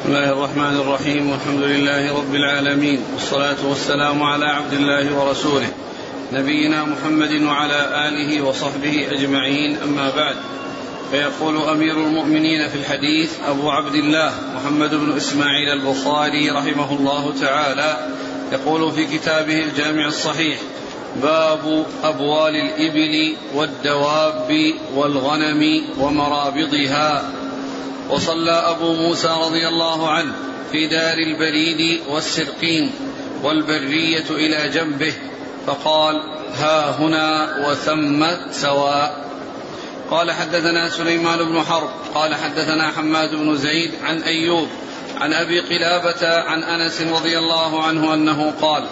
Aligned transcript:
بسم 0.00 0.08
الله 0.08 0.32
الرحمن 0.32 0.76
الرحيم 0.76 1.30
والحمد 1.30 1.62
لله 1.62 2.16
رب 2.16 2.34
العالمين 2.34 3.02
والصلاة 3.14 3.56
والسلام 3.68 4.22
على 4.22 4.46
عبد 4.46 4.72
الله 4.72 5.14
ورسوله 5.18 5.68
نبينا 6.32 6.84
محمد 6.84 7.42
وعلى 7.42 8.08
آله 8.08 8.42
وصحبه 8.42 9.06
أجمعين 9.10 9.76
أما 9.82 10.10
بعد 10.16 10.36
فيقول 11.10 11.56
أمير 11.56 11.96
المؤمنين 11.96 12.68
في 12.68 12.74
الحديث 12.74 13.32
أبو 13.48 13.70
عبد 13.70 13.94
الله 13.94 14.32
محمد 14.56 14.94
بن 14.94 15.16
إسماعيل 15.16 15.68
البخاري 15.68 16.50
رحمه 16.50 16.92
الله 16.92 17.34
تعالى 17.40 17.96
يقول 18.52 18.92
في 18.92 19.18
كتابه 19.18 19.64
الجامع 19.64 20.06
الصحيح 20.06 20.58
باب 21.22 21.86
أبوال 22.04 22.56
الإبل 22.56 23.34
والدواب 23.54 24.72
والغنم 24.94 25.82
ومرابضها 26.00 27.32
وصلى 28.10 28.52
أبو 28.52 28.92
موسى 28.92 29.28
رضي 29.28 29.68
الله 29.68 30.10
عنه 30.10 30.32
في 30.72 30.86
دار 30.86 31.18
البريد 31.18 32.00
والسرقين 32.08 32.92
والبرية 33.42 34.30
إلى 34.30 34.68
جنبه 34.68 35.14
فقال 35.66 36.22
ها 36.54 36.90
هنا 36.90 37.56
وثم 37.68 38.26
سواء 38.50 39.30
قال 40.10 40.32
حدثنا 40.32 40.88
سليمان 40.88 41.38
بن 41.38 41.62
حرب 41.62 41.90
قال 42.14 42.34
حدثنا 42.34 42.90
حماد 42.90 43.34
بن 43.34 43.56
زيد 43.56 43.90
عن 44.04 44.22
أيوب 44.22 44.68
عن 45.16 45.32
أبي 45.32 45.60
قلابة 45.60 46.40
عن 46.40 46.62
أنس 46.62 47.00
رضي 47.00 47.38
الله 47.38 47.82
عنه 47.82 48.14
أنه 48.14 48.52
قال 48.62 48.84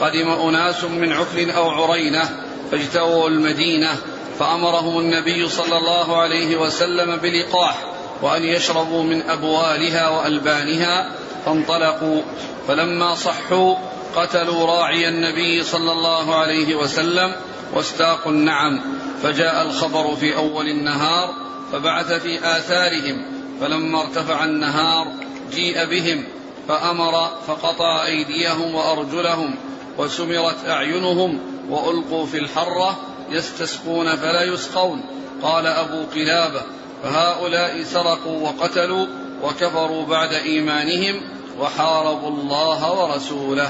قدم 0.00 0.28
أناس 0.28 0.84
من 0.84 1.12
عكر 1.12 1.56
أو 1.56 1.70
عرينة 1.70 2.28
فاجتووا 2.70 3.28
المدينة 3.28 3.96
فأمرهم 4.38 4.98
النبي 4.98 5.48
صلى 5.48 5.78
الله 5.78 6.16
عليه 6.16 6.56
وسلم 6.56 7.16
بلقاح 7.16 7.95
وأن 8.22 8.44
يشربوا 8.44 9.02
من 9.02 9.22
أبوالها 9.22 10.08
وألبانها 10.08 11.12
فانطلقوا. 11.46 12.22
فلما 12.68 13.14
صحوا 13.14 13.74
قتلوا 14.16 14.66
راعي 14.66 15.08
النبي 15.08 15.62
صلى 15.62 15.92
الله 15.92 16.34
عليه 16.34 16.74
وسلم 16.74 17.32
واستاقوا 17.74 18.32
النعم. 18.32 18.80
فجاء 19.22 19.62
الخبر 19.62 20.16
في 20.16 20.36
أول 20.36 20.68
النهار 20.68 21.34
فبعث 21.72 22.12
في 22.12 22.38
آثارهم. 22.38 23.26
فلما 23.60 24.00
ارتفع 24.00 24.44
النهار 24.44 25.12
جيء 25.52 25.84
بهم 25.84 26.24
فأمر 26.68 27.30
فقطع 27.46 28.04
أيديهم 28.06 28.74
وأرجلهم 28.74 29.54
وسمرت 29.98 30.68
أعينهم 30.68 31.40
وألقوا 31.68 32.26
في 32.26 32.38
الحرة 32.38 32.98
يستسقون 33.30 34.16
فلا 34.16 34.42
يسقون. 34.42 35.04
قال 35.42 35.66
أبو 35.66 36.02
قلابة 36.14 36.62
فهؤلاء 37.02 37.82
سرقوا 37.82 38.48
وقتلوا 38.48 39.06
وكفروا 39.42 40.06
بعد 40.06 40.32
إيمانهم 40.32 41.20
وحاربوا 41.60 42.30
الله 42.30 42.92
ورسوله. 42.92 43.68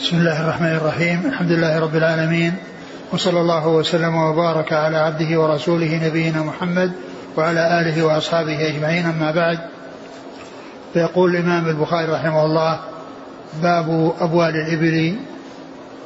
بسم 0.00 0.16
الله 0.16 0.40
الرحمن 0.40 0.74
الرحيم. 0.76 1.26
الحمد 1.26 1.50
لله 1.50 1.80
رب 1.80 1.96
العالمين. 1.96 2.54
وصلى 3.12 3.40
الله 3.40 3.68
وسلم 3.68 4.14
وبارك 4.14 4.72
على 4.72 4.96
عبده 4.96 5.40
ورسوله 5.40 6.06
نبينا 6.06 6.42
محمد 6.42 6.92
وعلى 7.36 7.80
آله 7.80 8.04
وأصحابه 8.04 8.68
أجمعين. 8.68 9.06
أما 9.06 9.30
بعد 9.30 9.58
فيقول 10.92 11.36
الإمام 11.36 11.68
البخاري 11.68 12.12
رحمه 12.12 12.44
الله 12.44 12.80
باب 13.62 14.14
أبوال 14.20 14.54
الإبل 14.56 15.16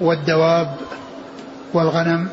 والدواب 0.00 0.76
والغنم. 1.74 2.28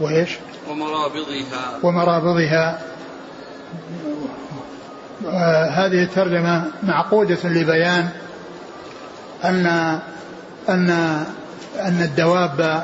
وإيش؟ 0.00 0.30
ومرابضها. 0.70 1.78
ومرابضها. 1.82 2.80
آه 5.26 5.66
هذه 5.66 6.02
الترجمة 6.02 6.64
معقودة 6.82 7.38
لبيان 7.44 8.08
أن 9.44 9.66
أن 10.68 10.90
أن 11.80 12.02
الدواب 12.02 12.82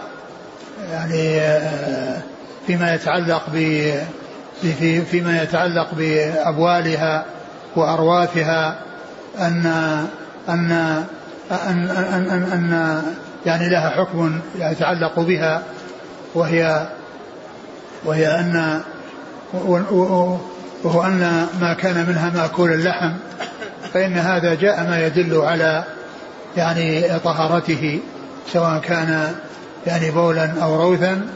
يعني 0.91 1.41
آه 1.41 2.22
فيما 2.66 2.94
يتعلق 2.94 3.43
ب 3.53 3.55
في 4.62 5.03
فيما 5.03 5.43
يتعلق 5.43 5.94
بأبوالها 5.94 7.25
وأرواثها 7.76 8.78
أن 9.38 9.66
أن 10.49 10.72
أن 11.50 11.91
أن, 11.91 12.31
أن, 12.31 12.43
أن 12.53 13.03
يعني 13.47 13.69
لها 13.69 13.91
حكم 13.91 14.41
يتعلق 14.59 15.21
بها 15.21 15.62
وهي 16.34 16.87
وهي 18.05 18.27
أن 18.27 18.81
وهو 20.84 21.03
أن 21.03 21.47
ما 21.61 21.75
كان 21.75 22.06
منها 22.09 22.31
مأكول 22.31 22.72
اللحم 22.72 23.12
فإن 23.94 24.19
هذا 24.19 24.55
جاء 24.55 24.83
ما 24.83 25.06
يدل 25.06 25.37
على 25.41 25.84
يعني 26.56 27.19
طهارته 27.19 28.00
سواء 28.53 28.81
كان 28.81 29.34
يعني 29.87 30.11
بولا 30.11 30.50
أو 30.62 30.83
روثا 30.83 31.27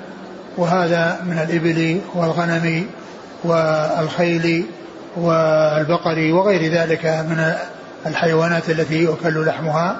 وهذا 0.56 1.20
من 1.24 1.38
الإبل 1.38 2.00
والغنم 2.14 2.86
والخيل 3.44 4.66
والبقر 5.16 6.32
وغير 6.32 6.72
ذلك 6.72 7.06
من 7.06 7.54
الحيوانات 8.06 8.70
التي 8.70 9.02
يؤكل 9.02 9.46
لحمها. 9.46 9.96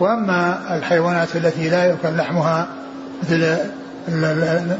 وأما 0.00 0.58
الحيوانات 0.76 1.36
التي 1.36 1.68
لا 1.68 1.84
يؤكل 1.84 2.16
لحمها 2.16 2.66
مثل 3.22 3.56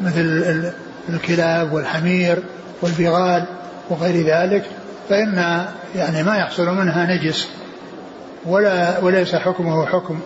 مثل 0.04 0.72
الكلاب 1.08 1.72
والحمير 1.72 2.38
والبغال 2.82 3.44
وغير 3.90 4.26
ذلك 4.26 4.64
فإن 5.08 5.66
يعني 5.96 6.22
ما 6.22 6.36
يحصل 6.36 6.74
منها 6.74 7.06
نجس 7.06 7.48
ولا 8.46 8.98
وليس 8.98 9.34
حكمه 9.34 9.86
حكم 9.86 10.20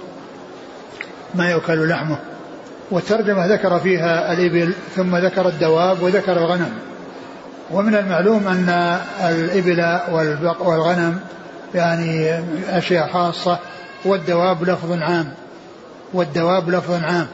ما 1.34 1.50
يؤكل 1.50 1.88
لحمه. 1.88 2.18
والترجمة 2.90 3.46
ذكر 3.46 3.78
فيها 3.78 4.32
الإبل 4.32 4.74
ثم 4.96 5.16
ذكر 5.16 5.48
الدواب 5.48 6.02
وذكر 6.02 6.32
الغنم. 6.32 6.78
ومن 7.70 7.94
المعلوم 7.94 8.48
أن 8.48 8.98
الإبل 9.20 9.98
والغنم 10.60 11.20
يعني 11.74 12.40
أشياء 12.70 13.08
خاصة 13.08 13.58
والدواب 14.04 14.62
لفظ 14.62 15.02
عام 15.02 15.34
والدواب 16.12 16.70
لفظ 16.70 17.04
عام. 17.04 17.26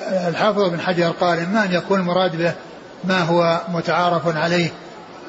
فالحافظ 0.00 0.68
بن 0.68 0.80
حجر 0.80 1.10
قال 1.10 1.38
إما 1.38 1.64
أن 1.64 1.72
يكون 1.72 2.00
المراد 2.00 2.36
به 2.36 2.52
ما 3.04 3.20
هو 3.20 3.60
متعارف 3.68 4.36
عليه 4.36 4.70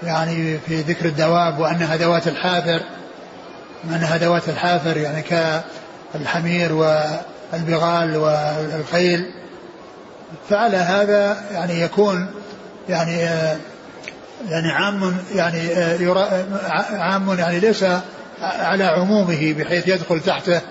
يعني 0.03 0.57
في 0.57 0.81
ذكر 0.81 1.06
الدواب 1.06 1.59
وأنها 1.59 1.96
ذوات 1.96 2.28
الحافر 2.28 2.81
أنها 3.84 4.18
ذوات 4.18 4.50
الحافر 4.50 4.97
يعني 4.97 5.22
كالحمير 6.13 6.74
والبغال 6.74 8.18
والخيل. 8.18 9.31
فعلى 10.50 10.78
هذا 10.78 11.38
يعني 11.52 11.81
يكون 11.81 12.28
يعني 12.90 13.18
يعني 14.50 14.72
عام 14.72 15.18
يعني 15.35 15.59
عام 16.91 17.40
يعني 17.40 17.59
ليس 17.59 17.85
على 18.41 18.84
عمومه 18.84 19.53
بحيث 19.53 19.88
يدخل 19.88 20.19
تحته 20.19 20.62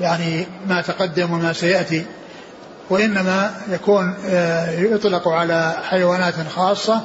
يعني 0.00 0.46
ما 0.66 0.82
تقدم 0.82 1.32
وما 1.32 1.52
سيأتي. 1.52 2.04
وإنما 2.90 3.54
يكون 3.68 4.14
يطلق 4.78 5.28
على 5.28 5.74
حيوانات 5.90 6.34
خاصة 6.56 7.00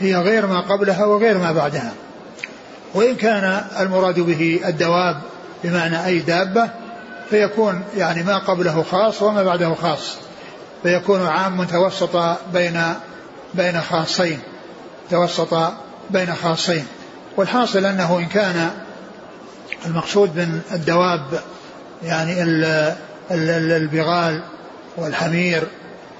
هي 0.00 0.16
غير 0.16 0.46
ما 0.46 0.60
قبلها 0.60 1.04
وغير 1.04 1.38
ما 1.38 1.52
بعدها. 1.52 1.92
وإن 2.94 3.16
كان 3.16 3.64
المراد 3.80 4.20
به 4.20 4.60
الدواب 4.66 5.20
بمعنى 5.64 6.06
أي 6.06 6.18
دابة 6.18 6.68
فيكون 7.30 7.84
يعني 7.96 8.22
ما 8.22 8.38
قبله 8.38 8.82
خاص 8.82 9.22
وما 9.22 9.42
بعده 9.42 9.74
خاص 9.74 10.16
فيكون 10.82 11.26
عام 11.26 11.58
متوسط 11.60 12.16
بين 12.52 12.82
بين 13.54 13.80
خاصين 13.80 14.38
توسط 15.10 15.72
بين 16.10 16.34
خاصين. 16.34 16.86
والحاصل 17.36 17.84
أنه 17.86 18.18
إن 18.18 18.26
كان 18.26 18.70
المقصود 19.86 20.36
من 20.36 20.60
الدواب 20.72 21.22
يعني 22.02 22.42
البغال 23.30 24.42
والحمير 24.96 25.62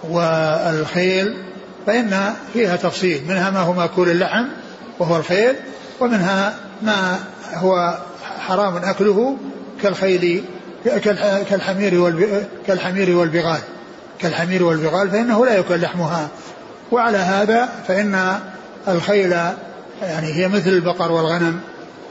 والخيل 0.08 1.34
فإن 1.86 2.34
فيها 2.52 2.76
تفصيل 2.76 3.22
منها 3.28 3.50
ما 3.50 3.60
هو 3.60 3.72
مأكول 3.72 4.10
اللحم 4.10 4.44
وهو 4.98 5.16
الخيل 5.16 5.54
ومنها 6.00 6.54
ما 6.82 7.19
هو 7.54 7.98
حرام 8.38 8.76
أكله 8.76 9.36
كالخيل 9.82 10.44
كالحمير 10.84 12.44
كالحمير 12.66 13.16
والبغال. 13.16 13.60
كالحمير 14.19 14.62
والبغال 14.62 15.10
فإنه 15.10 15.46
لا 15.46 15.56
يؤكل 15.56 15.80
لحمها. 15.80 16.28
وعلى 16.92 17.19
هذا 17.19 17.69
فإن 17.88 18.38
الخيل 18.88 19.30
يعني 20.02 20.32
هي 20.34 20.48
مثل 20.48 20.70
البقر 20.70 21.12
والغنم 21.12 21.60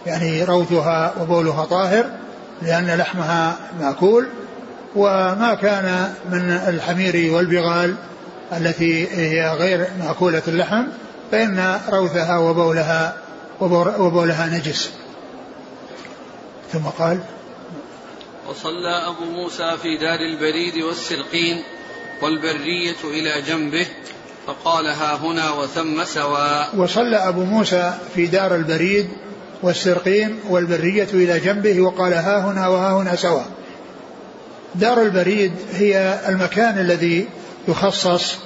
يعني 0.05 0.43
روثها 0.43 1.13
وبولها 1.21 1.65
طاهر 1.65 2.05
لأن 2.61 2.87
لحمها 2.87 3.55
مأكول. 3.79 4.27
وما 4.95 5.57
كان 5.61 6.13
من 6.31 6.51
الحمير 6.51 7.33
والبغال 7.33 7.95
التي 8.57 9.07
هي 9.07 9.53
غير 9.53 9.87
مأكولة 9.99 10.41
اللحم 10.47 10.83
فإن 11.31 11.79
روثها 11.89 12.37
وبولها 12.37 13.17
وبولها 13.99 14.47
نجس. 14.47 14.91
ثم 16.73 16.79
قال 16.99 17.19
وصلى 18.49 19.07
أبو 19.07 19.25
موسى 19.25 19.77
في 19.81 19.97
دار 19.97 20.19
البريد 20.19 20.83
والسرقين 20.83 21.63
والبرية 22.21 22.95
إلى 23.03 23.41
جنبه 23.41 23.87
فقال 24.47 24.87
ها 24.87 25.15
هنا 25.15 25.51
وثم 25.51 26.03
سواء 26.03 26.69
وصلى 26.77 27.17
أبو 27.17 27.43
موسى 27.43 27.93
في 28.15 28.25
دار 28.25 28.55
البريد 28.55 29.09
والسرقين 29.63 30.39
والبرية 30.49 31.07
إلى 31.13 31.39
جنبه 31.39 31.81
وقال 31.81 32.13
ها 32.13 32.39
هنا 32.39 32.67
وها 32.67 32.93
هنا 32.93 33.15
سواء 33.15 33.45
دار 34.75 35.01
البريد 35.01 35.51
هي 35.73 36.19
المكان 36.29 36.79
الذي 36.79 37.27
يخصص 37.67 38.37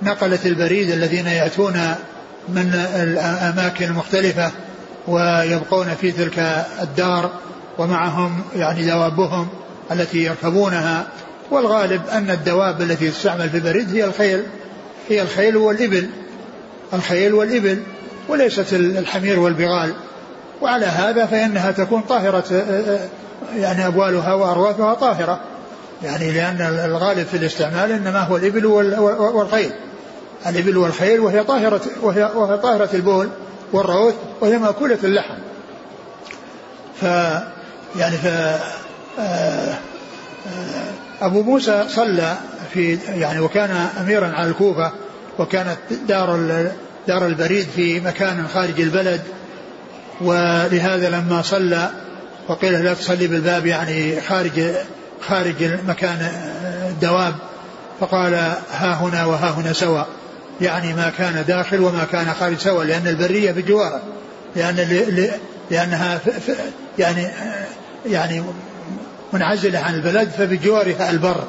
لنقلة 0.00 0.38
البريد 0.44 0.90
الذين 0.90 1.26
يأتون 1.26 1.94
من 2.48 2.74
الأماكن 2.94 3.84
المختلفة 3.84 4.50
ويبقون 5.08 5.94
في 6.00 6.12
تلك 6.12 6.66
الدار 6.82 7.30
ومعهم 7.78 8.42
يعني 8.56 8.86
دوابهم 8.86 9.48
التي 9.92 10.18
يركبونها. 10.18 11.06
والغالب 11.50 12.02
أن 12.12 12.30
الدواب 12.30 12.82
التي 12.82 13.10
تستعمل 13.10 13.50
في 13.50 13.56
البريد 13.56 13.94
هي 13.94 14.04
الخيل. 14.04 14.42
هي 15.08 15.22
الخيل 15.22 15.56
والإبل. 15.56 16.10
الخيل 16.92 17.34
والإبل 17.34 17.82
وليست 18.28 18.72
الحمير 18.72 19.40
والبغال. 19.40 19.94
وعلى 20.62 20.86
هذا 20.86 21.26
فإنها 21.26 21.70
تكون 21.70 22.00
طاهرة 22.00 22.64
يعني 23.56 23.86
أبوالها 23.86 24.34
وأرواثها 24.34 24.94
طاهرة. 24.94 25.40
يعني 26.02 26.32
لأن 26.32 26.60
الغالب 26.84 27.26
في 27.26 27.36
الاستعمال 27.36 27.92
إنما 27.92 28.20
هو 28.20 28.36
الإبل 28.36 28.66
والخيل. 28.66 29.72
الإبل 30.46 30.76
والخيل 30.76 31.20
وهي 31.20 31.44
طاهرة 31.44 31.80
وهي, 32.02 32.30
وهي 32.34 32.56
طاهرة 32.56 32.88
البول 32.94 33.28
والروث 33.72 34.14
وهي 34.40 34.58
مأكولة 34.58 34.98
اللحم. 35.04 35.34
ف 37.00 37.02
يعني 37.96 38.16
ف 38.16 38.26
أبو 41.22 41.42
موسى 41.42 41.84
صلى 41.88 42.36
في 42.72 42.98
يعني 43.08 43.40
وكان 43.40 43.70
أميرا 44.00 44.28
على 44.28 44.50
الكوفة 44.50 44.92
وكانت 45.38 45.78
دار 46.08 46.38
دار 47.08 47.26
البريد 47.26 47.66
في 47.76 48.00
مكان 48.00 48.48
خارج 48.54 48.80
البلد. 48.80 49.20
ولهذا 50.20 51.10
لما 51.10 51.42
صلى 51.42 51.90
وقيل 52.48 52.84
لا 52.84 52.94
تصلي 52.94 53.26
بالباب 53.26 53.66
يعني 53.66 54.20
خارج 54.20 54.60
خارج 55.28 55.64
مكان 55.86 56.30
الدواب 56.88 57.34
فقال 58.00 58.34
ها 58.72 58.94
هنا 58.94 59.24
وها 59.24 59.50
هنا 59.50 59.72
سواء. 59.72 60.06
يعني 60.60 60.94
ما 60.94 61.12
كان 61.18 61.44
داخل 61.48 61.80
وما 61.80 62.04
كان 62.12 62.32
خارج 62.40 62.58
سواء 62.58 62.86
لأن 62.86 63.06
البرية 63.06 63.52
بجواره 63.52 64.02
لأن 64.56 64.76
لأنها 65.70 66.20
يعني 66.98 67.28
يعني 68.06 68.42
منعزلة 69.32 69.78
عن 69.78 69.94
البلد 69.94 70.28
فبجوارها 70.28 71.10
البر. 71.10 71.44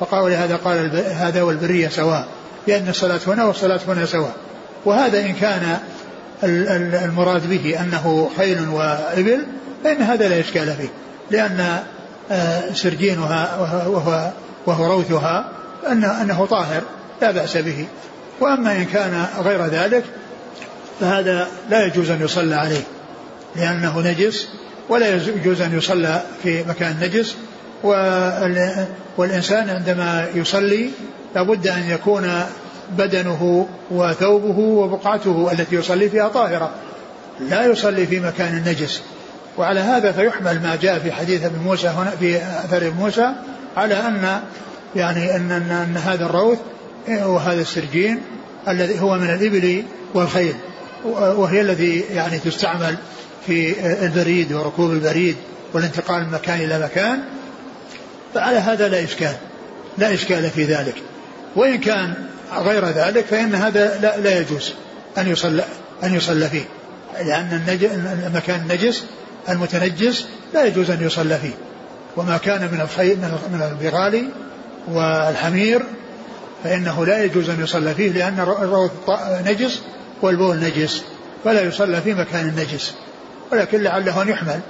فقال 0.00 0.30
لهذا 0.32 0.56
قال 0.56 0.96
هذا 0.96 1.42
والبرية 1.42 1.88
سواء 1.88 2.26
لأن 2.66 2.88
الصلاة 2.88 3.20
هنا 3.26 3.44
والصلاة 3.44 3.80
هنا 3.88 4.06
سواء. 4.06 4.34
وهذا 4.84 5.20
إن 5.20 5.32
كان 5.32 5.78
المراد 6.42 7.50
به 7.50 7.80
أنه 7.80 8.30
خيل 8.36 8.68
وإبل 8.68 9.42
فإن 9.84 10.02
هذا 10.02 10.28
لا 10.28 10.40
إشكال 10.40 10.74
فيه. 10.74 10.88
لأن 11.30 11.78
آه، 12.30 12.72
سرجينها 12.72 13.56
وهو, 13.58 14.30
وهو 14.66 14.92
روثها 14.92 15.50
أنه, 15.90 16.22
أنه 16.22 16.46
طاهر 16.46 16.82
لا 17.22 17.30
بأس 17.30 17.56
به. 17.56 17.86
وأما 18.40 18.72
إن 18.76 18.84
كان 18.84 19.26
غير 19.44 19.66
ذلك 19.66 20.04
فهذا 21.00 21.48
لا 21.70 21.86
يجوز 21.86 22.10
أن 22.10 22.22
يصلى 22.22 22.54
عليه 22.54 22.82
لأنه 23.56 24.00
نجس 24.00 24.48
ولا 24.88 25.14
يجوز 25.14 25.60
أن 25.60 25.78
يصلى 25.78 26.22
في 26.42 26.64
مكان 26.68 26.96
نجس. 27.00 27.36
والإنسان 29.16 29.70
عندما 29.70 30.26
يصلي 30.34 30.90
لابد 31.34 31.68
أن 31.68 31.90
يكون 31.90 32.42
بدنه 32.98 33.68
وثوبه 33.90 34.58
وبقعته 34.58 35.52
التي 35.52 35.76
يصلي 35.76 36.08
فيها 36.08 36.28
طاهرة. 36.28 36.70
لا 37.40 37.66
يصلي 37.66 38.06
في 38.06 38.20
مكان 38.20 38.64
نجس. 38.66 39.02
وعلى 39.58 39.80
هذا 39.80 40.12
فيحمل 40.12 40.62
ما 40.62 40.78
جاء 40.82 40.98
في 40.98 41.12
حديث 41.12 41.44
ابن 41.44 41.58
موسى 41.58 41.88
هنا 41.88 42.10
في 42.10 42.36
أثر 42.36 42.90
موسى 42.90 43.32
على 43.76 43.94
أن 43.94 44.40
يعني 44.96 45.36
أن 45.36 45.50
أن, 45.50 45.70
أن 45.70 45.96
هذا 45.96 46.26
الروث 46.26 46.58
وهذا 47.08 47.60
السرجين 47.60 48.22
الذي 48.68 49.00
هو 49.00 49.18
من 49.18 49.30
الإبل 49.30 49.84
والخيل. 50.14 50.54
وهي 51.14 51.60
الذي 51.60 52.04
يعني 52.14 52.38
تستعمل 52.38 52.96
في 53.46 53.74
البريد 54.04 54.52
وركوب 54.52 54.90
البريد 54.90 55.36
والانتقال 55.72 56.24
من 56.24 56.32
مكان 56.32 56.60
إلى 56.60 56.78
مكان. 56.78 57.20
فعلى 58.34 58.58
هذا 58.58 58.88
لا 58.88 59.04
إشكال. 59.04 59.34
لا 59.98 60.14
إشكال 60.14 60.50
في 60.50 60.64
ذلك. 60.64 60.94
وإن 61.56 61.78
كان 61.78 62.14
غير 62.58 62.86
ذلك 62.86 63.24
فإن 63.24 63.54
هذا 63.54 63.98
لا, 63.98 64.16
لا 64.16 64.38
يجوز 64.38 64.72
أن 65.18 65.28
يصلى 65.28 65.64
أن 66.04 66.14
يصلى 66.14 66.48
فيه. 66.48 66.64
لأن 67.18 67.78
المكان 68.26 68.60
النجس 68.60 69.04
المتنجس 69.48 70.26
لا 70.54 70.64
يجوز 70.64 70.90
أن 70.90 71.02
يصلى 71.02 71.38
فيه. 71.38 71.54
وما 72.16 72.36
كان 72.36 72.68
من 72.72 72.80
الخيل 72.80 73.16
من 73.52 73.62
البغال 73.72 74.28
والحمير 74.88 75.82
فإنه 76.64 77.06
لا 77.06 77.24
يجوز 77.24 77.50
أن 77.50 77.62
يصلى 77.62 77.94
فيه 77.94 78.12
لأن 78.12 78.40
الروث 78.40 78.90
نجس 79.46 79.80
والبول 80.22 80.56
نجس 80.56 81.02
فلا 81.44 81.62
يصلى 81.62 82.00
في 82.00 82.14
مكان 82.14 82.54
نجس. 82.56 82.94
ولكن 83.52 83.82
لعله 83.82 84.22
أن 84.22 84.28
يحمل. 84.28 84.60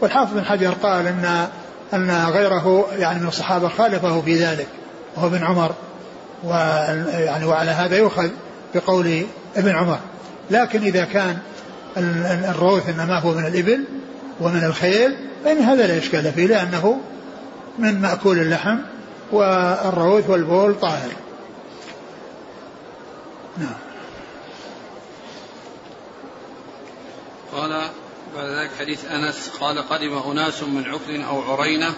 والحافظ 0.00 0.34
بن 0.34 0.44
حجر 0.44 0.70
قال 0.82 1.06
أن 1.06 1.48
أن 1.94 2.10
غيره 2.10 2.88
يعني 2.98 3.20
من 3.20 3.28
الصحابة 3.28 3.68
خالفه 3.68 4.20
في 4.20 4.44
ذلك 4.44 4.66
وهو 5.16 5.26
ابن 5.26 5.44
عمر. 5.44 5.74
ويعني 6.44 7.44
وعلى 7.44 7.70
هذا 7.70 7.96
يؤخذ 7.96 8.30
بقول 8.74 9.26
ابن 9.56 9.70
عمر. 9.70 9.98
لكن 10.50 10.82
إذا 10.82 11.04
كان 11.04 11.38
الروث 11.96 12.88
إنما 12.88 13.18
هو 13.18 13.34
من 13.34 13.46
الإبل 13.46 13.84
ومن 14.40 14.64
الخيل 14.64 15.16
فإن 15.44 15.58
هذا 15.58 15.86
لا 15.86 15.98
إشكال 15.98 16.32
فيه 16.32 16.46
لأنه 16.46 17.00
من 17.78 18.00
مأكول 18.00 18.38
اللحم 18.38 18.78
والروث 19.32 20.30
والبول 20.30 20.74
طاهر. 20.74 21.10
نعم. 23.58 23.74
قال 27.52 27.70
بعد 28.36 28.46
ذلك 28.46 28.70
حديث 28.80 29.04
أنس 29.04 29.50
قال 29.60 29.78
قدم 29.88 30.30
أناس 30.30 30.62
من 30.62 30.84
عكل 30.84 31.22
أو 31.22 31.52
عرينة 31.52 31.94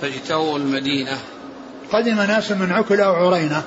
فاجتووا 0.00 0.58
المدينة. 0.58 1.18
قدم 1.92 2.16
ناس 2.16 2.52
من 2.52 2.72
عكل 2.72 3.00
أو 3.00 3.14
عرينة. 3.14 3.62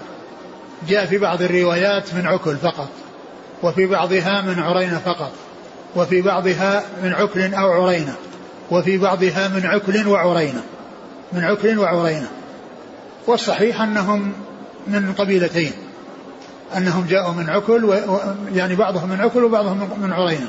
جاء 0.88 1.06
في 1.06 1.18
بعض 1.18 1.42
الروايات 1.42 2.14
من 2.14 2.26
عكل 2.28 2.58
فقط 2.58 2.90
وفي 3.64 3.86
بعضها 3.86 4.42
من 4.42 4.60
عرينة 4.60 5.02
فقط 5.06 5.32
وفي 5.96 6.22
بعضها 6.22 6.84
من 7.04 7.14
عكل 7.14 7.54
أو 7.54 7.72
عرينة 7.72 8.16
وفي 8.72 8.98
بعضها 8.98 9.48
من 9.48 9.66
عكل 9.66 10.08
وعرينة 10.08 10.64
من 11.34 11.44
عكل 11.44 11.80
وعرينة. 11.80 12.28
والصحيح 13.28 13.82
أنهم 13.82 14.34
من 14.88 15.14
قبيلتين 15.14 15.72
أنهم 16.78 17.06
جاءوا 17.10 17.34
من 17.34 17.50
عكل 17.50 17.86
و... 17.86 17.96
يعني 18.54 18.76
بعضهم 18.76 19.10
من 19.10 19.22
عكل 19.22 19.44
وبعضهم 19.44 19.90
من 20.02 20.14
عرينة. 20.14 20.48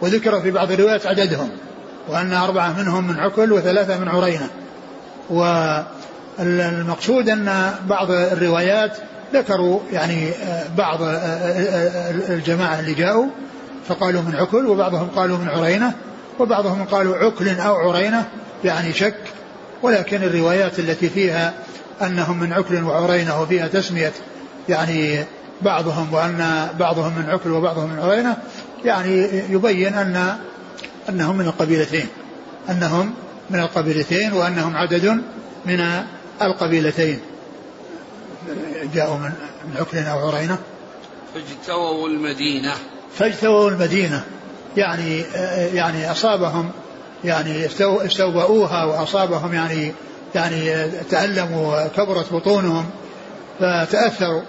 وذكر 0.00 0.40
في 0.40 0.50
بعض 0.50 0.72
الروايات 0.72 1.06
عددهم 1.06 1.50
وأن 2.08 2.32
أربعة 2.32 2.78
منهم 2.78 3.06
من 3.06 3.18
عكل 3.18 3.52
وثلاثة 3.52 3.98
من 3.98 4.08
عرينة. 4.08 4.48
والمقصود 6.38 7.28
أن 7.28 7.74
بعض 7.88 8.10
الروايات 8.10 8.96
ذكروا 9.34 9.80
يعني 9.92 10.30
بعض 10.76 10.98
الجماعة 12.28 12.80
اللي 12.80 12.94
جاءوا 12.94 13.26
فقالوا 13.88 14.22
من 14.22 14.36
عكل 14.36 14.66
وبعضهم 14.66 15.08
قالوا 15.16 15.38
من 15.38 15.48
عرينة 15.48 15.92
وبعضهم 16.38 16.84
قالوا 16.84 17.16
عكل 17.16 17.48
أو 17.48 17.74
عرينة 17.74 18.24
يعني 18.64 18.92
شك. 18.92 19.16
ولكن 19.82 20.22
الروايات 20.22 20.78
التي 20.78 21.08
فيها 21.08 21.52
أنهم 22.02 22.40
من 22.40 22.52
عكل 22.52 22.82
وعرينة 22.82 23.42
وفيها 23.42 23.68
تسمية 23.68 24.12
يعني 24.68 25.24
بعضهم 25.62 26.14
وأن 26.14 26.68
بعضهم 26.78 27.12
من 27.18 27.30
عكل 27.30 27.50
وبعضهم 27.50 27.90
من 27.90 27.98
عرينة 27.98 28.36
يعني 28.84 29.42
يبين 29.50 29.94
أن 29.94 30.36
أنهم 31.08 31.38
من 31.38 31.46
القبيلتين. 31.46 32.06
أنهم 32.70 33.14
من 33.50 33.60
القبيلتين 33.60 34.32
وأنهم 34.32 34.76
عدد 34.76 35.22
من 35.66 35.80
القبيلتين. 36.42 37.20
جاءوا 38.94 39.16
من 39.16 39.32
عكل 39.76 39.98
أو 39.98 40.28
عرينة. 40.28 40.58
فاجتووا 41.34 42.08
المدينة. 42.08 42.72
فاجتووا 43.14 43.70
المدينة. 43.70 44.24
يعني 44.76 45.20
يعني 45.74 46.10
أصابهم 46.10 46.70
يعني 47.24 47.66
استوبؤوها 48.04 48.84
وأصابهم 48.84 49.54
يعني 49.54 49.92
يعني 50.34 50.90
تألموا 51.10 51.84
وكبرت 51.84 52.32
بطونهم 52.32 52.90
فتأثروا. 53.60 54.42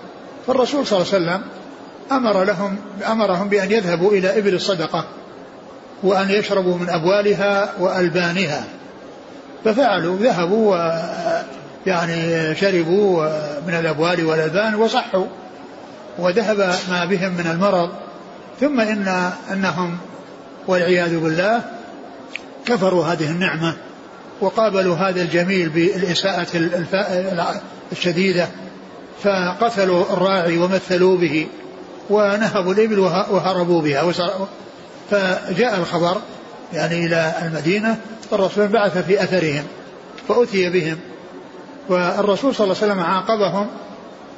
فالرسول 0.47 0.87
صلى 0.87 1.01
الله 1.01 1.13
عليه 1.13 1.25
وسلم 1.25 1.41
أمر 2.11 2.43
لهم 2.43 2.77
أمرهم 3.11 3.49
بأن 3.49 3.71
يذهبوا 3.71 4.11
إلى 4.11 4.37
إبل 4.39 4.53
الصدقة 4.53 5.05
وأن 6.03 6.29
يشربوا 6.29 6.77
من 6.77 6.89
أبوالها 6.89 7.73
وألبانها. 7.79 8.63
ففعلوا 9.65 10.17
ذهبوا 10.17 10.75
يعني 11.85 12.55
شربوا 12.55 13.25
من 13.67 13.73
الأبوال 13.73 14.25
والألبان 14.25 14.75
وصحوا 14.75 15.25
وذهب 16.19 16.57
ما 16.89 17.05
بهم 17.05 17.33
من 17.33 17.47
المرض. 17.47 17.89
ثم 18.59 18.79
إن 18.79 19.31
أنهم 19.51 19.97
والعياذ 20.67 21.19
بالله 21.19 21.61
كفروا 22.65 23.05
هذه 23.05 23.31
النعمة 23.31 23.73
وقابلوا 24.41 24.95
هذا 24.95 25.21
الجميل 25.21 25.69
بالإساءة 25.69 26.47
الشديدة 27.91 28.47
فقتلوا 29.23 30.13
الراعي 30.13 30.57
ومثلوا 30.57 31.17
به 31.17 31.47
ونهبوا 32.09 32.73
الإبل 32.73 32.99
وهربوا 32.99 33.81
بها. 33.81 34.11
فجاء 35.11 35.77
الخبر 35.77 36.21
يعني 36.73 37.05
إلى 37.05 37.33
المدينة 37.41 37.97
فالرسول 38.31 38.67
بعث 38.67 38.97
في 38.97 39.23
أثرهم 39.23 39.63
فأتي 40.27 40.69
بهم. 40.69 40.97
والرسول 41.89 42.55
صلى 42.55 42.65
الله 42.65 42.75
عليه 42.81 42.93
وسلم 42.93 42.99
عاقبهم 42.99 43.67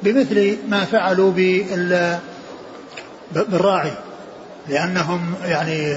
بمثل 0.02 0.56
ما 0.68 0.84
فعلوا 0.84 1.32
بالراعي 3.32 3.92
لأنهم 4.68 5.34
يعني 5.44 5.96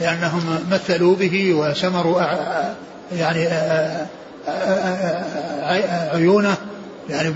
لأنهم 0.00 0.42
مثلوا 0.70 1.16
به 1.16 1.54
وسمروا 1.54 2.22
يعني 3.12 3.48
عيونه 6.12 6.56
يعني 7.10 7.30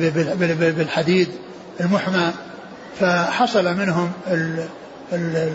بالحديد 0.54 1.28
المحمى. 1.80 2.32
فحصل 3.00 3.74
منهم 3.74 4.12
ال 4.30 4.66
ال 5.12 5.52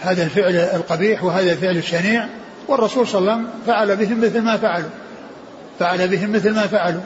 هذا 0.00 0.22
الفعل 0.22 0.56
القبيح 0.56 1.24
وهذا 1.24 1.52
الفعل 1.52 1.76
الشنيع 1.76 2.26
والرسول 2.68 3.06
صلى 3.06 3.18
الله 3.18 3.32
عليه 3.32 3.42
وسلم 3.42 3.52
فعل 3.66 3.96
بهم 3.96 4.20
مثل 4.20 4.40
ما 4.40 4.56
فعلوا 4.56 4.90
فعل 5.78 6.08
بهم 6.08 6.32
مثل 6.32 6.54
ما 6.54 6.66
فعلوا. 6.66 7.00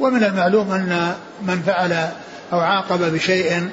ومن 0.00 0.24
المعلوم 0.24 0.72
أن 0.72 1.12
من 1.42 1.62
فعل 1.62 1.92
أو 2.52 2.58
عاقب 2.58 3.12
بشيء 3.12 3.68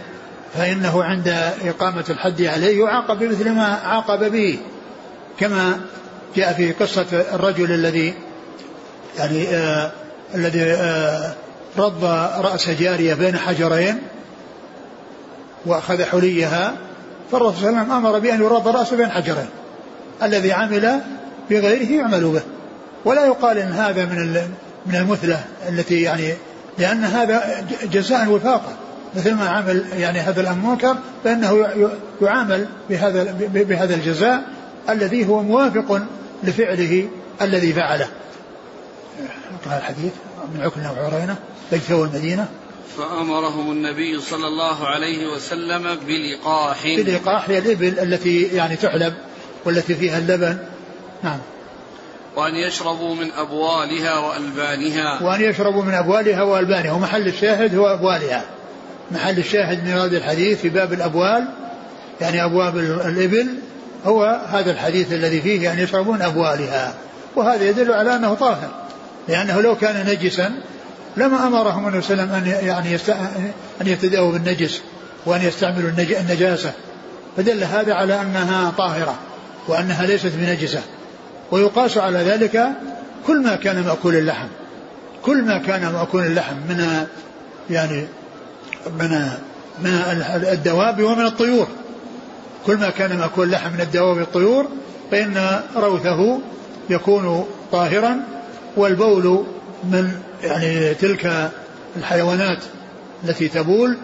فإنه 0.58 1.04
عند 1.04 1.28
إقامة 1.66 2.06
الحد 2.10 2.42
عليه 2.42 2.84
يعاقب 2.84 3.20
بمثل 3.20 3.52
ما 3.52 3.66
عاقب 3.66 4.32
به 4.32 4.60
كما 5.40 5.80
جاء 6.36 6.54
في 6.54 6.72
قصة 6.72 7.06
الرجل 7.34 7.72
الذي 7.72 8.14
يعني 9.18 9.48
آه 9.48 9.92
الذي 10.36 10.64
آه 10.64 11.34
رض 11.78 12.04
رأس 12.46 12.70
جارية 12.70 13.14
بين 13.14 13.38
حجرين 13.38 14.02
وأخذ 15.66 16.04
حليها 16.04 16.74
فالرسول 17.32 17.56
صلى 17.56 17.70
الله 17.70 17.80
عليه 17.80 17.88
وسلم 17.90 18.06
أمر 18.06 18.20
بأن 18.20 18.42
يرض 18.42 18.68
رأسه 18.68 18.98
بين 18.98 19.10
حجرين 19.10 19.50
الذي 20.24 20.54
عمل 20.54 21.00
بغيره 21.50 21.92
يعمل 21.92 22.24
به. 22.24 22.42
ولا 23.06 23.26
يقال 23.26 23.58
إن 23.58 23.72
هذا 23.72 24.06
من 24.06 24.20
من 24.88 24.96
المثلة 24.96 25.44
التي 25.70 26.02
يعني 26.02 26.34
لأن 26.78 27.04
هذا 27.04 27.66
جزاء 27.84 28.30
وفاقا 28.30 28.76
مثل 29.16 29.34
ما 29.34 29.50
عمل 29.50 29.86
يعني 29.98 30.20
هذا 30.20 30.52
المنكر 30.52 30.96
فإنه 31.24 31.68
يعامل 32.22 32.68
بهذا 32.90 33.24
بهذا 33.54 33.96
الجزاء 33.96 34.44
الذي 34.90 35.28
هو 35.28 35.44
موافق 35.44 36.02
لفعله 36.44 37.08
الذي 37.42 37.74
فعله. 37.74 38.08
اقرأ 39.62 39.78
الحديث 39.78 40.12
من 40.56 40.62
عكنة 40.62 40.92
وعرينة 40.92 41.36
بيته 41.72 42.04
المدينة 42.04 42.48
فأمرهم 42.98 43.72
النبي 43.72 44.22
صلى 44.22 44.48
الله 44.48 44.88
عليه 44.88 45.28
وسلم 45.28 45.98
بلقاح. 46.08 46.84
بلقاح 46.86 47.50
هي 47.50 47.58
الإبل 47.58 48.00
التي 48.00 48.42
يعني 48.42 48.76
تحلب 48.76 49.14
والتي 49.66 49.96
فيها 49.96 50.18
اللبن. 50.18 50.58
نعم. 51.24 51.40
وأن 52.36 52.56
يشربوا 52.56 53.16
من 53.16 53.32
أبوالها 53.32 54.20
وألبانها. 54.20 55.24
وأن 55.24 55.42
يشربوا 55.42 55.84
من 55.84 55.94
أبوالها 55.94 56.44
وألبانها. 56.44 56.92
ومحل 56.92 57.28
الشاهد 57.28 57.76
هو 57.76 57.88
أبوالها. 57.88 58.44
محل 59.12 59.38
الشاهد 59.38 59.84
من 59.84 59.92
هذا 59.92 60.18
الحديث 60.18 60.62
في 60.62 60.70
باب 60.70 60.94
الأبوال 60.94 61.48
يعني 62.22 62.44
أبواب 62.44 62.78
الإبل. 62.78 63.48
هو 64.06 64.42
هذا 64.48 64.72
الحديث 64.72 65.14
الذي 65.14 65.42
فيه 65.42 65.72
أن 65.72 65.80
يشربون 65.80 66.22
أبوالها. 66.22 66.94
وهذا 67.36 67.70
يدل 67.70 67.92
على 67.92 68.16
أنه 68.16 68.34
طاهر. 68.34 68.70
لأنه 69.28 69.62
لو 69.62 69.76
كان 69.76 70.08
نجسا 70.08 70.52
لما 71.18 71.48
أمرهم 71.48 71.88
النبي 71.88 72.02
صلى 72.02 72.24
الله 72.24 72.36
عليه 72.36 72.42
وسلم 72.42 72.62
أن 72.62 72.68
يعني. 72.68 72.98
أن 73.82 73.88
يبتدأوا 73.88 74.32
بالنجس 74.32 74.82
وأن 75.26 75.42
يستعملوا 75.42 75.90
النجاسة. 75.90 76.72
فدل 77.38 77.64
هذا 77.64 77.94
على 77.94 78.22
أنها 78.22 78.72
طاهرة 78.78 79.16
وأنها 79.68 80.06
ليست 80.06 80.32
بنجسة. 80.36 80.82
ويقاس 81.52 81.98
على 81.98 82.18
ذلك 82.18 82.70
كل 83.28 83.44
ما 83.44 83.56
كان 83.56 83.84
مأكول 83.84 84.16
اللحم. 84.16 84.48
كل 85.22 85.42
ما 85.42 85.58
كان 85.58 85.94
مأكول 85.94 86.26
اللحم 86.26 86.56
من 86.56 87.06
يعني 87.70 88.08
من 89.00 89.30
من 89.80 89.92
الدواب 90.52 91.02
ومن 91.02 91.26
الطيور. 91.26 91.68
كل 92.66 92.78
ما 92.78 92.90
كان 92.90 93.18
مأكول 93.18 93.46
اللحم 93.46 93.74
من 93.74 93.82
الدواب 93.82 94.18
والطيور 94.18 94.68
فإن 95.12 95.62
روثه 95.76 96.40
يكون 96.90 97.46
طاهرا 97.72 98.18
والبول 98.78 99.46
من 99.84 100.12
يعني 100.44 100.94
تلك 100.94 101.52
الحيوانات 101.98 102.58
التي 103.24 103.48
تبول 103.48 103.98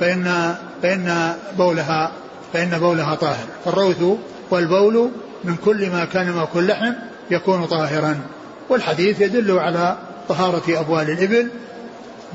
فإن 0.00 0.54
فإن 0.82 1.34
بولها 1.58 2.12
فإن 2.52 2.78
بولها 2.78 3.14
طاهر. 3.14 3.46
فالروث 3.64 4.04
والبول 4.50 5.10
من 5.44 5.56
كل 5.56 5.90
ما 5.90 6.04
كان 6.04 6.30
مأكل 6.30 6.66
لحم 6.66 6.92
يكون 7.30 7.66
طاهرا. 7.66 8.20
والحديث 8.68 9.20
يدل 9.20 9.58
على 9.58 9.96
طهارة 10.28 10.62
أبوال 10.68 11.10
الإبل 11.10 11.48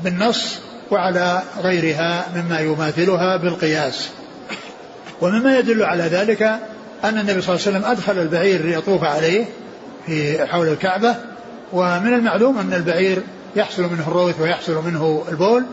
بالنص 0.04 0.58
وعلى 0.90 1.42
غيرها 1.62 2.26
مما 2.34 2.60
يماثلها 2.60 3.36
بالقياس. 3.36 4.08
ومما 5.20 5.58
يدل 5.58 5.82
على 5.82 6.02
ذلك 6.02 6.42
أن 7.04 7.18
النبي 7.18 7.40
صلى 7.42 7.54
الله 7.54 7.66
عليه 7.66 7.78
وسلم 7.78 7.84
أدخل 7.84 8.18
البعير 8.18 8.62
ليطوف 8.62 9.04
عليه 9.04 9.44
في 10.06 10.46
حول 10.46 10.68
الكعبة 10.68 11.14
ومن 11.72 12.14
المعلوم 12.14 12.58
أن 12.58 12.72
البعير 12.72 13.22
يحصل 13.56 13.82
منه 13.82 14.08
الروث 14.08 14.40
ويحصل 14.40 14.84
منه 14.84 15.24
البول. 15.28 15.64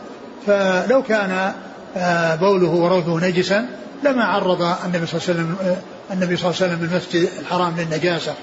فلو 0.48 1.04
كان 1.04 1.54
آه، 1.98 2.36
بوله 2.36 2.70
وروثه 2.70 3.28
نجسا 3.28 3.66
لما 4.04 4.24
عرض 4.24 4.62
النبي 4.86 5.06
صلى 5.06 5.20
الله 5.20 5.30
عليه 5.30 5.34
وسلم 5.34 5.56
آه، 5.62 5.78
النبي 6.12 6.38
صلى 6.38 6.50
الله 6.50 6.62
عليه 6.62 6.74
وسلم 6.74 6.90
المسجد 6.92 7.30
الحرام 7.40 7.76
للنجاسة. 7.78 8.34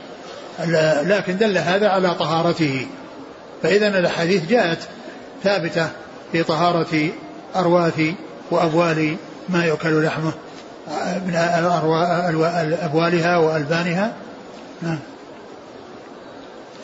لكن 1.03 1.37
دل 1.37 1.59
هذا 1.59 1.89
على 1.89 2.15
طهارته. 2.15 2.87
فإذا 3.63 3.89
الأحاديث 3.89 4.47
جاءت 4.47 4.79
ثابتة 5.45 5.89
في 6.33 6.43
طهارة 6.43 7.09
أرواث 7.57 8.01
وأبوال 8.51 9.17
ما 9.49 9.65
يؤكل 9.65 10.05
لحمه 10.05 10.33
من 11.27 11.35
أبوالها 12.83 13.37
وألبانها. 13.37 14.13
نعم. 14.83 14.99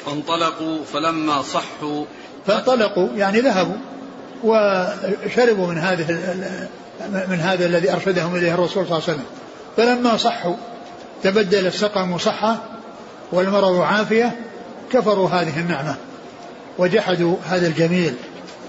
فانطلقوا 0.06 0.84
فلما 0.92 1.42
صحوا 1.42 2.04
فانطلقوا 2.46 3.08
يعني 3.16 3.40
ذهبوا 3.40 3.76
وشربوا 4.44 5.66
من 5.66 5.78
هذه 5.78 6.06
من 7.28 7.40
هذا 7.40 7.66
الذي 7.66 7.92
أرشدهم 7.92 8.36
إليه 8.36 8.54
الرسول 8.54 8.86
صلى 8.86 8.98
الله 8.98 9.02
عليه 9.08 9.12
وسلم. 9.12 9.24
فلما 9.78 10.16
صحوا 10.16 10.54
تبدل 11.22 11.66
السقم 11.66 12.18
صحة 12.18 12.56
والمرض 13.32 13.80
عافية 13.80 14.36
كفروا 14.92 15.28
هذه 15.28 15.60
النعمة 15.60 15.96
وجحدوا 16.78 17.36
هذا 17.46 17.66
الجميل 17.66 18.14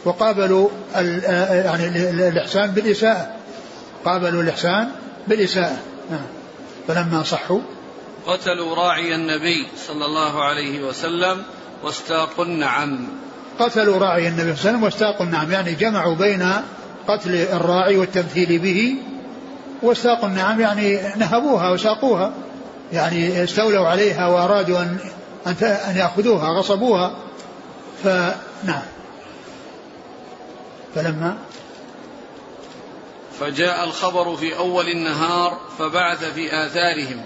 وقابلوا 0.06 0.70
يعني 0.96 1.88
الإحسان 2.28 2.72
بالإساءة. 2.72 3.34
قابلوا 4.06 4.44
الإحسان 4.44 4.90
بالإساءة. 5.28 5.78
نعم. 6.12 6.26
فلما 6.88 7.24
صحوا 7.24 7.60
قتلوا 8.28 8.76
راعي 8.76 9.16
النبي 9.16 9.68
صلى 9.88 10.06
الله 10.06 10.44
عليه 10.44 10.84
وسلم 10.84 11.44
واستاقوا 11.84 12.46
النعم. 12.46 13.08
قتلوا 13.60 13.98
راعي 13.98 14.28
النبي 14.28 14.42
صلى 14.42 14.52
الله 14.52 14.60
عليه 14.62 14.70
وسلم 14.70 14.84
واستاقوا 14.84 15.26
النعم 15.26 15.52
يعني 15.52 15.74
جمعوا 15.74 16.16
بين 16.16 16.52
قتل 17.08 17.36
الراعي 17.36 17.98
والتمثيل 17.98 18.60
به 18.60 18.96
واستاقوا 19.82 20.28
النعم 20.30 20.62
يعني 20.62 21.02
نهبوها 21.16 21.72
وساقوها 21.72 22.34
يعني 22.94 23.44
استولوا 23.44 23.88
عليها 23.88 24.28
وأرادوا 24.28 24.80
ان 24.80 24.98
أن 25.90 25.98
يأخذوها 25.98 26.60
غصبوها. 26.60 27.16
فنعم 28.04 28.82
فلما 30.96 31.38
فجاء 33.40 33.84
الخبر 33.84 34.36
في 34.36 34.58
أول 34.58 34.88
النهار 34.88 35.58
فبعث 35.80 36.24
في 36.24 36.66
آثارهم. 36.66 37.24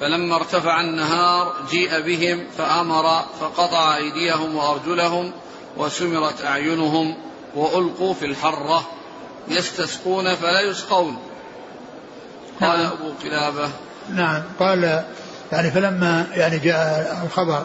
فلما 0.00 0.36
ارتفع 0.36 0.80
النهار 0.80 1.54
جيء 1.70 2.00
بهم 2.00 2.46
فأمر 2.58 3.22
فقطع 3.40 3.96
أيديهم 3.96 4.56
وأرجلهم 4.56 5.32
وسمرت 5.76 6.44
أعينهم 6.44 7.16
وألقوا 7.54 8.14
في 8.14 8.24
الحرة 8.24 8.86
يستسقون 9.48 10.34
فلا 10.34 10.60
يسقون. 10.60 11.18
قال 12.60 12.78
نعم. 12.78 12.92
أبو 12.92 13.12
قلابة 13.24 13.68
نعم 14.14 14.42
قال 14.60 15.02
يعني 15.52 15.70
فلما 15.70 16.26
يعني 16.34 16.58
جاء 16.58 17.20
الخبر 17.24 17.62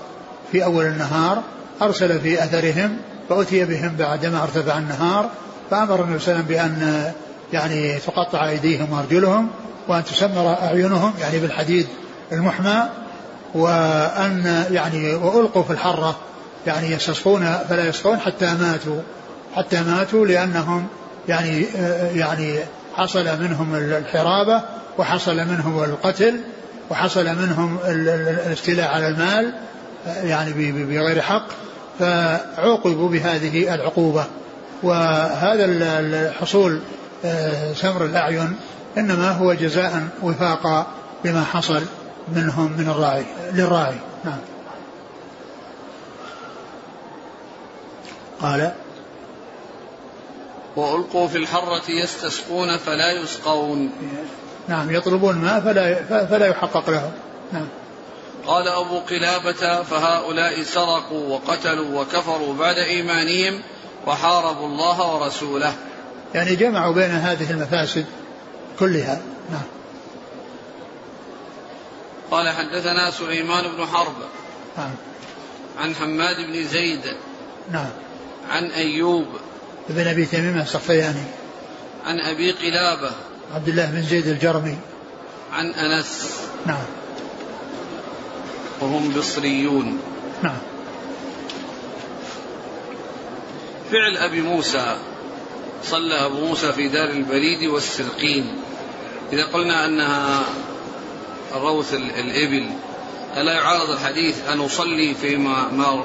في 0.51 0.63
أول 0.63 0.85
النهار 0.85 1.43
أرسل 1.81 2.19
في 2.19 2.43
أثرهم 2.43 2.97
فأتي 3.29 3.65
بهم 3.65 3.95
بعدما 3.95 4.43
أرتفع 4.43 4.77
النهار 4.77 5.29
فأمر 5.71 6.03
النبي 6.03 6.19
صلى 6.19 6.33
الله 6.33 6.45
عليه 6.45 6.45
وسلم 6.45 6.45
بأن 6.47 7.11
يعني 7.53 7.95
تقطع 7.95 8.49
أيديهم 8.49 8.93
وأرجلهم 8.93 9.49
وأن 9.87 10.03
تسمر 10.03 10.57
أعينهم 10.61 11.13
يعني 11.21 11.39
بالحديد 11.39 11.87
المحمى 12.31 12.83
وأن 13.55 14.65
يعني 14.71 15.13
وألقوا 15.15 15.63
في 15.63 15.71
الحرة 15.71 16.15
يعني 16.67 16.91
يستصفون 16.91 17.53
فلا 17.69 17.87
يسقون 17.87 18.19
حتى 18.19 18.45
ماتوا 18.45 19.01
حتى 19.55 19.81
ماتوا 19.81 20.25
لأنهم 20.25 20.87
يعني 21.27 21.65
يعني 22.15 22.59
حصل 22.99 23.41
منهم 23.41 23.75
الحرابة 23.75 24.61
وحصل 24.97 25.35
منهم 25.35 25.83
القتل 25.83 26.41
وحصل 26.89 27.25
منهم 27.25 27.77
الاستيلاء 27.85 28.87
على 28.87 29.07
المال 29.07 29.53
يعني 30.05 30.71
بغير 30.71 31.21
حق 31.21 31.45
فعوقبوا 31.99 33.09
بهذه 33.09 33.75
العقوبة. 33.75 34.25
وهذا 34.83 35.65
الحصول 35.65 36.79
آه، 37.25 37.73
سمر 37.73 38.05
الأعين 38.05 38.55
إنما 38.97 39.31
هو 39.31 39.53
جزاء 39.53 40.07
وفاقا 40.23 40.87
بما 41.23 41.43
حصل 41.43 41.83
منهم 42.35 42.71
من 42.77 42.89
الراعي 42.89 43.25
للراعي. 43.53 43.95
نعم. 44.25 44.39
قال 48.41 48.71
وألقوا 50.75 51.27
في 51.27 51.37
الحرة 51.37 51.91
يستسقون 51.91 52.77
فلا 52.77 53.11
يسقون. 53.11 53.91
نعم 54.67 54.95
يطلبون 54.95 55.35
ماء 55.35 55.59
فلا 55.61 56.03
فلا 56.25 56.47
يحقق 56.47 56.89
لهم. 56.89 57.11
نعم. 57.51 57.67
قال 58.47 58.67
أبو 58.67 58.99
قلابة 58.99 59.83
فهؤلاء 59.83 60.63
سرقوا 60.63 61.27
وقتلوا 61.27 62.01
وكفروا 62.01 62.53
بعد 62.53 62.75
إيمانهم 62.75 63.61
وحاربوا 64.07 64.67
الله 64.67 65.15
ورسوله. 65.15 65.73
يعني 66.35 66.55
جمعوا 66.55 66.93
بين 66.93 67.11
هذه 67.11 67.51
المفاسد 67.51 68.05
كلها. 68.79 69.21
نعم. 69.51 69.61
قال 72.31 72.49
حدثنا 72.49 73.11
سليمان 73.11 73.63
بن 73.77 73.85
حرب 73.85 74.15
نعم. 74.77 74.91
عن 75.79 75.95
حماد 75.95 76.35
بن 76.35 76.67
زيد 76.67 77.01
نعم. 77.71 77.89
عن 78.49 78.65
أيوب 78.65 79.25
بن 79.89 80.07
أبي 80.07 80.25
تميم 80.25 80.57
الصفياني 80.61 81.23
عن 82.05 82.19
أبي 82.19 82.51
قلابة. 82.51 83.11
عبد 83.55 83.67
الله 83.67 83.85
بن 83.85 84.01
زيد 84.01 84.27
الجرمي. 84.27 84.77
عن 85.53 85.73
أنس. 85.73 86.29
نعم. 86.65 86.83
وهم 88.81 89.09
بصريون. 89.09 89.99
نعم. 90.43 90.57
فعل 93.91 94.17
أبي 94.17 94.41
موسى. 94.41 94.95
صلى 95.83 96.25
أبو 96.25 96.45
موسى 96.45 96.73
في 96.73 96.87
دار 96.87 97.09
البريد 97.09 97.63
والسرقين. 97.69 98.57
إذا 99.33 99.45
قلنا 99.45 99.85
أنها 99.85 100.43
روث 101.53 101.93
الإبل 101.93 102.69
ألا 103.37 103.53
يعارض 103.53 103.89
الحديث 103.89 104.47
أن 104.47 104.59
أصلي 104.59 105.15
في 105.21 105.37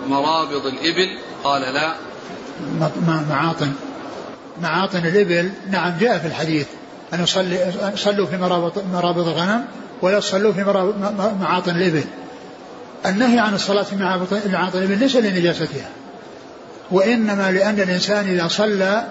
مرابض 0.07 0.67
الإبل؟ 0.67 1.19
قال 1.45 1.62
لا. 1.62 1.95
معاطن. 3.30 3.73
معاطن 4.62 4.99
الإبل. 4.99 5.50
نعم 5.70 5.92
جاء 6.00 6.18
في 6.18 6.26
الحديث. 6.26 6.66
أن 7.14 7.23
يصلي 7.23 7.73
صلوا 7.96 8.26
في 8.26 8.37
مرابط, 8.37 8.73
مرابض 8.92 9.28
الغنم 9.28 9.64
ولا 10.02 10.20
تصلوا 10.20 10.52
في 10.52 10.64
معاطن 11.40 11.76
الإبل. 11.76 12.05
النهي 13.07 13.38
عن 13.38 13.55
الصلاة 13.55 13.83
في 13.83 13.96
معاطن 13.96 14.79
الإبل 14.79 14.98
ليس 14.98 15.16
لنجاستها. 15.16 15.88
وإنما 16.90 17.52
لأن 17.52 17.81
الإنسان 17.81 18.29
إذا 18.29 18.48
صلى 18.48 19.05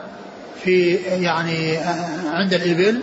في 0.64 0.96
يعني 0.96 1.78
عند 2.34 2.54
الإبل 2.54 3.00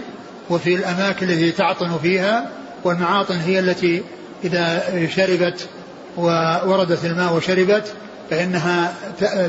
وفي 0.50 0.74
الأماكن 0.74 1.30
التي 1.30 1.52
تعطن 1.52 1.98
فيها 2.02 2.48
والمعاطن 2.84 3.36
هي 3.36 3.58
التي 3.58 4.02
إذا 4.44 4.82
شربت 5.16 5.68
ووردت 6.16 7.04
الماء 7.04 7.34
وشربت 7.34 7.92
فإنها 8.30 8.92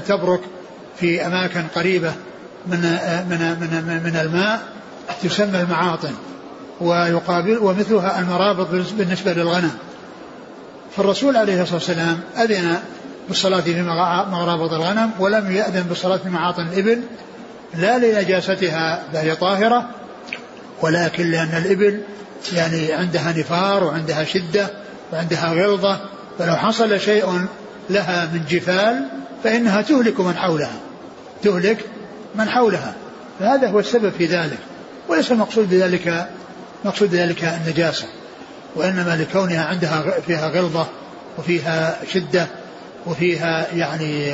تبرك 0.07 0.39
في 1.01 1.25
أماكن 1.25 1.63
قريبة 1.75 2.13
من 2.67 2.81
من 3.29 3.39
من 3.59 4.01
من 4.03 4.15
الماء 4.15 4.61
تسمى 5.23 5.61
المعاطن 5.61 6.13
ويقابل 6.81 7.57
ومثلها 7.57 8.19
المرابط 8.19 8.67
بالنسبة 8.97 9.33
للغنم. 9.33 9.71
فالرسول 10.97 11.37
عليه 11.37 11.61
الصلاة 11.61 11.75
والسلام 11.75 12.19
أذن 12.37 12.79
بالصلاة 13.27 13.61
في 13.61 13.81
مرابط 14.31 14.73
الغنم 14.73 15.11
ولم 15.19 15.51
يأذن 15.51 15.81
بالصلاة 15.81 16.17
في 16.17 16.29
معاطن 16.29 16.67
الإبل 16.67 17.01
لا 17.75 17.97
لنجاستها 17.97 19.03
فهي 19.13 19.35
طاهرة 19.35 19.89
ولكن 20.81 21.31
لأن 21.31 21.63
الإبل 21.65 22.01
يعني 22.53 22.93
عندها 22.93 23.33
نفار 23.37 23.83
وعندها 23.83 24.23
شدة 24.23 24.67
وعندها 25.13 25.53
غلظة 25.53 25.99
فلو 26.39 26.55
حصل 26.55 26.99
شيء 26.99 27.45
لها 27.89 28.25
من 28.33 28.45
جفال 28.49 29.05
فإنها 29.43 29.81
تهلك 29.81 30.19
من 30.19 30.35
حولها. 30.35 30.90
تهلك 31.43 31.85
من 32.35 32.49
حولها. 32.49 32.93
فهذا 33.39 33.69
هو 33.69 33.79
السبب 33.79 34.11
في 34.17 34.25
ذلك. 34.25 34.57
وليس 35.09 35.31
المقصود 35.31 35.69
بذلك 35.69 36.29
مقصود 36.85 37.11
بذلك 37.11 37.43
النجاسة 37.43 38.05
وإنما 38.75 39.15
لكونها 39.15 39.65
عندها 39.65 40.03
فيها 40.27 40.47
غلظة 40.47 40.87
وفيها 41.37 41.97
شدة 42.13 42.47
وفيها 43.05 43.67
يعني 43.75 44.33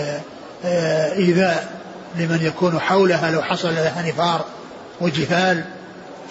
آه، 0.65 1.13
إيذاء 1.13 1.73
لمن 2.15 2.39
يكون 2.41 2.79
حولها. 2.79 3.31
لو 3.31 3.41
حصل 3.41 3.75
لها 3.75 4.07
نفار 4.07 4.45
وجفال 5.01 5.63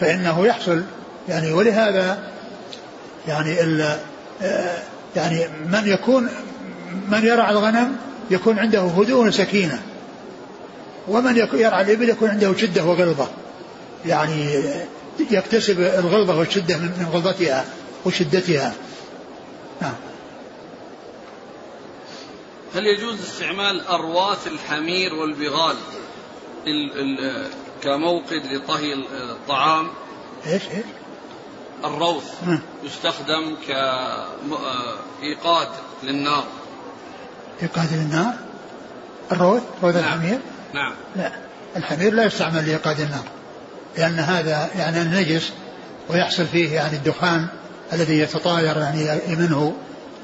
فإنه 0.00 0.46
يحصل. 0.46 0.82
يعني 1.28 1.52
ولهذا 1.52 2.18
يعني 3.28 3.62
ال 3.62 3.96
آه، 4.42 4.78
يعني 5.16 5.46
من 5.68 5.82
يكون 5.86 6.28
من 7.08 7.24
يرعى 7.24 7.50
الغنم 7.50 7.96
يكون 8.30 8.58
عنده 8.58 8.80
هدوء 8.80 9.26
وسكينة. 9.26 9.78
ومن 11.08 11.36
يرعى 11.36 11.82
الإبل 11.82 12.08
يكون 12.08 12.30
عنده 12.30 12.56
شدة 12.56 12.84
وغلظة. 12.84 13.28
يعني 14.06 14.64
يكتسب 15.30 15.80
الغلظة 15.80 16.38
والشدة 16.38 16.76
من 16.76 17.06
غلظتها 17.12 17.64
وشدتها. 18.04 18.74
نعم. 19.82 19.94
هل 22.74 22.86
يجوز 22.86 23.20
استعمال 23.20 23.86
أرواث 23.86 24.46
الحمير 24.46 25.14
والبغال 25.14 25.76
كموقد 27.82 28.46
لطهي 28.52 28.94
الطعام؟ 28.94 29.88
إيش 30.46 30.62
إيش؟ 30.62 30.84
الروث 31.84 32.24
يستخدم 32.84 33.56
كإيقاد 33.68 35.68
للنار. 36.02 36.44
إيقاد 37.62 37.92
للنار؟ 37.92 38.34
الروث؟ 39.32 39.62
روث 39.82 39.96
نعم. 39.96 40.04
الحمير؟ 40.04 40.40
نعم. 40.76 40.92
لا 41.16 41.32
الحمير 41.76 42.12
لا 42.14 42.24
يستعمل 42.24 42.66
لإيقاد 42.66 43.00
النار 43.00 43.24
لأن 43.98 44.18
هذا 44.18 44.68
يعني 44.78 45.02
النجس 45.02 45.52
ويحصل 46.10 46.46
فيه 46.46 46.74
يعني 46.74 46.96
الدخان 46.96 47.46
الذي 47.92 48.18
يتطاير 48.18 48.76
يعني 48.76 49.36
منه 49.36 49.74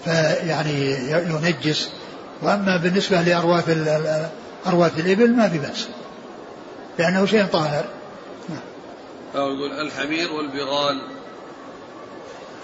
فيعني 0.04 0.94
ينجس. 1.10 1.90
وأما 2.42 2.76
بالنسبة 2.76 3.22
لأرواث 3.22 3.68
أرواث 4.66 4.98
الإبل 4.98 5.36
ما 5.36 5.48
في 5.48 5.58
بأس 5.58 5.88
لأنه 6.98 7.26
شيء 7.26 7.44
طاهر. 7.44 7.84
أو 9.36 9.54
يقول 9.54 9.72
الحمير 9.86 10.32
والبغال. 10.32 11.02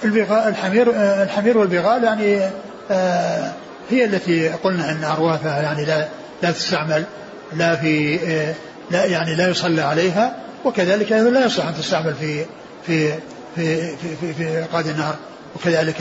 البغال 0.05 0.49
الحمير 0.49 0.93
الحمير 1.23 1.59
والبغال 1.59 2.05
يعني 2.05 2.51
آه 2.91 3.53
هي 3.91 4.05
التي 4.05 4.49
قلنا 4.49 4.91
إن 4.91 5.05
أرواثها 5.05 5.63
يعني 5.63 5.85
لا 5.85 6.09
لا 6.43 6.51
تستعمل. 6.51 7.05
لا 7.53 7.77
في 7.77 8.21
آه 8.27 8.55
لا 8.91 9.05
يعني 9.05 9.35
لا 9.35 9.49
يصلى 9.49 9.83
عليها 9.83 10.37
وكذلك 10.65 11.13
لا 11.13 11.47
يصح 11.47 11.67
أن 11.67 11.75
تستعمل 11.75 12.15
في 12.15 12.47
في 12.87 13.13
في 13.57 13.97
في 13.97 14.17
في, 14.17 14.35
في 14.35 14.49
إيقاد 14.59 14.87
النار. 14.87 15.17
وكذلك 15.57 16.01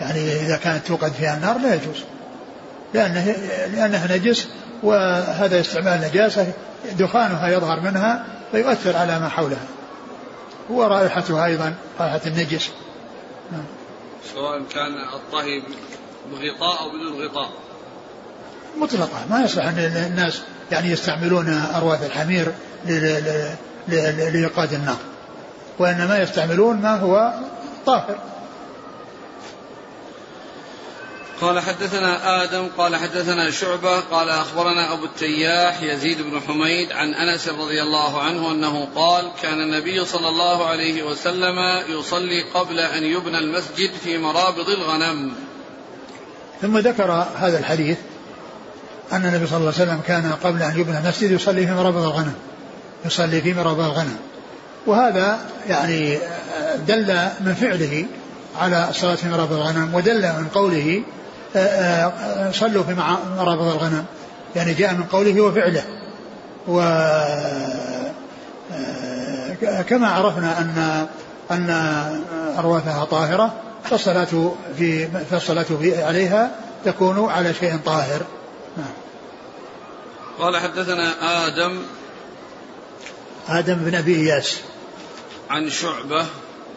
يعني 0.00 0.32
إذا 0.32 0.56
كانت 0.56 0.86
توقد 0.86 1.12
فيها 1.12 1.36
النار 1.36 1.58
لا 1.58 1.74
يجوز. 1.74 2.04
لأنه 2.94 3.34
لانها 3.74 4.16
نجس 4.16 4.48
وهذا 4.82 5.60
استعمال 5.60 6.00
نجاسة 6.00 6.52
دخانها 6.98 7.48
يظهر 7.48 7.80
منها 7.80 8.26
فيؤثر 8.52 8.96
على 8.96 9.18
ما 9.18 9.28
حولها. 9.28 9.66
ورائحتها 10.70 11.44
أيضا 11.44 11.74
رائحة 12.00 12.20
النجس. 12.26 12.70
سواء 14.34 14.62
كان 14.74 14.92
الطهي 15.14 15.62
بغطاء 16.32 16.82
أو 16.82 16.88
بدون 16.88 17.26
غطاء. 17.26 17.50
مطلقة 18.78 19.26
ما 19.30 19.40
يصح 19.44 19.64
أن 19.64 19.78
الناس 19.78 20.42
يعني 20.70 20.90
يستعملون 20.90 21.48
أرواث 21.48 22.06
الحمير 22.06 22.52
لإيقاد 23.88 24.72
النار. 24.72 24.98
وإنما 25.78 26.22
يستعملون 26.22 26.76
ما 26.76 26.96
هو 26.96 27.34
طاهر. 27.86 28.18
قال 31.40 31.60
حدثنا 31.60 32.42
آدم 32.44 32.68
قال 32.78 32.96
حدثنا 32.96 33.50
شعبة 33.50 34.00
قال 34.00 34.28
أخبرنا 34.28 34.92
أبو 34.92 35.04
التياح 35.04 35.82
يزيد 35.82 36.22
بن 36.22 36.40
حميد 36.40 36.92
عن 36.92 37.14
أنس 37.14 37.48
رضي 37.48 37.82
الله 37.82 38.20
عنه 38.22 38.52
أنه 38.52 38.88
قال 38.94 39.30
كان 39.42 39.60
النبي 39.60 40.04
صلى 40.04 40.28
الله 40.28 40.66
عليه 40.66 41.02
وسلم 41.02 41.58
يصلي 41.88 42.42
قبل 42.54 42.80
أن 42.80 43.04
يبنى 43.04 43.38
المسجد 43.38 43.90
في 44.04 44.18
مرابض 44.18 44.68
الغنم. 44.70 45.32
ثم 46.62 46.78
ذكر 46.78 47.26
هذا 47.36 47.58
الحديث 47.58 47.98
أن 49.12 49.24
النبي 49.24 49.46
صلى 49.46 49.58
الله 49.58 49.72
عليه 49.72 49.82
وسلم 49.82 50.00
كان 50.06 50.32
قبل 50.44 50.62
أن 50.62 50.80
يبنى 50.80 50.98
المسجد 50.98 51.30
يصلي 51.30 51.66
في 51.66 51.72
مرابض 51.72 52.02
الغنم. 52.02 52.34
يصلي 53.04 53.40
في 53.40 53.54
مرابض 53.54 53.80
الغنم. 53.80 54.16
وهذا 54.86 55.38
يعني 55.68 56.18
دل 56.86 57.18
من 57.40 57.54
فعله 57.54 58.04
على 58.60 58.86
الصلاة 58.90 59.14
في 59.14 59.28
مرابض 59.28 59.52
الغنم 59.52 59.94
ودل 59.94 60.22
من 60.22 60.48
قوله 60.54 61.02
آه، 61.56 61.58
آه، 61.58 62.50
صلوا 62.50 62.82
في 62.82 62.94
مرابض 63.38 63.66
الغنم. 63.66 64.04
يعني 64.56 64.74
جاء 64.74 64.94
من 64.94 65.04
قوله 65.04 65.40
وفعله. 65.40 65.82
و 66.68 66.80
آه، 66.80 68.12
كما 69.88 70.08
عرفنا 70.08 70.60
أن 70.60 71.06
أن 71.50 71.70
أرواثها 72.58 73.04
طاهرة 73.04 73.54
فالصلاة 73.84 74.52
في 74.78 75.08
فالصلاة 75.30 75.66
عليها 75.98 76.50
تكون 76.84 77.30
على 77.30 77.54
شيء 77.54 77.76
طاهر. 77.84 78.20
قال 80.38 80.56
حدثنا 80.56 81.46
آدم 81.46 81.82
آدم 83.48 83.74
بن 83.74 83.94
أبي 83.94 84.16
إياس 84.16 84.56
عن 85.50 85.70
شعبة 85.70 86.26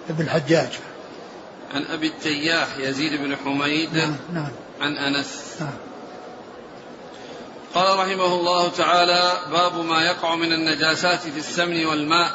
بن 0.09 0.23
الحجاج. 0.23 0.69
عن 1.73 1.85
أبي 1.85 2.07
التياح 2.07 2.67
يزيد 2.77 3.21
بن 3.21 3.35
حميد 3.35 3.95
نعم, 3.95 4.15
نعم. 4.33 4.51
عن 4.81 4.97
أنس. 4.97 5.55
نعم. 5.59 5.73
قال 7.73 7.99
رحمه 7.99 8.35
الله 8.35 8.69
تعالى 8.69 9.37
باب 9.51 9.85
ما 9.85 10.03
يقع 10.03 10.35
من 10.35 10.53
النجاسات 10.53 11.19
في 11.19 11.39
السمن 11.39 11.85
والماء. 11.85 12.31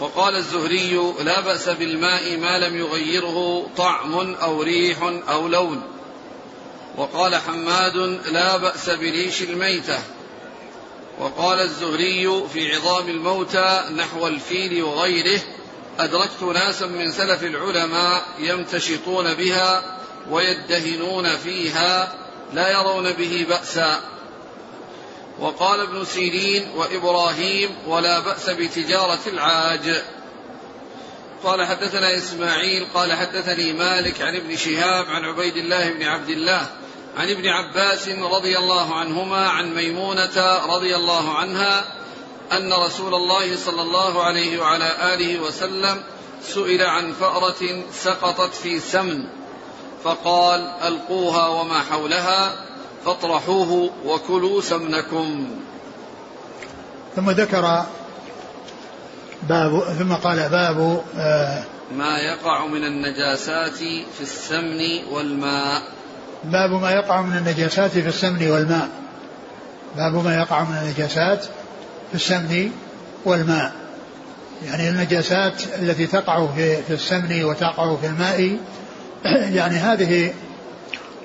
وقال 0.00 0.36
الزهري 0.36 1.14
لا 1.24 1.40
بأس 1.40 1.68
بالماء 1.68 2.36
ما 2.36 2.58
لم 2.58 2.76
يغيره 2.76 3.66
طعم 3.76 4.34
أو 4.34 4.62
ريح 4.62 5.02
أو 5.28 5.48
لون. 5.48 5.82
وقال 6.96 7.36
حماد 7.36 7.96
لا 8.32 8.56
بأس 8.56 8.90
بريش 8.90 9.42
الميتة. 9.42 9.98
وقال 11.20 11.60
الزهري 11.60 12.48
في 12.52 12.76
عظام 12.76 13.08
الموتى 13.08 13.84
نحو 13.96 14.26
الفيل 14.26 14.82
وغيره 14.82 15.40
أدركت 15.98 16.42
ناسا 16.42 16.86
من 16.86 17.12
سلف 17.12 17.42
العلماء 17.42 18.22
يمتشطون 18.38 19.34
بها 19.34 19.98
ويدهنون 20.30 21.36
فيها 21.36 22.14
لا 22.52 22.70
يرون 22.70 23.12
به 23.12 23.46
بأسا. 23.48 24.00
وقال 25.38 25.80
ابن 25.80 26.04
سيرين 26.04 26.70
وإبراهيم 26.76 27.70
ولا 27.86 28.20
بأس 28.20 28.50
بتجارة 28.50 29.20
العاج. 29.26 30.02
قال 31.44 31.66
حدثنا 31.66 32.16
إسماعيل 32.16 32.86
قال 32.94 33.12
حدثني 33.12 33.72
مالك 33.72 34.22
عن 34.22 34.36
ابن 34.36 34.56
شهاب 34.56 35.06
عن 35.06 35.24
عبيد 35.24 35.56
الله 35.56 35.90
بن 35.90 36.02
عبد 36.02 36.28
الله 36.28 36.66
عن 37.16 37.30
ابن 37.30 37.48
عباس 37.48 38.08
رضي 38.08 38.58
الله 38.58 38.94
عنهما 38.94 39.48
عن 39.48 39.74
ميمونة 39.74 40.58
رضي 40.66 40.96
الله 40.96 41.34
عنها 41.34 41.84
أن 42.52 42.72
رسول 42.72 43.14
الله 43.14 43.56
صلى 43.56 43.82
الله 43.82 44.22
عليه 44.22 44.60
وعلى 44.60 45.14
آله 45.14 45.40
وسلم 45.40 46.02
سئل 46.42 46.82
عن 46.82 47.12
فأرة 47.12 47.84
سقطت 47.92 48.54
في 48.54 48.80
سمن 48.80 49.24
فقال 50.04 50.60
ألقوها 50.60 51.48
وما 51.48 51.82
حولها 51.82 52.52
فاطرحوه 53.04 53.90
وكلوا 54.06 54.60
سمنكم. 54.60 55.56
ثم 57.16 57.30
ذكر 57.30 57.84
باب 59.48 59.82
ثم 59.98 60.14
قال 60.14 60.48
باب 60.48 61.04
آه 61.16 61.64
ما 61.96 62.18
يقع 62.18 62.66
من 62.66 62.84
النجاسات 62.84 63.76
في 64.16 64.20
السمن 64.20 65.04
والماء. 65.10 65.82
باب 66.44 66.70
ما 66.70 66.90
يقع 66.90 67.20
من 67.20 67.36
النجاسات 67.36 67.90
في 67.90 68.08
السمن 68.08 68.50
والماء. 68.50 68.88
باب 69.96 70.24
ما 70.24 70.34
يقع 70.34 70.62
من 70.62 70.76
النجاسات 70.82 71.44
في 72.10 72.14
السمن 72.14 72.70
والماء. 73.24 73.72
يعني 74.66 74.88
النجاسات 74.88 75.62
التي 75.78 76.06
تقع 76.06 76.46
في, 76.46 76.94
السمن 76.94 77.44
وتقع 77.44 77.96
في 77.96 78.06
الماء 78.06 78.56
يعني 79.58 79.76
هذه 79.76 80.32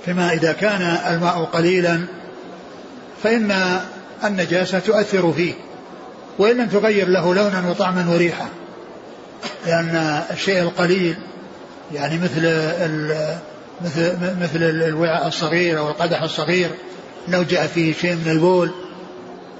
فيما 0.05 0.33
إذا 0.33 0.53
كان 0.53 0.81
الماء 0.81 1.43
قليلا 1.43 2.01
فإن 3.23 3.79
النجاسة 4.23 4.79
تؤثر 4.79 5.33
فيه 5.33 5.53
وإن 6.37 6.57
لم 6.57 6.67
تغير 6.67 7.07
له 7.07 7.35
لونا 7.35 7.69
وطعما 7.69 8.09
وريحة 8.09 8.47
لأن 9.65 10.23
الشيء 10.31 10.61
القليل 10.61 11.15
يعني 11.93 12.17
مثل 12.17 12.45
مثل 13.81 14.17
مثل 14.41 14.63
الوعاء 14.63 15.27
الصغير 15.27 15.79
أو 15.79 15.89
القدح 15.89 16.21
الصغير 16.21 16.69
لو 17.27 17.43
جاء 17.43 17.67
فيه 17.67 17.93
شيء 17.93 18.15
من 18.15 18.31
البول 18.31 18.71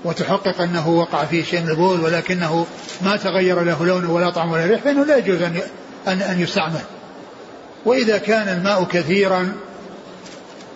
وتحقق 0.04 0.62
أنه 0.62 0.90
وقع 0.90 1.26
فيه 1.26 1.44
شيء 1.44 1.62
من 1.62 1.70
البول 1.70 2.00
ولكنه 2.02 2.66
ما 3.02 3.16
تغير 3.16 3.64
له 3.64 3.86
لونه 3.86 4.12
ولا 4.12 4.30
طعم 4.30 4.52
ولا 4.52 4.66
ريح 4.66 4.82
فإنه 4.82 5.06
لا 5.06 5.18
يجوز 5.18 5.42
أن 5.42 5.60
أن 6.08 6.22
أن 6.22 6.42
يستعمل. 6.42 6.82
وإذا 7.86 8.18
كان 8.18 8.48
الماء 8.48 8.84
كثيرا 8.84 9.52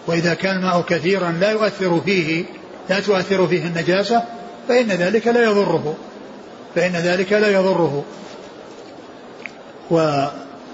وإذا 0.07 0.33
كان 0.33 0.57
الماء 0.57 0.81
كثيرا 0.81 1.31
لا 1.31 1.51
يؤثر 1.51 2.01
فيه 2.05 2.45
لا 2.89 2.99
تؤثر 2.99 3.47
فيه 3.47 3.63
النجاسة 3.63 4.23
فإن 4.67 4.87
ذلك 4.87 5.27
لا 5.27 5.43
يضره. 5.43 5.95
فإن 6.75 6.91
ذلك 6.91 7.33
لا 7.33 7.49
يضره. 7.49 8.03
و 9.91 10.25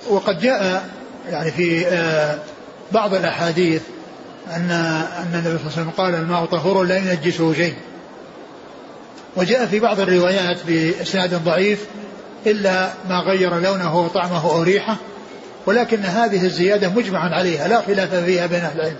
وقد 0.10 0.40
جاء 0.40 0.90
يعني 1.30 1.52
في 1.52 1.88
آه، 1.88 2.40
بعض 2.92 3.14
الأحاديث 3.14 3.82
أن 4.56 4.72
أن 4.72 5.34
النبي 5.34 5.42
صلى 5.42 5.56
الله 5.58 5.72
عليه 5.72 5.82
وسلم 5.82 5.90
قال 5.98 6.16
الماء 6.16 6.46
طهور 6.46 6.84
لا 6.84 6.98
ينجسه 6.98 7.54
شيء. 7.54 7.74
وجاء 9.36 9.66
في 9.66 9.80
بعض 9.80 10.00
الروايات 10.00 10.58
بإسناد 10.68 11.44
ضعيف 11.44 11.86
إلا 12.46 12.90
ما 13.10 13.20
غير 13.20 13.60
لونه 13.60 14.00
وطعمه 14.00 14.52
أو 14.52 14.62
ريحه 14.62 14.98
ولكن 15.66 16.00
هذه 16.00 16.46
الزيادة 16.46 16.90
مجمع 16.90 17.36
عليها 17.36 17.68
لا 17.68 17.82
خلاف 17.82 18.16
فيها 18.16 18.46
بين 18.46 18.60
أهل 18.60 18.80
العلم. 18.80 18.98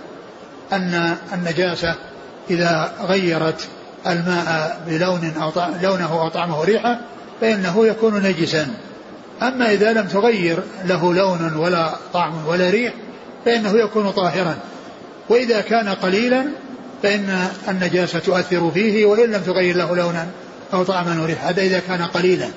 أن 0.72 1.16
النجاسة 1.32 1.94
إذا 2.50 2.92
غيرت 3.00 3.68
الماء 4.06 4.80
بلون 4.86 5.32
أو 5.42 5.52
لونه 5.82 6.22
أو 6.22 6.28
طعمه 6.28 6.64
ريحة 6.64 7.00
فإنه 7.40 7.86
يكون 7.86 8.22
نجسا. 8.22 8.68
أما 9.42 9.72
إذا 9.72 9.92
لم 9.92 10.06
تغير 10.06 10.62
له 10.84 11.14
لون 11.14 11.56
ولا 11.56 11.94
طعم 12.12 12.46
ولا 12.46 12.70
ريح 12.70 12.92
فإنه 13.46 13.78
يكون 13.78 14.10
طاهرا. 14.10 14.58
وإذا 15.28 15.60
كان 15.60 15.88
قليلا 15.88 16.46
فإن 17.02 17.48
النجاسة 17.68 18.18
تؤثر 18.18 18.70
فيه 18.70 19.06
وإن 19.06 19.30
لم 19.30 19.42
تغير 19.42 19.76
له 19.76 19.96
لونا 19.96 20.26
أو 20.72 20.82
طعما 20.82 21.22
وريحا 21.22 21.50
هذا 21.50 21.62
إذا 21.62 21.78
كان 21.78 22.02
قليلا. 22.02 22.48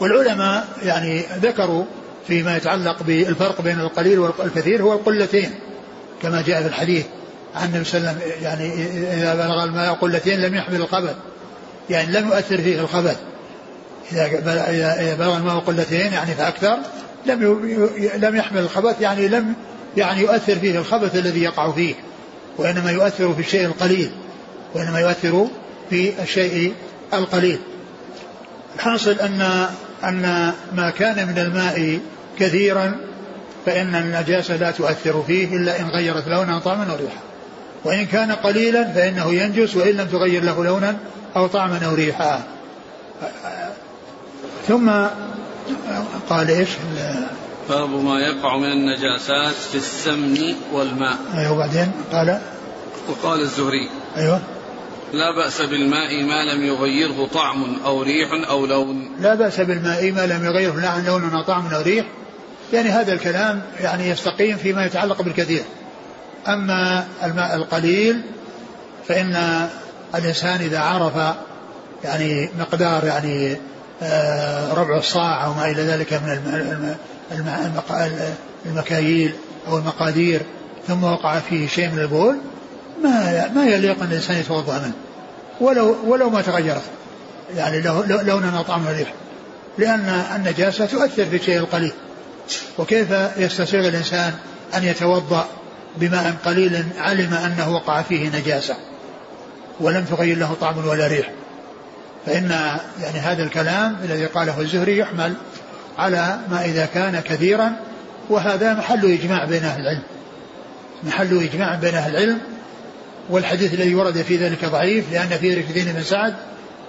والعلماء 0.00 0.68
يعني 0.82 1.22
ذكروا 1.42 1.84
فيما 2.28 2.56
يتعلق 2.56 3.02
بالفرق 3.02 3.60
بين 3.60 3.80
القليل 3.80 4.18
والكثير 4.18 4.82
هو 4.82 4.92
القلتين 4.92 5.50
كما 6.22 6.42
جاء 6.42 6.62
في 6.62 6.68
الحديث 6.68 7.06
عن 7.54 7.68
النبي 7.68 7.84
صلى 7.84 7.98
الله 7.98 8.10
عليه 8.10 8.20
وسلم 8.20 8.42
يعني 8.42 8.74
إذا 9.14 9.34
بلغ 9.34 9.64
الماء 9.64 9.94
قلتين 9.94 10.40
لم 10.40 10.54
يحمل 10.54 10.80
الخبث 10.80 11.14
يعني 11.90 12.12
لم 12.12 12.28
يؤثر 12.28 12.58
فيه 12.58 12.80
الخبث. 12.80 13.16
إذا 14.12 15.14
بلغ 15.14 15.36
الماء 15.36 15.58
قلتين 15.58 16.12
يعني 16.12 16.34
فأكثر 16.34 16.78
لم 17.26 17.42
لم 18.14 18.36
يحمل 18.36 18.60
الخبث 18.60 19.00
يعني 19.00 19.28
لم 19.28 19.54
يعني 19.96 20.20
يؤثر 20.20 20.54
فيه 20.54 20.78
الخبث 20.78 21.16
الذي 21.16 21.42
يقع 21.42 21.72
فيه 21.72 21.94
وإنما 22.58 22.90
يؤثر 22.90 23.34
في 23.34 23.40
الشيء 23.40 23.64
القليل 23.64 24.10
وإنما 24.74 25.00
يؤثر 25.00 25.46
في 25.90 26.22
الشيء 26.22 26.74
القليل. 27.14 27.58
الحاصل 28.74 29.10
أن 29.10 29.66
أن 30.04 30.52
ما 30.74 30.90
كان 30.90 31.28
من 31.28 31.38
الماء 31.38 31.98
كثيرا 32.38 32.96
فإن 33.66 33.94
النجاسة 33.94 34.56
لا 34.56 34.70
تؤثر 34.70 35.22
فيه 35.26 35.56
إلا 35.56 35.80
إن 35.80 35.88
غيرت 35.88 36.28
لونا 36.28 36.58
طعما 36.58 36.90
أو 36.90 36.96
ريحا. 36.96 37.20
وإن 37.84 38.06
كان 38.06 38.32
قليلا 38.32 38.92
فإنه 38.92 39.32
ينجس 39.32 39.76
وإن 39.76 39.96
لم 39.96 40.06
تغير 40.06 40.42
له 40.42 40.64
لونا 40.64 40.96
أو 41.36 41.46
طعما 41.46 41.80
أو 41.86 41.94
ريحا. 41.94 42.42
ثم 44.68 44.90
قال 46.30 46.50
إيش؟ 46.50 46.68
باب 47.70 48.04
ما 48.04 48.20
يقع 48.20 48.56
من 48.56 48.72
النجاسات 48.72 49.54
في 49.54 49.74
السمن 49.74 50.54
والماء. 50.72 51.16
أيوه 51.34 51.52
وبعدين 51.52 51.92
قال؟ 52.12 52.40
وقال 53.08 53.40
الزهري 53.40 53.90
أيوه. 54.16 54.40
لا 55.12 55.36
بأس 55.36 55.62
بالماء 55.62 56.22
ما 56.22 56.44
لم 56.44 56.64
يغيره 56.64 57.28
طعم 57.34 57.76
أو 57.84 58.02
ريح 58.02 58.28
أو 58.50 58.66
لون. 58.66 59.10
لا 59.20 59.34
بأس 59.34 59.60
بالماء 59.60 60.12
ما 60.12 60.26
لم 60.26 60.44
يغيره 60.44 60.80
لا 60.80 60.88
عن 60.88 61.04
لون 61.04 61.34
أو 61.34 61.42
طعم 61.42 61.66
أو 61.74 61.82
ريح. 61.82 62.06
يعني 62.72 62.88
هذا 62.88 63.12
الكلام 63.12 63.62
يعني 63.80 64.08
يستقيم 64.08 64.56
فيما 64.56 64.86
يتعلق 64.86 65.22
بالكثير. 65.22 65.62
أما 66.48 67.06
الماء 67.24 67.56
القليل 67.56 68.22
فإن 69.08 69.68
الإنسان 70.14 70.60
إذا 70.60 70.78
عرف 70.78 71.34
يعني 72.04 72.50
مقدار 72.58 73.04
يعني 73.04 73.56
آه، 74.02 74.74
ربع 74.74 74.96
الصاع 74.96 75.44
أو 75.44 75.54
ما 75.54 75.70
إلى 75.70 75.82
ذلك 75.82 76.12
من 76.12 76.94
المكاييل 78.66 79.32
أو 79.68 79.78
المقادير 79.78 80.42
ثم 80.88 81.04
وقع 81.04 81.38
فيه 81.38 81.68
شيء 81.68 81.90
من 81.90 81.98
البول 81.98 82.36
ما 83.02 83.48
ما 83.54 83.66
يليق 83.66 84.02
أن 84.02 84.08
الإنسان 84.08 84.36
يتوضأ 84.36 84.78
منه 84.78 84.92
ولو 85.60 85.96
ولو 86.06 86.30
ما 86.30 86.42
تغيرت. 86.42 86.82
يعني 87.56 87.80
لونا 88.22 88.58
أو 88.58 88.62
طعما 88.62 88.92
ريح. 88.92 89.12
لأن 89.78 90.24
النجاسة 90.36 90.86
تؤثر 90.86 91.24
في 91.24 91.36
الشيء 91.36 91.58
القليل 91.58 91.92
وكيف 92.78 93.08
يستسيغ 93.36 93.88
الإنسان 93.88 94.32
أن 94.74 94.84
يتوضأ 94.84 95.48
بماء 95.96 96.34
قليل 96.44 96.84
علم 96.98 97.34
أنه 97.34 97.74
وقع 97.74 98.02
فيه 98.02 98.28
نجاسة 98.28 98.76
ولم 99.80 100.04
تغير 100.04 100.38
له 100.38 100.56
طعم 100.60 100.86
ولا 100.86 101.06
ريح. 101.06 101.30
فإن 102.26 102.50
يعني 103.02 103.18
هذا 103.18 103.42
الكلام 103.42 103.96
الذي 104.04 104.26
قاله 104.26 104.60
الزهري 104.60 104.98
يحمل 104.98 105.34
على 106.00 106.38
ما 106.50 106.64
إذا 106.64 106.86
كان 106.94 107.20
كثيرا 107.20 107.72
وهذا 108.28 108.74
محل 108.74 109.12
إجماع 109.12 109.44
بين 109.44 109.64
أهل 109.64 109.80
العلم. 109.80 110.02
محل 111.02 111.42
إجماع 111.42 111.74
بين 111.74 111.94
أهل 111.94 112.16
العلم 112.16 112.38
والحديث 113.30 113.74
الذي 113.74 113.94
ورد 113.94 114.22
في 114.22 114.36
ذلك 114.36 114.64
ضعيف 114.64 115.12
لأن 115.12 115.28
فيه 115.28 115.58
رشدين 115.58 115.92
بن 115.92 116.02
سعد 116.02 116.34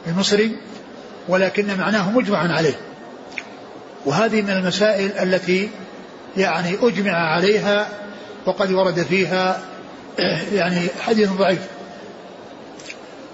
المصري 0.08 0.58
ولكن 1.28 1.78
معناه 1.78 2.12
مجمع 2.12 2.56
عليه. 2.56 2.76
وهذه 4.06 4.42
من 4.42 4.50
المسائل 4.50 5.12
التي 5.12 5.70
يعني 6.38 6.78
أجمع 6.82 7.12
عليها 7.12 7.88
وقد 8.46 8.72
ورد 8.72 9.04
فيها 9.04 9.62
يعني 10.54 10.80
حديث 11.02 11.30
ضعيف. 11.30 11.62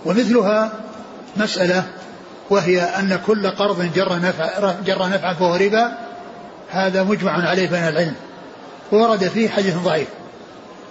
ومثلها 0.05 0.71
مسألة 1.37 1.83
وهي 2.49 2.81
أن 2.81 3.19
كل 3.27 3.47
قرض 3.49 3.93
جر 3.95 4.19
نفع 4.19 4.73
جر 4.85 5.09
نفعا 5.09 5.33
فهو 5.33 5.55
ربا 5.55 5.91
هذا 6.69 7.03
مجمع 7.03 7.49
عليه 7.49 7.69
بين 7.69 7.87
العلم. 7.87 8.15
ورد 8.91 9.27
فيه 9.27 9.49
حديث 9.49 9.75
ضعيف. 9.75 10.07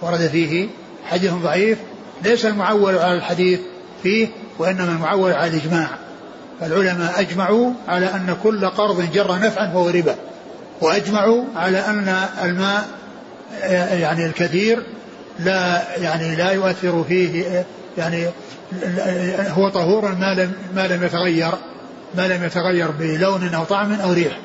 ورد 0.01 0.27
فيه 0.27 0.67
حديث 1.05 1.33
ضعيف 1.33 1.77
ليس 2.23 2.45
المعول 2.45 2.97
على 2.97 3.13
الحديث 3.13 3.59
فيه 4.03 4.27
وإنما 4.59 4.91
المعول 4.91 5.31
على 5.31 5.51
الإجماع. 5.51 5.87
فالعلماء 6.59 7.19
أجمعوا 7.19 7.71
على 7.87 8.05
أن 8.05 8.37
كل 8.43 8.65
قرض 8.65 9.11
جر 9.13 9.39
نفعا 9.39 9.67
فهو 9.67 9.89
ربا. 9.89 10.15
وأجمعوا 10.81 11.43
على 11.55 11.79
أن 11.79 12.15
الماء 12.43 12.87
يعني 13.91 14.25
الكثير 14.25 14.83
لا 15.39 15.81
يعني 15.97 16.35
لا 16.35 16.51
يؤثر 16.51 17.03
فيه 17.03 17.65
يعني 17.97 18.27
هو 19.49 19.69
طهور 19.69 20.15
ما 20.15 20.33
لم 20.33 20.53
ما 20.75 20.87
لم 20.87 21.03
يتغير 21.03 21.51
ما 22.15 22.27
لم 22.27 22.43
يتغير 22.43 22.91
بلون 22.91 23.53
أو 23.53 23.63
طعم 23.63 23.93
أو 23.93 24.13
ريح. 24.13 24.39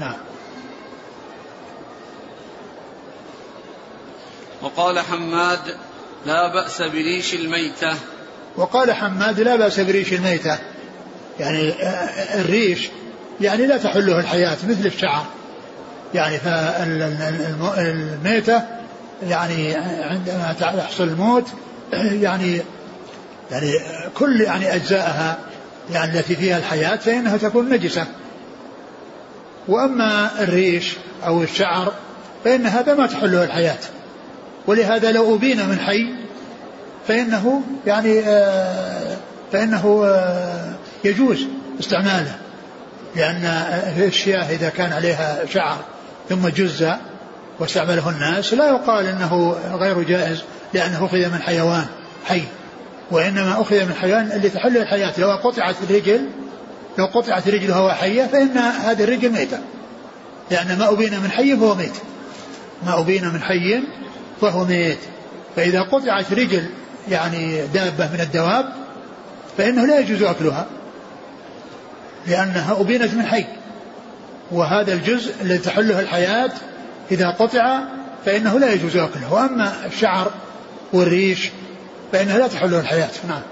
نعم. 0.00 0.16
وقال 4.62 4.98
حماد 4.98 5.76
لا 6.26 6.52
بأس 6.52 6.82
بريش 6.82 7.34
الميتة 7.34 7.94
وقال 8.56 8.92
حماد 8.92 9.40
لا 9.40 9.56
بأس 9.56 9.80
بريش 9.80 10.12
الميتة 10.12 10.58
يعني 11.40 11.74
الريش 12.34 12.88
يعني 13.40 13.66
لا 13.66 13.76
تحله 13.76 14.20
الحياة 14.20 14.56
مثل 14.68 14.86
الشعر 14.86 15.26
يعني 16.14 16.38
فالميتة 17.58 18.62
يعني 19.28 19.74
عندما 20.10 20.54
يحصل 20.60 21.04
الموت 21.04 21.46
يعني 21.92 22.62
يعني 23.50 23.72
كل 24.14 24.40
يعني 24.40 24.74
أجزائها 24.74 25.38
يعني 25.92 26.18
التي 26.18 26.36
فيها 26.36 26.58
الحياة 26.58 26.96
فإنها 26.96 27.36
تكون 27.36 27.68
نجسة. 27.68 28.06
وأما 29.68 30.30
الريش 30.42 30.92
أو 31.26 31.42
الشعر 31.42 31.92
فإن 32.44 32.66
هذا 32.66 32.94
ما 32.94 33.06
تحله 33.06 33.44
الحياة. 33.44 33.78
ولهذا 34.66 35.12
لو 35.12 35.34
أبين 35.34 35.68
من 35.68 35.78
حي 35.78 36.14
فإنه 37.08 37.62
يعني 37.86 38.20
آه، 38.20 39.16
فإنه 39.52 40.02
آه، 40.04 40.72
يجوز 41.04 41.46
استعماله. 41.80 42.34
لأن 43.16 43.44
الشياه 43.98 44.50
إذا 44.50 44.68
كان 44.68 44.92
عليها 44.92 45.46
شعر 45.46 45.78
ثم 46.28 46.48
جز 46.48 46.92
واستعمله 47.60 48.10
الناس 48.10 48.54
لا 48.54 48.68
يقال 48.68 49.06
إنه 49.06 49.56
غير 49.72 50.02
جائز 50.02 50.42
لأنه 50.74 51.04
أخذ 51.04 51.18
من 51.18 51.42
حيوان 51.42 51.86
حي 52.26 52.42
وإنما 53.10 53.60
أخذ 53.60 53.84
من 53.84 53.94
حيوان 53.94 54.32
اللي 54.32 54.48
تحل 54.48 54.76
الحياة. 54.76 55.12
لو 55.18 55.30
قطعت 55.30 55.76
الرجل 55.90 56.26
لو 56.98 57.06
قطعت 57.06 57.48
رجله 57.48 57.82
وهو 57.82 57.92
حيه 57.92 58.24
فإن 58.24 58.58
هذه 58.58 59.04
الرجل 59.04 59.30
ميته 59.30 59.58
لأن 60.50 60.78
ما 60.78 60.90
أبين 60.92 61.20
من 61.20 61.30
حي 61.30 61.56
فهو 61.56 61.74
ميت. 61.74 61.96
ما 62.86 63.00
أبين 63.00 63.24
من 63.28 63.42
حي 63.42 63.82
فهو 64.40 64.64
ميت. 64.64 64.98
فإذا 65.56 65.82
قطعت 65.82 66.32
رجل 66.32 66.64
يعني 67.10 67.66
دابة 67.66 68.08
من 68.12 68.20
الدواب 68.20 68.72
فإنه 69.58 69.86
لا 69.86 69.98
يجوز 69.98 70.22
أكلها 70.22 70.66
لأنها 72.26 72.80
أبينت 72.80 73.14
من 73.14 73.26
حي. 73.26 73.44
وهذا 74.52 74.92
الجزء 74.92 75.34
الذي 75.42 75.58
تحله 75.58 76.00
الحياة 76.00 76.50
إذا 77.10 77.30
قطع 77.30 77.80
فإنه 78.24 78.58
لا 78.58 78.72
يجوز 78.72 78.96
أكله 78.96 79.32
وأما 79.32 79.86
الشعر 79.86 80.32
والريش 80.92 81.50
فإنها 82.12 82.38
لا 82.38 82.46
تحله 82.46 82.80
الحياة. 82.80 83.10
نعم. 83.28 83.42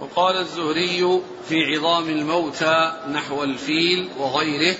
وقال 0.00 0.36
الزهري 0.36 1.20
في 1.48 1.54
عظام 1.76 2.08
الموتى 2.08 2.92
نحو 3.12 3.44
الفيل 3.44 4.08
وغيره 4.18 4.76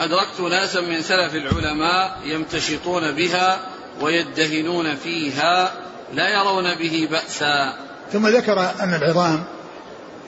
أدركت 0.00 0.40
ناسا 0.40 0.80
من 0.80 1.02
سلف 1.02 1.34
العلماء 1.34 2.18
يمتشطون 2.24 3.12
بها 3.12 3.60
ويدهنون 4.00 4.94
فيها 4.94 5.72
لا 6.14 6.28
يرون 6.28 6.74
به 6.74 7.08
بأسا. 7.10 7.74
ثم 8.12 8.28
ذكر 8.28 8.60
أن 8.80 8.94
العظام 8.94 9.44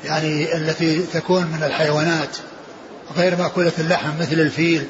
يعني 0.05 0.57
التي 0.57 1.03
تكون 1.03 1.43
من 1.43 1.63
الحيوانات 1.63 2.37
غير 3.17 3.37
مأكولة 3.37 3.73
اللحم 3.79 4.21
مثل 4.21 4.33
الفيل 4.33 4.87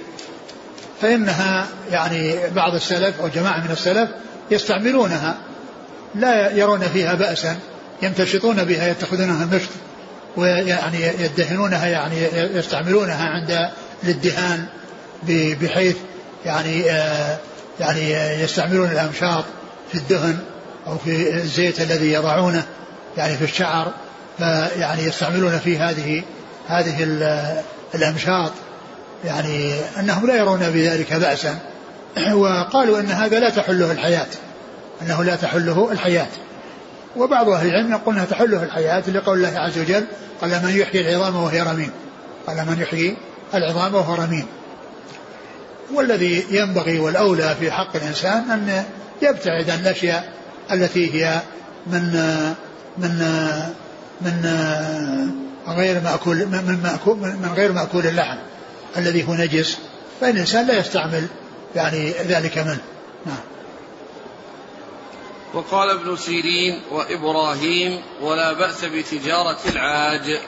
فإنها 1.00 1.66
يعني 1.90 2.34
بعض 2.56 2.74
السلف 2.74 3.20
أو 3.20 3.28
جماعة 3.28 3.60
من 3.60 3.70
السلف 3.70 4.10
يستعملونها 4.50 5.36
لا 6.14 6.50
يرون 6.50 6.80
فيها 6.80 7.14
بأسا 7.14 7.56
يمتشطون 8.02 8.64
بها 8.64 8.88
يتخذونها 8.88 9.46
مشط 9.46 9.70
ويعني 10.36 10.98
يدهنونها 11.18 11.86
يعني 11.86 12.16
يستعملونها 12.32 13.28
عند 13.28 13.68
الادهان 14.04 14.66
بحيث 15.62 15.96
يعني 16.44 16.90
آه، 16.90 17.38
يعني 17.80 18.12
يستعملون 18.42 18.90
الأمشاط 18.90 19.44
في 19.92 19.98
الدهن 19.98 20.38
أو 20.86 20.98
في 20.98 21.34
الزيت 21.34 21.80
الذي 21.80 22.12
يضعونه 22.12 22.66
يعني 23.16 23.36
في 23.36 23.44
الشعر 23.44 23.92
فيعني 24.38 25.02
يستعملون 25.02 25.58
في 25.58 25.78
هذه 25.78 26.22
هذه 26.68 27.02
الأمشاط. 27.94 28.52
يعني 29.24 29.74
أنهم 30.00 30.26
لا 30.26 30.36
يرون 30.36 30.70
بذلك 30.70 31.12
بأسا. 31.12 31.58
وقالوا 32.32 33.00
أن 33.00 33.06
هذا 33.06 33.40
لا 33.40 33.50
تحله 33.50 33.92
الحياة. 33.92 34.26
أنه 35.02 35.24
لا 35.24 35.36
تحله 35.36 35.92
الحياة. 35.92 36.28
وبعض 37.16 37.48
أهل 37.48 37.66
العلم 37.66 37.92
يقول 37.92 38.14
أنها 38.14 38.24
تحله 38.24 38.62
الحياة 38.62 39.10
لقول 39.10 39.38
الله 39.38 39.60
عز 39.60 39.78
وجل 39.78 40.04
قال 40.40 40.50
من 40.50 40.76
يحيي 40.76 41.00
العظام 41.00 41.36
وهي 41.36 41.62
رميم. 41.62 41.90
قال 42.46 42.56
من 42.56 42.80
يحيي 42.80 43.16
العظام 43.54 43.94
وهو 43.94 44.14
رميم. 44.14 44.46
والذي 45.94 46.44
ينبغي 46.50 46.98
والأولى 46.98 47.56
في 47.60 47.72
حق 47.72 47.96
الإنسان 47.96 48.50
أن 48.50 48.84
يبتعد 49.22 49.70
عن 49.70 49.78
الأشياء 49.78 50.32
التي 50.72 51.14
هي 51.14 51.40
من 51.86 52.02
من 52.98 53.10
من 54.20 54.46
غير 55.68 56.00
مأكول 56.00 56.36
من 56.36 56.80
مأكول 56.82 57.16
من 57.16 57.52
غير 57.56 57.72
مأكول 57.72 58.06
اللحم. 58.06 58.36
الذي 58.98 59.28
هو 59.28 59.34
نجس 59.34 59.78
فإن 60.20 60.30
الإنسان 60.30 60.66
لا 60.66 60.78
يستعمل 60.78 61.26
يعني 61.74 62.10
ذلك 62.10 62.58
منه. 62.58 62.78
نعم. 63.26 63.36
وقال 65.54 65.90
ابن 65.90 66.16
سيرين 66.16 66.82
وإبراهيم 66.90 68.00
ولا 68.22 68.52
بأس 68.52 68.84
بتجارة 68.84 69.58
العاج. 69.68 70.40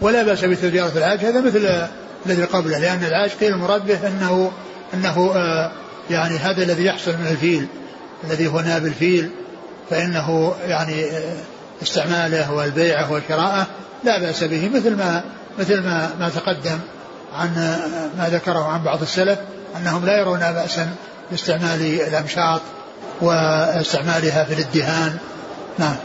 ولا 0.00 0.22
بأس 0.22 0.44
بتجارة 0.44 0.98
العاج 0.98 1.18
هذا 1.18 1.40
مثل 1.40 1.88
الذي 2.26 2.44
قبله 2.44 2.78
لأن 2.78 3.04
العاج 3.04 3.30
قيل 3.30 3.52
المراد 3.52 3.86
به 3.86 4.08
أنه 4.08 4.52
أنه 4.94 5.32
آه 5.34 5.72
يعني 6.10 6.36
هذا 6.36 6.62
الذي 6.62 6.84
يحصل 6.84 7.10
من 7.10 7.26
الفيل 7.30 7.66
الذي 8.24 8.46
هو 8.46 8.60
ناب 8.60 8.86
الفيل 8.86 9.30
فإنه 9.90 10.54
يعني 10.66 11.04
آه 11.04 11.36
استعماله 11.82 12.52
والبيعه 12.52 13.12
وشراءه 13.12 13.66
لا 14.04 14.18
بأس 14.18 14.44
به 14.44 14.68
مثل 14.74 14.96
ما 14.96 15.24
مثل 15.58 15.82
ما 15.82 16.14
ما 16.20 16.28
تقدم. 16.28 16.78
عن 17.34 17.54
ما 18.18 18.28
ذكره 18.28 18.64
عن 18.64 18.82
بعض 18.82 19.02
السلف 19.02 19.38
أنهم 19.76 20.06
لا 20.06 20.20
يرون 20.20 20.38
بأسا 20.38 20.90
باستعمال 21.30 22.00
الأمشاط 22.00 22.60
واستعمالها 23.20 24.44
في 24.44 24.54
الادهان. 24.54 25.18
نعم. 25.78 25.96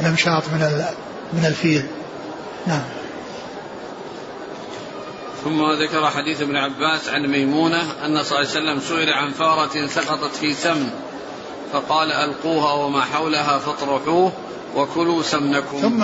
الأمشاط 0.00 0.42
من 0.48 0.84
من 1.32 1.46
الفيل. 1.46 1.86
نعم. 2.66 2.82
ثم 5.44 5.72
ذكر 5.82 6.10
حديث 6.10 6.40
ابن 6.40 6.56
عباس 6.56 7.08
عن 7.08 7.26
ميمونة 7.26 7.82
أن 8.04 8.22
صلى 8.22 8.38
الله 8.38 8.50
عليه 8.50 8.60
وسلم 8.60 8.80
سئل 8.80 9.12
عن 9.12 9.30
فارة 9.30 9.86
سقطت 9.86 10.36
في 10.36 10.54
سم 10.54 10.90
فقال 11.72 12.12
ألقوها 12.12 12.72
وما 12.72 13.00
حولها 13.00 13.58
فاطرحوه 13.58 14.32
وكلوا 14.76 15.22
سمنكم. 15.22 15.78
ثم 15.80 16.02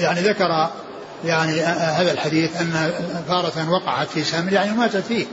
يعني 0.00 0.20
ذكر 0.20 0.70
يعني 1.24 1.60
هذا 1.62 2.12
الحديث 2.12 2.56
أن 2.56 2.92
فارة 3.28 3.70
وقعت 3.70 4.08
في 4.08 4.24
سم 4.24 4.48
يعني 4.48 4.70
ماتت 4.70 5.04
فيه. 5.08 5.26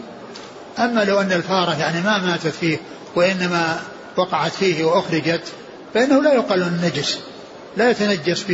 أما 0.80 1.04
لو 1.04 1.22
أن 1.22 1.32
الفارة 1.32 1.80
يعني 1.80 2.02
ما 2.02 2.18
ماتت 2.18 2.48
فيه 2.48 2.78
وإنما 3.16 3.80
وقعت 4.18 4.52
فيه 4.52 4.84
وأخرجت 4.84 5.42
فإنه 5.94 6.22
لا 6.22 6.34
يقال 6.34 6.62
النجس 6.62 7.20
لا 7.78 7.90
يتنجس 7.90 8.46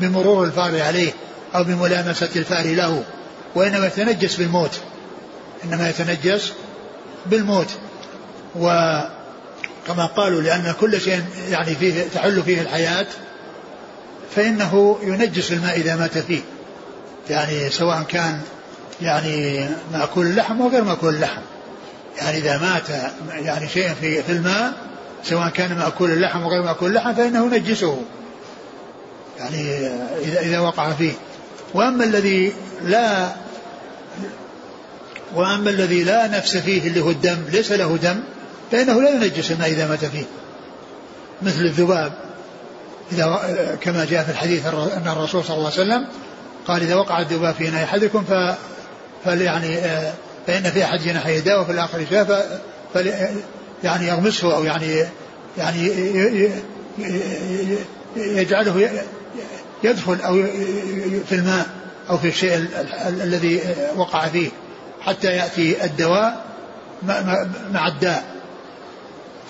بمرور 0.00 0.44
الفار 0.44 0.82
عليه 0.82 1.12
أو 1.54 1.64
بملامسة 1.64 2.28
الفار 2.36 2.66
له 2.66 3.04
وإنما 3.54 3.86
يتنجس 3.86 4.36
بالموت. 4.36 4.80
إنما 5.64 5.90
يتنجس 5.90 6.52
بالموت. 7.26 7.68
وكما 8.56 10.06
قالوا 10.16 10.42
لأن 10.42 10.74
كل 10.80 11.00
شيء 11.00 11.22
يعني 11.50 11.74
فيه 11.74 12.04
تحل 12.14 12.42
فيه 12.42 12.60
الحياة 12.60 13.06
فإنه 14.36 14.98
ينجس 15.02 15.52
الماء 15.52 15.76
إذا 15.76 15.96
مات 15.96 16.18
فيه. 16.18 16.40
يعني 17.30 17.70
سواء 17.70 18.02
كان 18.02 18.40
يعني 19.02 19.68
مأكول 19.92 20.26
اللحم 20.26 20.62
أو 20.62 20.68
غير 20.68 20.84
مأكول 20.84 21.14
اللحم. 21.14 21.42
يعني 22.18 22.38
إذا 22.38 22.58
مات 22.58 23.12
يعني 23.44 23.68
شيء 23.68 23.88
في, 24.00 24.22
في 24.22 24.32
الماء 24.32 24.72
سواء 25.24 25.48
كان 25.48 25.78
مأكول 25.78 26.10
اللحم 26.10 26.42
أو 26.42 26.48
غير 26.48 26.62
مأكول 26.62 26.88
اللحم 26.88 27.14
فإنه 27.14 27.54
ينجسه. 27.54 28.02
يعني 29.38 29.86
إذا 30.24 30.40
إذا 30.40 30.58
وقع 30.58 30.92
فيه. 30.92 31.12
وأما 31.74 32.04
الذي 32.04 32.52
لا 32.84 33.32
وأما 35.34 35.70
الذي 35.70 36.04
لا 36.04 36.26
نفس 36.26 36.56
فيه 36.56 36.88
اللي 36.88 37.00
هو 37.00 37.10
الدم 37.10 37.38
ليس 37.52 37.72
له 37.72 37.96
دم 37.96 38.20
فإنه 38.72 39.02
لا 39.02 39.10
ينجس 39.10 39.52
الماء 39.52 39.68
إذا 39.68 39.88
مات 39.88 40.04
فيه. 40.04 40.24
مثل 41.42 41.60
الذباب. 41.60 42.27
إذا 43.12 43.78
كما 43.80 44.04
جاء 44.04 44.24
في 44.24 44.30
الحديث 44.30 44.66
أن 44.66 45.02
الرسول 45.06 45.44
صلى 45.44 45.56
الله 45.56 45.70
عليه 45.72 45.82
وسلم 45.82 46.06
قال 46.66 46.82
إذا 46.82 46.94
وقع 46.94 47.20
الذباب 47.20 47.54
في 47.54 47.68
إناء 47.68 47.84
أحدكم 47.84 48.24
ف 48.24 48.32
فليعني 49.24 49.76
فإن 50.46 50.62
في 50.62 50.84
أحد 50.84 50.98
جناحيه 50.98 51.40
داء 51.40 51.60
وفي 51.60 51.72
الآخر 51.72 52.06
شاء 52.10 52.60
فل 52.94 53.12
يعني 53.84 54.08
يغمسه 54.08 54.56
أو 54.56 54.64
يعني 54.64 55.04
يعني 55.58 55.90
يجعله 58.16 58.90
يدخل 59.84 60.20
أو 60.20 60.42
في 61.28 61.34
الماء 61.34 61.66
أو 62.10 62.18
في 62.18 62.28
الشيء 62.28 62.66
الذي 63.06 63.60
وقع 63.96 64.28
فيه 64.28 64.48
حتى 65.00 65.26
يأتي 65.26 65.84
الدواء 65.84 66.44
مع 67.72 67.88
الداء. 67.88 68.24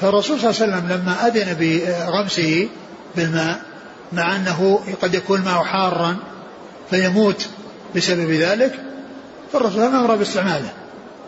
فالرسول 0.01 0.41
صلى 0.41 0.51
الله 0.51 0.63
عليه 0.63 0.73
وسلم 0.73 0.93
لما 0.93 1.27
أذن 1.27 1.55
بغمسه 1.55 2.69
بالماء 3.19 3.61
مع 4.13 4.37
أنه 4.37 4.81
قد 5.03 5.15
يكون 5.15 5.41
الماء 5.41 5.65
حارا 5.65 6.17
فيموت 6.91 7.49
بسبب 7.97 8.31
ذلك 8.31 8.73
فالرسول 9.53 9.83
أمر 9.83 10.17
باستعماله. 10.17 10.71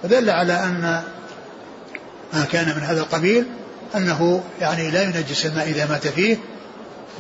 فدل 0.02 0.30
على 0.30 0.52
أن 0.52 1.02
ما 2.32 2.44
كان 2.52 2.66
من 2.76 2.82
هذا 2.82 3.00
القبيل 3.00 3.46
أنه 3.96 4.44
يعني 4.60 4.90
لا 4.90 5.02
ينجس 5.02 5.46
الماء 5.46 5.68
إذا 5.68 5.86
مات 5.86 6.08
فيه. 6.08 6.36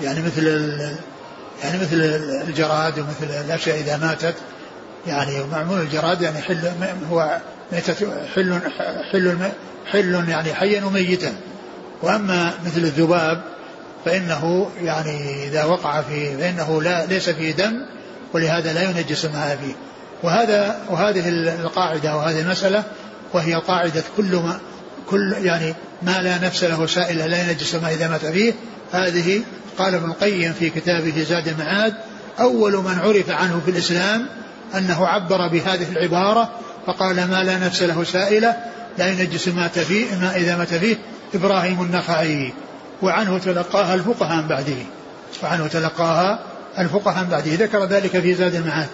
يعني 0.02 0.22
مثل 0.22 0.46
يعني 1.64 1.78
مثل 1.80 1.96
الجراد 2.48 2.98
ومثل 2.98 3.44
الأشياء 3.44 3.80
إذا 3.80 3.96
ماتت. 3.96 4.34
يعني 5.06 5.44
معمول 5.52 5.80
الجراد 5.80 6.22
يعني 6.22 6.38
حل 6.38 6.72
هو 7.10 7.38
ميتة 7.72 7.94
حل 8.34 8.60
حل 9.12 9.50
حل 9.92 10.24
يعني 10.28 10.54
حيا 10.54 10.84
وميتا. 10.84 11.32
وأما 12.02 12.54
مثل 12.66 12.80
الذباب 12.80 13.42
فإنه 14.04 14.70
يعني 14.82 15.46
إذا 15.46 15.64
وقع 15.64 16.02
فيه 16.02 16.36
فإنه 16.36 16.82
لا 16.82 17.06
ليس 17.06 17.30
فيه 17.30 17.52
دم 17.52 17.86
ولهذا 18.32 18.72
لا 18.72 18.82
ينجس 18.82 19.24
ما 19.24 19.56
فيه. 19.56 19.74
وهذا 20.22 20.80
وهذه 20.90 21.28
القاعدة 21.64 22.16
وهذه 22.16 22.40
المسألة 22.40 22.84
وهي 23.32 23.54
قاعدة 23.54 24.02
كل 24.16 24.36
ما 24.36 24.60
كل 25.10 25.34
يعني 25.42 25.74
ما 26.02 26.22
لا 26.22 26.38
نفس 26.38 26.64
له 26.64 26.86
سائلة 26.86 27.26
لا 27.26 27.50
ينجس 27.50 27.74
ما 27.74 27.90
إذا 27.90 28.08
مات 28.08 28.26
فيه. 28.26 28.52
هذه 28.92 29.40
قال 29.78 29.94
ابن 29.94 30.10
القيم 30.10 30.52
في 30.52 30.70
كتابه 30.70 31.24
زاد 31.28 31.48
المعاد 31.48 31.94
أول 32.40 32.76
من 32.76 32.98
عرف 32.98 33.30
عنه 33.30 33.60
في 33.64 33.70
الإسلام 33.70 34.26
أنه 34.74 35.06
عبر 35.06 35.48
بهذه 35.48 35.92
العبارة 35.92 36.50
فقال 36.86 37.16
ما 37.16 37.44
لا 37.44 37.58
نفس 37.58 37.82
له 37.82 38.04
سائلة 38.04 38.56
لا 38.98 39.08
ينجس 39.08 39.48
ما 39.48 39.68
فيه 39.68 40.16
ما 40.20 40.36
إذا 40.36 40.56
مات 40.56 40.74
فيه 40.74 40.96
إبراهيم 41.34 41.82
النخعي. 41.82 42.52
وعنه 43.02 43.38
تلقاها 43.38 43.94
الفقهاء 43.94 44.42
من 44.42 44.48
بعده. 44.48 44.76
وعنه 45.42 45.66
تلقاها 45.66 46.38
الفقهاء 46.78 47.24
من 47.24 47.30
بعده. 47.30 47.54
ذكر 47.54 47.84
ذلك 47.84 48.20
في 48.20 48.34
زاد 48.34 48.54
المعاد. 48.54 48.88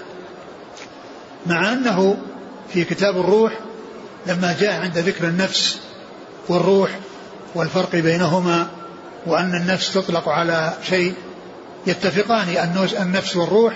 مع 1.47 1.73
أنه 1.73 2.16
في 2.73 2.85
كتاب 2.85 3.21
الروح 3.21 3.53
لما 4.27 4.57
جاء 4.61 4.81
عند 4.81 4.99
ذكر 4.99 5.25
النفس 5.25 5.79
والروح 6.49 6.90
والفرق 7.55 7.97
بينهما 7.97 8.66
وأن 9.27 9.55
النفس 9.55 9.95
تطلق 9.95 10.29
على 10.29 10.73
شيء 10.83 11.14
يتفقان 11.87 12.73
النفس 13.01 13.37
والروح 13.37 13.75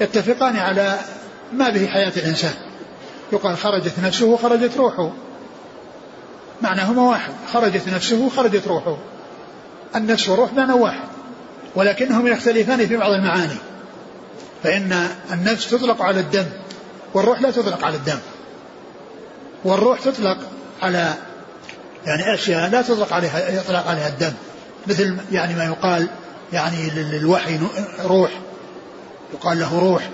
يتفقان 0.00 0.56
على 0.56 0.98
ما 1.52 1.70
به 1.70 1.86
حياة 1.86 2.12
الإنسان. 2.16 2.54
يقال 3.32 3.58
خرجت 3.58 3.92
نفسه 4.02 4.26
وخرجت 4.26 4.76
روحه. 4.76 5.12
معناهما 6.62 7.02
واحد 7.02 7.32
خرجت 7.52 7.88
نفسه 7.88 8.16
وخرجت 8.16 8.66
روحه. 8.66 8.96
النفس 9.96 10.28
والروح 10.28 10.52
معنى 10.52 10.72
واحد 10.72 11.08
ولكنهم 11.74 12.26
يختلفان 12.26 12.86
في 12.86 12.96
بعض 12.96 13.10
المعاني. 13.10 13.56
فإن 14.62 15.08
النفس 15.32 15.70
تطلق 15.70 16.02
على 16.02 16.20
الدم 16.20 16.46
والروح 17.14 17.40
لا 17.40 17.50
تطلق 17.50 17.84
على 17.84 17.96
الدم. 17.96 18.18
والروح 19.64 20.00
تطلق 20.00 20.38
على 20.82 21.14
يعني 22.06 22.34
أشياء 22.34 22.70
لا 22.70 22.82
تطلق 22.82 23.12
عليها 23.12 23.48
يطلق 23.48 23.86
عليها 23.86 24.08
الدم. 24.08 24.32
مثل 24.86 25.16
يعني 25.32 25.54
ما 25.54 25.64
يقال 25.64 26.08
يعني 26.52 26.90
للوحي 26.90 27.58
روح 28.04 28.30
يقال 29.34 29.58
له 29.58 29.78
روح. 29.78 30.10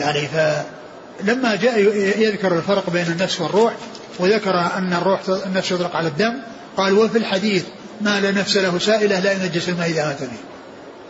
يعني 0.00 0.28
فلما 0.28 1.56
جاء 1.56 1.78
يذكر 2.20 2.56
الفرق 2.56 2.90
بين 2.90 3.06
النفس 3.06 3.40
والروح 3.40 3.72
وذكر 4.18 4.60
أن 4.76 4.92
الروح 4.92 5.20
النفس 5.28 5.70
يطلق 5.70 5.96
على 5.96 6.08
الدم 6.08 6.34
قال 6.76 6.98
وفي 6.98 7.18
الحديث 7.18 7.64
ما 8.00 8.20
لا 8.20 8.30
نفس 8.30 8.56
له 8.56 8.78
سائلة 8.78 9.20
لا 9.20 9.32
ينجس 9.32 9.68
الماء 9.68 9.90
إذا 9.90 10.06
مات 10.06 10.18
فيه. 10.18 10.44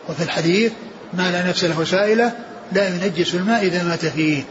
وفي 0.08 0.22
الحديث 0.22 0.72
ما 1.14 1.30
لا 1.30 1.48
نفس 1.48 1.64
له 1.64 1.84
سائلة 1.84 2.32
لا 2.72 2.88
ينجس 2.88 3.34
الماء 3.34 3.62
إذا 3.64 3.82
مات 3.82 4.06
فيه. 4.06 4.42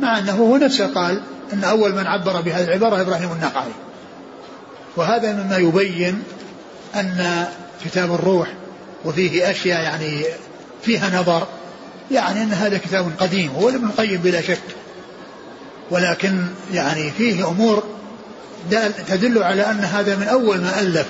مع 0.00 0.18
أنه 0.18 0.32
هو 0.32 0.56
نفسه 0.56 0.86
قال 0.86 1.22
أن 1.52 1.64
أول 1.64 1.92
من 1.92 2.06
عبر 2.06 2.40
بهذه 2.40 2.64
العبارة 2.64 3.00
إبراهيم 3.00 3.32
النقعي 3.32 3.70
وهذا 4.96 5.32
مما 5.32 5.56
يبين 5.56 6.22
أن 6.94 7.46
كتاب 7.84 8.14
الروح 8.14 8.48
وفيه 9.04 9.50
أشياء 9.50 9.82
يعني 9.82 10.24
فيها 10.82 11.20
نظر 11.20 11.46
يعني 12.10 12.42
أن 12.42 12.52
هذا 12.52 12.78
كتاب 12.78 13.12
قديم 13.18 13.50
هو 13.50 13.68
ابن 13.68 13.86
القيم 13.86 14.20
بلا 14.20 14.40
شك. 14.40 14.60
ولكن 15.90 16.46
يعني 16.72 17.10
فيه 17.10 17.48
أمور 17.48 17.84
تدل 19.08 19.42
على 19.42 19.62
أن 19.62 19.80
هذا 19.80 20.16
من 20.16 20.28
أول 20.28 20.60
ما 20.60 20.80
ألف. 20.80 21.06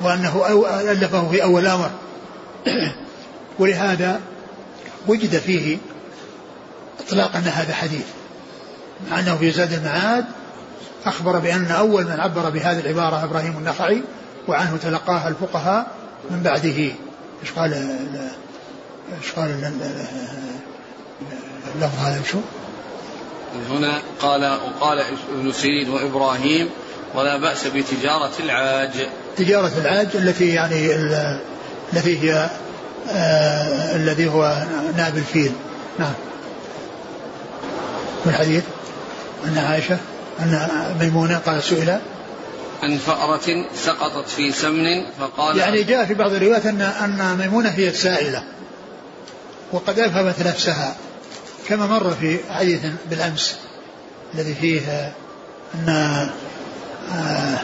وأنه 0.00 0.46
ألفه 0.90 1.30
في 1.30 1.42
أول 1.42 1.66
أمر 1.66 1.90
ولهذا 3.58 4.20
وجد 5.08 5.38
فيه 5.38 5.78
إطلاق 7.00 7.36
أن 7.36 7.42
هذا 7.42 7.74
حديث 7.74 8.06
مع 9.10 9.20
أنه 9.20 9.36
في 9.36 9.50
زاد 9.50 9.72
المعاد 9.72 10.24
أخبر 11.06 11.38
بأن 11.38 11.70
أول 11.70 12.04
من 12.04 12.20
عبر 12.20 12.50
بهذه 12.50 12.78
العبارة 12.78 13.24
إبراهيم 13.24 13.58
النخعي 13.58 14.02
وعنه 14.48 14.76
تلقاها 14.76 15.28
الفقهاء 15.28 15.86
من 16.30 16.42
بعده. 16.42 16.78
إيش 17.42 17.52
قال 17.56 17.72
إيش 19.22 19.32
قال 19.32 19.72
اللفظ 21.74 21.98
هذا؟ 22.06 22.22
شو؟ 22.22 22.38
هنا 23.70 23.98
قال 24.20 24.58
وقال 24.66 25.04
ابن 25.34 25.52
سيرين 25.52 25.90
وإبراهيم 25.90 26.70
ولا 27.14 27.36
بأس 27.36 27.66
بتجارة 27.66 28.32
العاج. 28.40 29.08
تجاره 29.36 29.72
العاج 29.78 30.08
التي 30.14 30.48
يعني 30.48 30.94
التي 31.92 32.22
هي 32.22 32.50
آه 33.10 33.96
الذي 33.96 34.28
هو 34.28 34.66
ناب 34.96 35.16
الفيل. 35.16 35.52
نعم. 35.98 36.12
والحديث 38.24 38.62
أن 39.44 39.58
عائشة 39.58 39.98
أن 40.40 40.68
ميمونة 41.00 41.38
قال 41.38 41.62
سئل. 41.62 41.98
عن 42.82 42.98
فأرة 42.98 43.66
سقطت 43.84 44.28
في 44.28 44.52
سمن 44.52 45.04
فقال 45.20 45.56
يعني 45.56 45.82
جاء 45.82 46.04
في 46.04 46.14
بعض 46.14 46.32
الروايات 46.32 46.66
أن 46.66 46.80
أن 46.80 47.36
ميمونة 47.38 47.68
هي 47.68 47.88
السائلة 47.88 48.42
وقد 49.72 49.98
أفهمت 49.98 50.42
نفسها 50.46 50.96
كما 51.68 51.86
مر 51.86 52.10
في 52.20 52.38
حديث 52.50 52.80
بالأمس 53.10 53.56
الذي 54.34 54.54
فيه 54.54 55.12
أن 55.74 55.88
آه، 57.12 57.58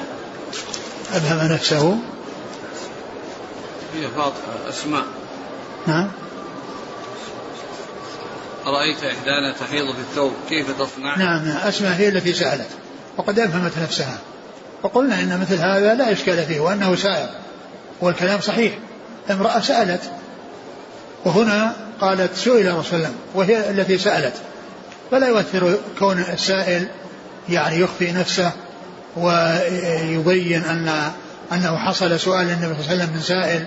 أبهم 1.12 1.52
نفسه 1.52 1.98
هي 3.94 4.08
فاطمة 4.16 4.68
أسماء. 4.68 5.04
نعم. 5.86 6.10
أرأيت 8.66 9.04
إحدانا 9.04 9.52
تحيض 9.60 9.94
في 9.94 10.00
الثوب 10.00 10.32
كيف 10.48 10.80
تصنع؟ 10.80 11.16
نعم 11.18 11.48
أسماء 11.48 11.92
هي 11.92 12.08
التي 12.08 12.32
سألت 12.32 12.68
وقد 13.16 13.38
أفهمت 13.38 13.72
نفسها. 13.82 14.18
وقلنا 14.82 15.20
إن 15.20 15.40
مثل 15.40 15.54
هذا 15.54 15.94
لا 15.94 16.12
إشكال 16.12 16.44
فيه 16.44 16.60
وأنه 16.60 16.96
سائر 16.96 17.28
والكلام 18.00 18.40
صحيح. 18.40 18.78
امرأة 19.30 19.60
سألت 19.60 20.02
وهنا 21.24 21.76
قالت 22.00 22.36
سئل 22.36 22.78
رسول 22.78 22.98
الله 22.98 23.12
وهي 23.34 23.70
التي 23.70 23.98
سألت. 23.98 24.34
فلا 25.10 25.28
يؤثر 25.28 25.78
كون 25.98 26.18
السائل 26.18 26.88
يعني 27.48 27.80
يخفي 27.80 28.12
نفسه 28.12 28.52
ويبين 29.16 30.64
أن 30.64 31.12
أنه 31.52 31.76
حصل 31.76 32.20
سؤال 32.20 32.50
النبي 32.50 32.74
صلى 32.74 32.80
الله 32.80 32.90
عليه 32.90 32.96
وسلم 32.96 33.14
من 33.14 33.20
سائل 33.20 33.66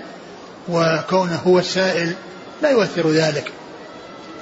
وكونه 0.68 1.36
هو 1.46 1.58
السائل 1.58 2.12
لا 2.62 2.70
يؤثر 2.70 3.10
ذلك. 3.10 3.52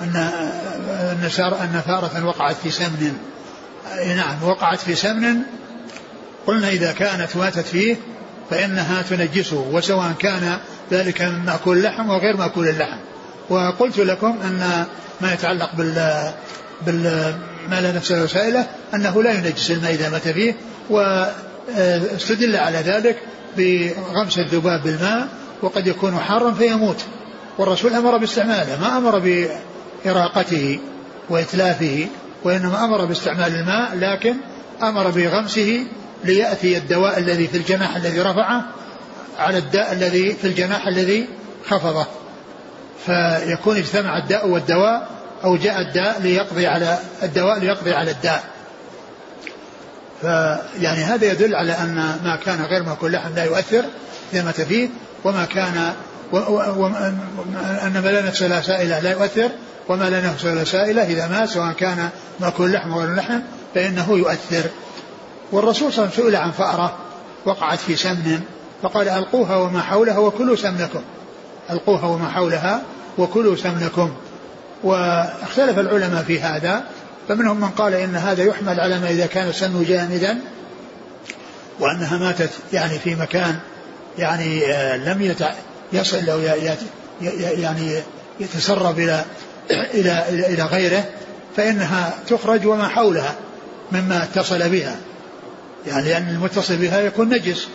أن 0.00 0.16
أن 0.16 1.30
أن 1.40 1.82
فارة 1.86 2.24
وقعت 2.24 2.56
في 2.56 2.70
سمن. 2.70 3.16
نعم 4.16 4.42
وقعت 4.42 4.78
في 4.78 4.94
سمن. 4.94 5.36
قلنا 6.46 6.68
إذا 6.68 6.92
كانت 6.92 7.36
ماتت 7.36 7.66
فيه 7.66 7.96
فإنها 8.50 9.02
تنجسه 9.02 9.68
وسواء 9.72 10.12
كان 10.18 10.58
ذلك 10.90 11.22
من 11.22 11.44
مأكول 11.44 11.76
اللحم 11.76 12.10
وغير 12.10 12.36
مأكول 12.36 12.68
اللحم. 12.68 12.98
وقلت 13.50 13.98
لكم 13.98 14.38
أن 14.44 14.86
ما 15.20 15.32
يتعلق 15.32 15.74
بال 15.74 16.32
بال 16.86 17.34
ما 17.70 17.80
لا 17.80 17.92
نفس 17.92 18.12
له 18.12 18.26
سائلة 18.26 18.66
أنه 18.94 19.22
لا 19.22 19.32
ينجس 19.32 19.70
الماء 19.70 19.94
إذا 19.94 20.08
مات 20.08 20.28
فيه 20.28 20.54
واستدل 20.90 22.56
على 22.56 22.78
ذلك 22.78 23.16
بغمس 23.56 24.38
الذباب 24.38 24.82
بالماء 24.82 25.28
وقد 25.62 25.86
يكون 25.86 26.18
حارا 26.18 26.52
فيموت. 26.52 27.04
والرسول 27.58 27.94
أمر 27.94 28.16
باستعماله 28.16 28.80
ما 28.80 28.98
أمر 28.98 29.18
بإراقته 30.04 30.80
وإتلافه 31.30 32.06
وإنما 32.44 32.84
أمر 32.84 33.04
باستعمال 33.04 33.54
الماء 33.54 33.96
لكن 33.96 34.34
أمر 34.82 35.10
بغمسه 35.10 35.86
ليأتي 36.24 36.76
الدواء 36.76 37.18
الذي 37.18 37.48
في 37.48 37.56
الجناح 37.56 37.96
الذي 37.96 38.20
رفعه 38.20 38.64
على 39.38 39.58
الداء 39.58 39.92
الذي 39.92 40.32
في 40.32 40.46
الجناح 40.46 40.86
الذي 40.86 41.26
خفضه. 41.68 42.06
فيكون 43.06 43.76
اجتمع 43.76 44.18
الداء 44.18 44.48
والدواء 44.48 45.08
أو 45.44 45.56
جاء 45.56 45.80
الداء 45.80 46.20
ليقضي 46.20 46.66
على 46.66 46.98
الدواء 47.22 47.58
ليقضي 47.58 47.94
على 47.94 48.10
الداء. 48.10 48.44
فيعني 50.20 51.04
هذا 51.04 51.32
يدل 51.32 51.54
على 51.54 51.72
أن 51.72 51.94
ما 52.24 52.38
كان 52.44 52.62
غير 52.62 52.82
مأكول 52.82 53.12
لحم 53.12 53.34
لا 53.34 53.44
يؤثر 53.44 53.84
إذا 54.32 54.42
مات 54.42 54.60
فيه 54.60 54.88
وما 55.24 55.44
كان 55.44 55.92
أن 57.82 58.00
ما 58.04 58.08
لا 58.08 58.22
نفس 58.22 58.42
لا 58.42 58.60
سائلة 58.60 59.00
لا 59.00 59.10
يؤثر 59.10 59.50
وما 59.88 60.10
لا 60.10 60.20
نفس 60.20 60.44
لا 60.44 60.64
سائلة 60.64 61.02
إذا 61.02 61.28
مات 61.28 61.48
سواء 61.48 61.72
كان 61.72 62.08
مأكول 62.40 62.72
لحم 62.72 62.92
أو 62.92 63.00
غير 63.00 63.14
لحم 63.14 63.40
فإنه 63.74 64.06
يؤثر. 64.10 64.64
والرسول 65.52 65.92
صلى 65.92 66.04
الله 66.04 66.14
عليه 66.14 66.22
وسلم 66.22 66.30
سئل 66.30 66.36
عن 66.36 66.50
فأرة 66.50 66.96
وقعت 67.44 67.78
في 67.78 67.96
سمن 67.96 68.40
فقال 68.82 69.08
ألقوها 69.08 69.56
وما 69.56 69.80
حولها 69.80 70.18
وكلوا 70.18 70.56
سمنكم. 70.56 71.02
ألقوها 71.70 72.06
وما 72.06 72.28
حولها 72.28 72.82
وكلوا 73.18 73.56
سمنكم. 73.56 74.14
واختلف 74.84 75.78
العلماء 75.78 76.22
في 76.22 76.40
هذا 76.40 76.84
فمنهم 77.28 77.60
من 77.60 77.68
قال 77.68 77.94
إن 77.94 78.16
هذا 78.16 78.44
يحمل 78.44 78.80
على 78.80 78.98
ما 78.98 79.10
إذا 79.10 79.26
كان 79.26 79.48
السمن 79.48 79.84
جامدا 79.88 80.38
وأنها 81.80 82.18
ماتت 82.18 82.50
يعني 82.72 82.98
في 82.98 83.14
مكان 83.14 83.58
يعني 84.18 84.72
آه، 84.72 84.96
لم 84.96 85.34
يصل 85.92 86.28
أو 86.28 86.40
يعني 87.38 88.02
يتسرب 88.40 88.98
إلى 88.98 89.24
إلى 89.70 90.24
إلى 90.28 90.62
غيره 90.62 91.04
فإنها 91.56 92.14
تخرج 92.28 92.66
وما 92.66 92.88
حولها 92.88 93.34
مما 93.92 94.22
اتصل 94.22 94.68
بها. 94.68 94.96
يعني 95.86 96.08
لأن 96.08 96.28
المتصل 96.28 96.76
بها 96.76 97.00
يكون 97.00 97.28
نجس 97.28 97.68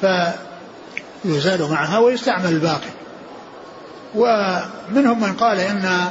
فيزال 0.00 1.70
معها 1.70 1.98
ويستعمل 1.98 2.48
الباقي. 2.48 2.90
ومنهم 4.14 5.20
من 5.20 5.32
قال 5.32 5.60
إن 5.60 6.08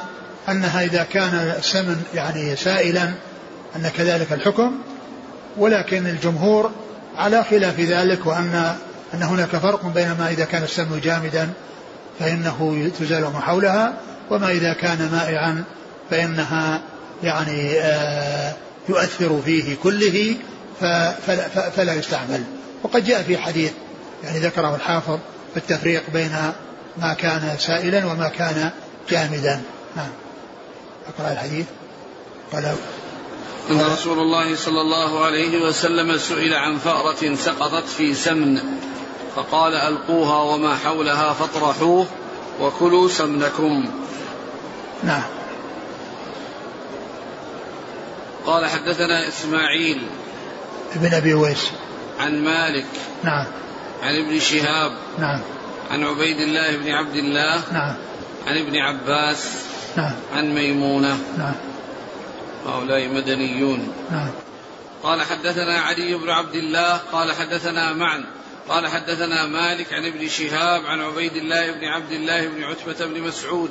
أنها 0.50 0.84
إذا 0.84 1.04
كان 1.04 1.54
السمن 1.60 2.02
يعني 2.14 2.56
سائلا 2.56 3.04
أن 3.76 3.92
كذلك 3.98 4.34
الحكم 4.34 4.72
ولكن 5.58 6.08
الجمهور 6.08 6.72
على 7.18 7.44
خلاف 7.44 7.80
ذلك 7.80 8.26
وأن 8.26 8.76
أن 9.14 9.24
هناك 9.24 9.56
فرق 9.56 9.86
بين 9.86 10.12
ما 10.12 10.30
إذا 10.30 10.46
كان 10.46 10.64
السمن 10.64 11.00
جامدا 11.04 11.50
فإنه 12.20 12.92
تزال 13.00 13.24
ما 13.24 13.40
حولها 13.40 13.94
وما 14.30 14.52
إذا 14.52 14.74
كان 14.74 15.10
مائعا 15.12 15.64
فإنها 16.10 16.82
يعني 17.24 17.80
آه 17.80 18.54
يؤثر 18.90 19.42
فيه 19.46 19.76
كله 19.84 20.36
فلا, 20.80 21.12
فلا 21.76 21.94
يستعمل. 21.94 22.44
وقد 22.84 23.06
جاء 23.06 23.22
في 23.24 23.38
حديث 23.38 23.72
يعني 24.24 24.40
ذكره 24.40 24.76
الحافظ 24.76 25.20
في 25.54 25.58
التفريق 25.58 26.04
بين 26.14 26.32
ما 26.98 27.14
كان 27.14 27.56
سائلا 27.58 28.06
وما 28.06 28.28
كان 28.28 28.72
جامدا. 29.10 29.62
نعم. 29.96 30.10
أقرأ 31.08 31.32
الحديث. 31.32 31.66
قال 32.54 32.76
أن 33.72 33.82
رسول 33.82 34.20
الله 34.20 34.56
صلى 34.56 34.82
الله 34.82 35.26
عليه 35.26 35.62
وسلم 35.62 36.18
سئل 36.18 36.54
عن 36.54 36.78
فأرة 36.78 37.36
سقطت 37.36 37.88
في 37.88 38.14
سمن 38.14 38.62
فقال 39.36 39.74
ألقوها 39.74 40.44
وما 40.44 40.76
حولها 40.76 41.34
فاطرحوه 41.34 42.06
وكلوا 42.62 43.10
سمنكم. 43.10 43.92
نعم. 45.04 45.24
قال 48.46 48.66
حدثنا 48.66 49.28
إسماعيل 49.28 50.02
ابن 50.96 51.14
أبي 51.14 51.34
ويس 51.34 51.72
عن 52.20 52.44
مالك 52.44 52.86
نعم. 53.24 53.48
عن 54.04 54.16
ابن 54.16 54.40
شهاب 54.40 54.92
نعم. 55.20 55.40
عن 55.92 56.04
عبيد 56.04 56.40
الله 56.40 56.78
بن 56.78 56.92
عبد 56.92 57.16
الله 57.16 57.74
نعم. 57.74 57.96
عن 58.48 58.58
ابن 58.58 58.76
عباس 58.76 59.71
نعم. 59.98 60.12
عن 60.36 60.56
ميمونة. 60.56 61.20
نعم. 61.38 61.56
هؤلاء 62.66 63.08
مدنيون. 63.08 63.94
نعم. 64.12 64.30
قال 65.04 65.22
حدثنا 65.22 65.80
علي 65.80 66.14
بن 66.14 66.30
عبد 66.30 66.56
الله 66.56 66.98
قال 66.98 67.34
حدثنا 67.34 67.94
معا 67.94 68.24
قال 68.70 68.88
حدثنا 68.88 69.46
مالك 69.46 69.94
عن 69.94 70.06
ابن 70.06 70.28
شهاب 70.28 70.86
عن 70.86 71.02
عبيد 71.02 71.36
الله 71.36 71.72
بن 71.72 71.86
عبد 71.86 72.12
الله 72.12 72.48
بن 72.48 72.64
عتبة 72.64 73.06
بن 73.06 73.22
مسعود 73.22 73.70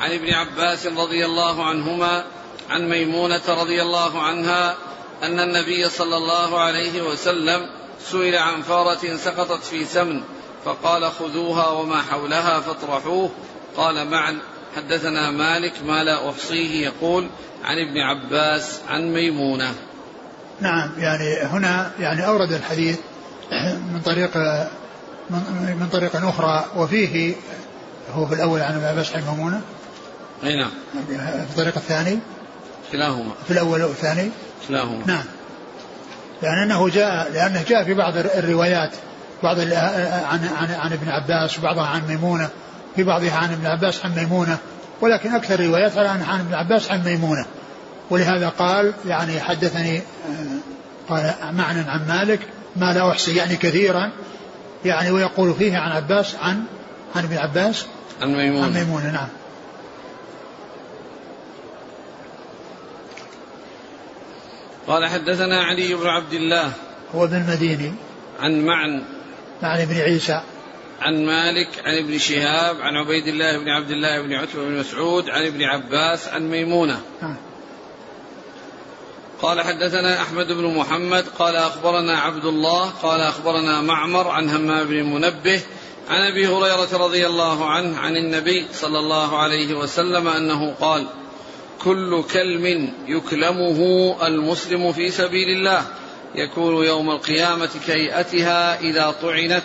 عن 0.00 0.12
ابن 0.12 0.34
عباس 0.34 0.86
رضي 0.86 1.24
الله 1.24 1.64
عنهما 1.64 2.24
عن 2.70 2.88
ميمونة 2.88 3.42
رضي 3.48 3.82
الله 3.82 4.22
عنها 4.22 4.76
أن 5.22 5.40
النبي 5.40 5.88
صلى 5.88 6.16
الله 6.16 6.60
عليه 6.60 7.02
وسلم 7.02 7.70
سئل 8.10 8.36
عن 8.36 8.62
فارة 8.62 9.16
سقطت 9.16 9.64
في 9.64 9.84
سمن 9.84 10.22
فقال 10.64 11.12
خذوها 11.12 11.68
وما 11.68 12.02
حولها 12.02 12.60
فاطرحوه 12.60 13.30
قال 13.76 14.10
معا 14.10 14.38
حدثنا 14.76 15.30
مالك 15.30 15.72
ما 15.86 16.04
لا 16.04 16.30
أحصيه 16.30 16.84
يقول 16.86 17.28
عن 17.64 17.76
ابن 17.78 17.98
عباس 17.98 18.80
عن 18.88 19.12
ميمونة. 19.12 19.74
نعم 20.60 20.90
يعني 20.98 21.36
هنا 21.36 21.90
يعني 22.00 22.26
أورد 22.26 22.52
الحديث 22.52 22.98
من 23.92 24.00
طريق 24.04 24.36
من 25.80 25.88
طريق 25.92 26.16
أخرى 26.16 26.64
وفيه 26.76 27.34
هو 28.12 28.26
في 28.26 28.34
الأول 28.34 28.60
عن 28.60 28.74
ابن 28.74 28.84
عباس 28.84 29.16
عن 29.16 29.22
ميمونة. 29.22 29.60
أي 30.44 30.56
نعم. 30.56 30.70
في 31.16 31.50
الطريق 31.50 31.76
الثاني. 31.76 32.18
كلاهما. 32.92 33.32
في 33.46 33.50
الأول 33.50 33.82
والثاني. 33.82 34.30
كلاهما. 34.68 35.06
نعم. 35.06 35.24
يعني 36.42 36.62
أنه 36.62 36.88
جاء 36.88 37.32
لأنه 37.32 37.64
جاء 37.68 37.84
في 37.84 37.94
بعض 37.94 38.16
الروايات 38.16 38.90
بعض 39.42 39.60
عن 39.60 40.48
عن 40.56 40.70
عن 40.70 40.92
ابن 40.92 41.08
عباس 41.08 41.58
وبعضها 41.58 41.86
عن 41.86 42.06
ميمونة. 42.08 42.48
في 42.96 43.02
بعضها 43.02 43.36
عن 43.36 43.52
ابن 43.52 43.66
عباس 43.66 44.04
عن 44.04 44.14
ميمونة 44.14 44.58
ولكن 45.00 45.34
أكثر 45.34 45.54
الروايات 45.54 45.98
عن 45.98 46.40
ابن 46.40 46.54
عباس 46.54 46.90
عن 46.90 47.04
ميمونة. 47.04 47.46
ولهذا 48.10 48.48
قال 48.48 48.92
يعني 49.06 49.40
حدثني 49.40 50.02
قال 51.08 51.34
معنى 51.52 51.80
عن 51.80 52.08
مالك 52.08 52.40
ما 52.76 52.92
لا 52.92 53.10
أحصي 53.10 53.36
يعني 53.36 53.56
كثيرا 53.56 54.10
يعني 54.84 55.10
ويقول 55.10 55.54
فيه 55.54 55.78
عن 55.78 55.92
عباس 55.92 56.34
عن 56.42 56.62
عن 57.16 57.24
ابن 57.24 57.36
عباس 57.36 57.86
عن 58.22 58.36
ميمونة. 58.36 58.64
عن 58.64 58.72
ميمونة 58.72 59.10
نعم. 59.10 59.28
قال 64.86 65.06
حدثنا 65.06 65.64
علي 65.64 65.94
بن 65.94 66.06
عبد 66.06 66.32
الله 66.32 66.72
هو 67.14 67.24
ابن 67.24 67.36
المديني. 67.36 67.92
عن 68.40 68.60
معن. 68.60 69.02
معن 69.62 69.84
بن 69.84 70.00
عيسى. 70.00 70.40
عن 71.00 71.26
مالك 71.26 71.68
عن 71.84 71.94
ابن 71.94 72.18
شهاب 72.18 72.80
عن 72.80 72.96
عبيد 72.96 73.28
الله 73.28 73.58
بن 73.58 73.68
عبد 73.68 73.90
الله 73.90 74.22
بن 74.22 74.32
عتبة 74.32 74.64
بن 74.64 74.78
مسعود 74.78 75.30
عن 75.30 75.46
ابن 75.46 75.62
عباس 75.62 76.28
عن 76.28 76.50
ميمونة. 76.50 77.00
قال 79.42 79.60
حدثنا 79.60 80.22
أحمد 80.22 80.52
بن 80.52 80.64
محمد 80.76 81.24
قال 81.38 81.56
أخبرنا 81.56 82.18
عبد 82.18 82.44
الله 82.44 82.90
قال 82.90 83.20
أخبرنا 83.20 83.80
معمر 83.80 84.28
عن 84.28 84.50
همام 84.50 84.86
بن 84.86 85.02
منبه 85.02 85.60
عن 86.08 86.22
أبي 86.22 86.46
هريرة 86.46 86.96
رضي 86.96 87.26
الله 87.26 87.70
عنه 87.70 87.98
عن 87.98 88.16
النبي 88.16 88.66
صلى 88.72 88.98
الله 88.98 89.38
عليه 89.38 89.74
وسلم 89.74 90.28
أنه 90.28 90.74
قال 90.80 91.06
كل 91.84 92.22
كلم 92.32 92.92
يكلمه 93.06 94.16
المسلم 94.26 94.92
في 94.92 95.10
سبيل 95.10 95.48
الله 95.48 95.82
يكون 96.34 96.84
يوم 96.84 97.10
القيامة 97.10 97.70
كهيئتها 97.86 98.80
إذا 98.80 99.14
طعنت 99.22 99.64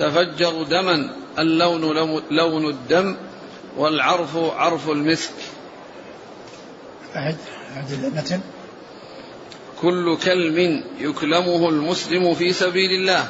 تفجر 0.00 0.62
دما 0.62 1.10
اللون 1.38 1.82
لون 2.30 2.66
الدم 2.68 3.16
والعرف 3.76 4.36
عرف 4.36 4.90
المسك. 4.90 5.32
أعد 7.16 7.36
أعد 7.76 7.92
المتن 7.92 8.40
كل 9.80 10.16
كلم 10.24 10.84
يكلمه 10.98 11.68
المسلم 11.68 12.34
في 12.34 12.52
سبيل 12.52 12.90
الله 13.00 13.28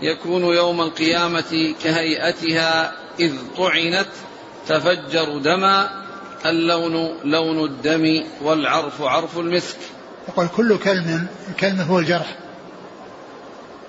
يكون 0.00 0.42
يوم 0.44 0.80
القيامة 0.80 1.74
كهيئتها 1.82 2.92
إذ 3.20 3.32
طعنت 3.56 4.08
تفجر 4.68 5.38
دما 5.38 5.90
اللون 6.46 7.16
لون 7.24 7.64
الدم 7.64 8.24
والعرف 8.42 9.02
عرف 9.02 9.38
المسك. 9.38 9.76
يقول 10.28 10.48
كل 10.56 10.78
كلم 10.78 11.26
الكلم 11.48 11.80
هو 11.80 11.98
الجرح. 11.98 12.36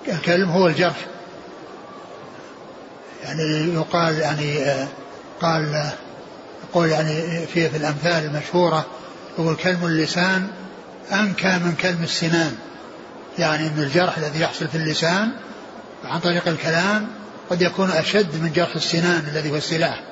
الكلم 0.08 0.50
هو 0.50 0.66
الجرح. 0.66 1.06
يعني 3.24 3.74
يقال 3.74 4.18
يعني 4.18 4.64
آه، 4.64 4.88
قال 5.40 5.90
يقول 6.70 6.88
يعني 6.88 7.46
في 7.46 7.68
في 7.68 7.76
الأمثال 7.76 8.24
المشهورة 8.24 8.86
يقول 9.38 9.56
كلم 9.56 9.84
اللسان 9.84 10.48
أنكى 11.12 11.58
من 11.58 11.74
كلم 11.80 12.02
السنان. 12.02 12.56
يعني 13.38 13.66
إن 13.66 13.78
الجرح 13.78 14.18
الذي 14.18 14.40
يحصل 14.40 14.68
في 14.68 14.74
اللسان 14.74 15.30
عن 16.04 16.20
طريق 16.20 16.48
الكلام 16.48 17.06
قد 17.50 17.62
يكون 17.62 17.90
أشد 17.90 18.42
من 18.42 18.52
جرح 18.52 18.74
السنان 18.76 19.24
الذي 19.32 19.50
هو 19.50 19.56
السلاح. 19.56 20.02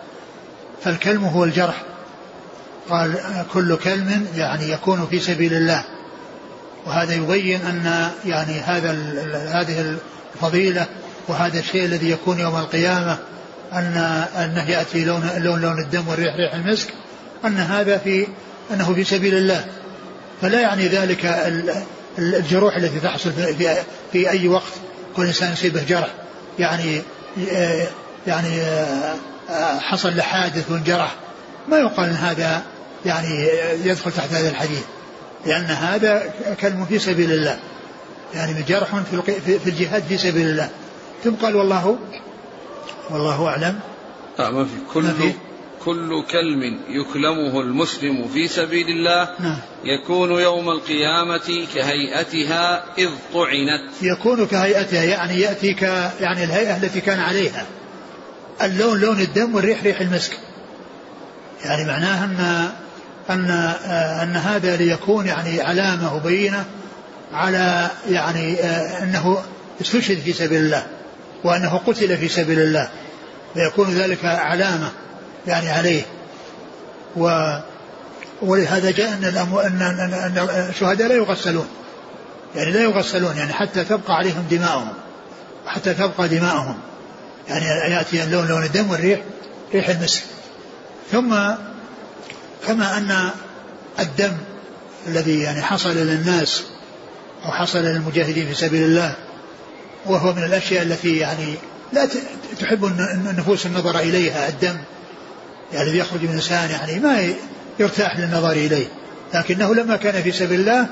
فالكلم 0.84 1.24
هو 1.24 1.44
الجرح. 1.44 1.82
قال 2.90 3.14
كل 3.52 3.76
كلم 3.76 4.26
يعني 4.36 4.70
يكون 4.70 5.06
في 5.10 5.20
سبيل 5.20 5.54
الله. 5.54 5.84
وهذا 6.86 7.14
يبين 7.14 7.60
أن 7.60 8.10
يعني 8.24 8.60
هذا 8.60 8.90
هذه 9.60 9.96
الفضيلة 10.34 10.86
وهذا 11.28 11.58
الشيء 11.58 11.84
الذي 11.84 12.10
يكون 12.10 12.40
يوم 12.40 12.56
القيامة 12.56 13.18
ان 13.72 14.24
أنه 14.36 14.70
يأتي 14.70 15.04
لون 15.04 15.30
لون 15.36 15.60
لون 15.60 15.78
الدم 15.78 16.08
والريح 16.08 16.34
ريح 16.36 16.54
المسك 16.54 16.88
أن 17.44 17.56
هذا 17.56 17.98
في 17.98 18.26
أنه 18.70 18.94
في 18.94 19.04
سبيل 19.04 19.34
الله. 19.34 19.64
فلا 20.42 20.60
يعني 20.60 20.88
ذلك 20.88 21.24
الجروح 22.18 22.76
التي 22.76 23.00
تحصل 23.00 23.32
في, 23.32 23.76
في 24.12 24.30
أي 24.30 24.48
وقت 24.48 24.72
كل 25.16 25.26
إنسان 25.26 25.52
يصيبه 25.52 25.82
جرح. 25.82 26.08
يعني 26.58 27.02
يعني 28.26 28.62
حصل 29.80 30.16
له 30.16 30.22
حادث 30.22 30.70
وانجرح 30.70 31.14
ما 31.68 31.78
يقال 31.78 32.08
إن 32.08 32.14
هذا 32.14 32.62
يعني 33.06 33.48
يدخل 33.84 34.12
تحت 34.12 34.32
هذا 34.32 34.48
الحديث 34.48 34.82
لأن 35.46 35.64
هذا 35.64 36.22
كلم 36.60 36.84
في 36.84 36.98
سبيل 36.98 37.32
الله. 37.32 37.58
يعني 38.34 38.62
جرح 38.62 38.88
في 39.10 39.66
الجهاد 39.66 40.02
في 40.08 40.18
سبيل 40.18 40.46
الله. 40.46 40.70
ثم 41.24 41.34
قال 41.34 41.56
والله 41.56 41.98
والله 43.10 43.48
أعلم. 43.48 43.80
لا 44.38 44.50
ما 44.50 44.64
في. 44.64 44.70
كل 44.94 45.02
ما 45.02 45.12
في؟ 45.12 45.32
كل 45.84 46.22
كلم 46.30 46.80
يكلمه 46.88 47.60
المسلم 47.60 48.28
في 48.28 48.48
سبيل 48.48 48.88
الله 48.88 49.28
نعم. 49.40 49.58
يكون 49.84 50.30
يوم 50.30 50.70
القيامة 50.70 51.66
كهيئتها 51.74 52.84
إذ 52.98 53.08
طعنت. 53.34 54.02
يكون 54.02 54.46
كهيئتها 54.46 55.04
يعني 55.04 55.40
يأتي 55.40 55.74
ك 55.74 55.82
يعني 56.20 56.44
الهيئة 56.44 56.76
التي 56.76 57.00
كان 57.00 57.20
عليها. 57.20 57.66
اللون 58.62 59.00
لون 59.00 59.20
الدم 59.20 59.54
والريح 59.54 59.82
ريح 59.82 60.00
المسك. 60.00 60.38
يعني 61.64 61.84
معناها 61.84 62.24
أن 62.24 62.70
أن 63.30 63.50
آه، 63.50 64.22
أن 64.22 64.36
هذا 64.36 64.76
ليكون 64.76 65.26
يعني 65.26 65.60
علامة 65.60 66.16
وبينة 66.16 66.64
على 67.32 67.90
يعني 68.10 68.60
آه، 68.60 69.02
أنه 69.02 69.42
استشهد 69.80 70.18
في 70.18 70.32
سبيل 70.32 70.60
الله. 70.60 70.86
وأنه 71.44 71.80
قتل 71.86 72.16
في 72.16 72.28
سبيل 72.28 72.60
الله 72.60 72.88
فيكون 73.54 73.88
ذلك 73.88 74.24
علامة 74.24 74.92
يعني 75.46 75.70
عليه. 75.70 76.02
و 77.16 77.56
ولهذا 78.42 78.90
جاء 78.90 79.14
أن, 79.14 79.24
الأمو... 79.24 79.60
أن... 79.60 79.82
أن... 79.82 80.48
الشهداء 80.68 81.08
لا 81.08 81.14
يغسلون. 81.14 81.68
يعني 82.56 82.70
لا 82.70 82.80
يغسلون 82.82 83.36
يعني 83.36 83.52
حتى 83.52 83.84
تبقى 83.84 84.16
عليهم 84.16 84.46
دماؤهم. 84.50 84.92
حتى 85.66 85.94
تبقى 85.94 86.28
دماؤهم. 86.28 86.78
يعني 87.48 87.64
يأتي 87.94 88.24
اللون 88.24 88.46
لون 88.46 88.64
الدم 88.64 88.90
والريح 88.90 89.20
ريح 89.74 89.88
المسك. 89.88 90.22
ثم 91.12 91.34
كما 92.66 92.98
أن 92.98 93.30
الدم 94.00 94.32
الذي 95.06 95.40
يعني 95.40 95.62
حصل 95.62 95.96
للناس 95.96 96.62
أو 97.44 97.50
حصل 97.50 97.78
للمجاهدين 97.78 98.46
في 98.46 98.54
سبيل 98.54 98.82
الله 98.82 99.14
وهو 100.10 100.32
من 100.32 100.44
الأشياء 100.44 100.82
التي 100.82 101.16
يعني 101.16 101.54
لا 101.92 102.08
تحب 102.60 102.84
النفوس 102.84 103.66
النظر 103.66 103.98
إليها 103.98 104.48
الدم 104.48 104.76
يعني 105.72 105.86
الذي 105.86 105.98
يخرج 105.98 106.22
من 106.22 106.28
الإنسان 106.28 106.70
يعني 106.70 106.98
ما 106.98 107.32
يرتاح 107.80 108.18
للنظر 108.18 108.52
إليه. 108.52 108.86
لكنه 109.34 109.74
لما 109.74 109.96
كان 109.96 110.22
في 110.22 110.32
سبيل 110.32 110.60
الله 110.60 110.86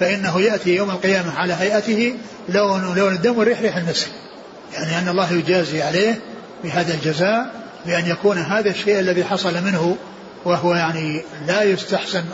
فإنه 0.00 0.40
يأتي 0.40 0.76
يوم 0.76 0.90
القيامة 0.90 1.38
على 1.38 1.54
هيئته 1.54 2.14
لون 2.48 2.94
لون 2.94 3.12
الدم 3.12 3.38
والريح 3.38 3.60
ريح 3.60 3.76
المسك 3.76 4.08
يعني 4.74 4.98
أن 4.98 5.08
الله 5.08 5.32
يجازي 5.32 5.82
عليه 5.82 6.20
بهذا 6.64 6.94
الجزاء 6.94 7.50
بأن 7.86 8.06
يكون 8.06 8.38
هذا 8.38 8.70
الشيء 8.70 9.00
الذي 9.00 9.24
حصل 9.24 9.64
منه 9.64 9.96
وهو 10.44 10.74
يعني 10.74 11.22
لا 11.46 11.62
يستحسن 11.62 12.24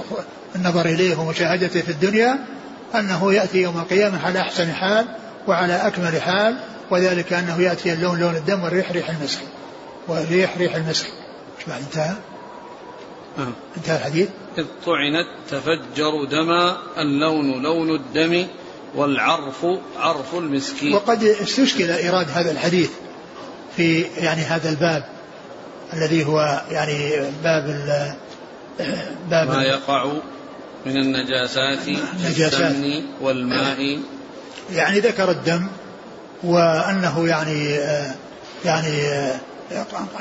النظر 0.56 0.86
إليه 0.86 1.16
ومشاهدته 1.16 1.80
في 1.80 1.90
الدنيا 1.90 2.38
أنه 2.94 3.32
يأتي 3.32 3.62
يوم 3.62 3.78
القيامة 3.78 4.26
على 4.26 4.40
أحسن 4.40 4.72
حال 4.72 5.06
وعلى 5.50 5.74
أكمل 5.86 6.22
حال 6.22 6.56
وذلك 6.90 7.32
أنه 7.32 7.62
يأتي 7.62 7.92
اللون 7.92 8.20
لون 8.20 8.36
الدم 8.36 8.64
والريح 8.64 8.92
ريح 8.92 9.10
المسك. 9.10 9.40
والريح 10.08 10.58
ريح 10.58 10.74
المسك. 10.74 11.06
إيش 11.58 11.68
بعد 11.68 11.82
انتهى؟ 11.82 12.14
آه. 13.38 13.52
انتهى 13.76 13.96
الحديث؟ 13.96 14.28
إذ 14.58 14.64
طعنت 14.86 15.26
تفجر 15.50 16.24
دما 16.24 16.76
اللون 16.98 17.62
لون 17.62 17.94
الدم 17.94 18.46
والعرف 18.94 19.66
عرف 19.96 20.34
المسك 20.34 20.76
وقد 20.92 21.24
استشكل 21.24 21.90
إيراد 21.90 22.30
هذا 22.30 22.50
الحديث 22.50 22.90
في 23.76 24.00
يعني 24.00 24.40
هذا 24.40 24.68
الباب 24.68 25.04
الذي 25.92 26.24
هو 26.24 26.62
يعني 26.70 27.10
باب 27.44 27.66
ال 27.66 28.14
باب 29.30 29.48
ما 29.48 29.62
يقع 29.62 30.12
من 30.86 30.96
النجاسات 30.96 31.88
النجاسات. 31.88 33.02
والماء 33.20 33.98
يعني 34.72 35.00
ذكر 35.00 35.30
الدم 35.30 35.66
وأنه 36.42 37.28
يعني 37.28 37.78
يعني 38.64 38.98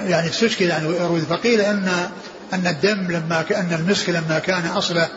يعني 0.07 0.29
استشكل 0.29 0.65
يعني 0.65 1.21
فقيل 1.29 1.61
أن 1.61 2.09
أن 2.53 2.67
الدم 2.67 3.11
لما 3.11 3.45
أن 3.51 3.73
المسك 3.79 4.09
لما 4.09 4.39
كان 4.39 4.67
أصله 4.67 5.07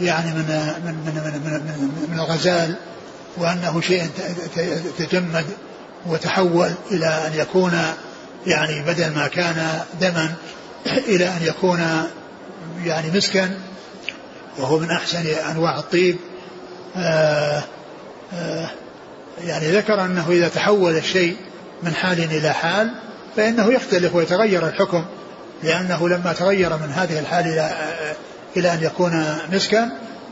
يعني 0.00 0.30
من 0.30 0.44
من 0.84 0.94
من 0.94 1.14
من, 1.14 1.52
من, 1.52 2.08
من 2.10 2.18
الغزال 2.18 2.74
وأنه 3.36 3.80
شيء 3.80 4.06
تجمد 4.98 5.44
وتحول 6.06 6.70
إلى 6.90 7.06
أن 7.06 7.32
يكون 7.34 7.78
يعني 8.46 8.82
بدل 8.82 9.10
ما 9.10 9.28
كان 9.28 9.80
دما 10.00 10.34
إلى 10.86 11.28
أن 11.28 11.42
يكون 11.42 11.80
يعني 12.84 13.10
مسكا 13.10 13.58
وهو 14.58 14.78
من 14.78 14.90
أحسن 14.90 15.26
أنواع 15.26 15.78
الطيب. 15.78 16.16
آه، 16.96 17.62
يعني 19.44 19.70
ذكر 19.70 20.04
أنه 20.04 20.30
إذا 20.30 20.48
تحول 20.48 20.96
الشيء 20.96 21.36
من 21.82 21.94
حال 21.94 22.20
إلى 22.20 22.52
حال 22.52 22.90
فإنه 23.36 23.72
يختلف 23.72 24.14
ويتغير 24.14 24.66
الحكم 24.66 25.04
لأنه 25.62 26.08
لما 26.08 26.32
تغير 26.32 26.76
من 26.76 26.92
هذه 26.94 27.18
الحال 27.18 27.46
إلى 27.46 27.60
آه، 27.60 28.14
إلى 28.56 28.72
أن 28.74 28.82
يكون 28.82 29.24
مسكا 29.52 29.90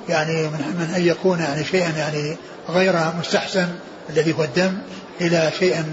يعني 0.09 0.43
من 0.49 0.93
أن 0.97 1.07
يكون 1.07 1.39
يعني 1.41 1.65
شيئا 1.65 1.91
يعني 1.91 2.37
غير 2.69 2.95
مستحسن 3.21 3.69
الذي 4.11 4.33
هو 4.33 4.45
الدم 4.45 4.79
إلى 5.21 5.51
شيء 5.59 5.85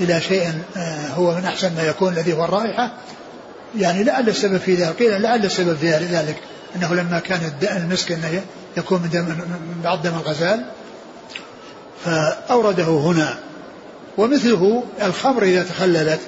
إلى 0.00 0.20
شيء 0.20 0.52
آه، 0.76 1.08
هو 1.08 1.34
من 1.34 1.44
أحسن 1.44 1.74
ما 1.76 1.82
يكون 1.82 2.12
الذي 2.12 2.32
هو 2.32 2.44
الرائحة. 2.44 2.92
يعني 3.78 4.04
لعل 4.04 4.28
السبب 4.28 4.58
في 4.58 4.74
ذلك 4.74 4.96
قيل 4.96 5.22
لعل 5.22 5.44
السبب 5.44 5.76
في 5.76 5.90
ذلك 5.90 6.36
أنه 6.76 6.94
لما 6.94 7.18
كان 7.18 7.52
المسك 7.62 8.12
أنه 8.12 8.42
يكون 8.76 9.02
من, 9.02 9.10
دم 9.10 9.24
من 9.24 9.80
بعض 9.84 10.02
دم 10.02 10.14
الغزال 10.14 10.64
فأورده 12.06 12.84
هنا. 12.84 13.36
ومثله 14.18 14.84
الخمر 15.02 15.42
إذا 15.42 15.62
تخللت 15.62 16.20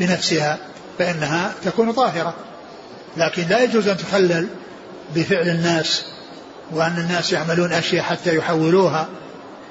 بنفسها 0.00 0.58
فإنها 0.98 1.52
تكون 1.64 1.92
طاهرة. 1.92 2.34
لكن 3.16 3.42
لا 3.48 3.62
يجوز 3.62 3.88
أن 3.88 3.96
تخلل 3.96 4.46
بفعل 5.14 5.48
الناس 5.48 6.04
وأن 6.72 6.98
الناس 6.98 7.32
يعملون 7.32 7.72
أشياء 7.72 8.02
حتى 8.02 8.36
يحولوها. 8.36 9.08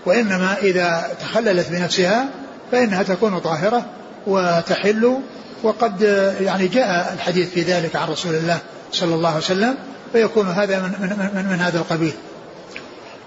وإنما 0.06 0.58
إذا 0.58 1.12
تخللت 1.22 1.70
بنفسها 1.70 2.26
فإنها 2.72 3.04
تكون 3.04 3.40
طاهرة 3.40 3.86
وتحل. 4.28 5.18
وقد 5.64 6.02
يعني 6.42 6.68
جاء 6.68 7.14
الحديث 7.14 7.50
في 7.50 7.62
ذلك 7.62 7.96
عن 7.96 8.08
رسول 8.08 8.36
الله 8.36 8.60
صلى 8.92 9.16
الله 9.16 9.30
عليه 9.30 9.38
وسلم 9.38 9.76
فيكون 10.14 10.48
هذا 10.48 10.80
من, 10.80 10.90
من, 11.00 11.32
من, 11.36 11.52
من 11.52 11.60
هذا 11.60 11.78
القبيل. 11.78 12.14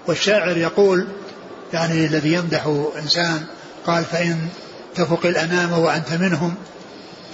والشاعر 0.07 0.57
يقول 0.57 1.07
يعني 1.73 2.05
الذي 2.05 2.33
يمدح 2.33 2.87
إنسان 3.01 3.45
قال 3.87 4.05
فإن 4.05 4.47
تفق 4.95 5.25
الأنام 5.25 5.71
وأنت 5.71 6.13
منهم 6.13 6.55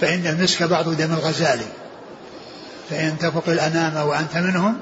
فإن 0.00 0.26
المسك 0.26 0.62
بعض 0.62 0.88
دم 0.88 1.12
الغزال. 1.12 1.60
فإن 2.90 3.18
تفق 3.18 3.48
الأنام 3.48 4.06
وأنت 4.08 4.36
منهم 4.36 4.76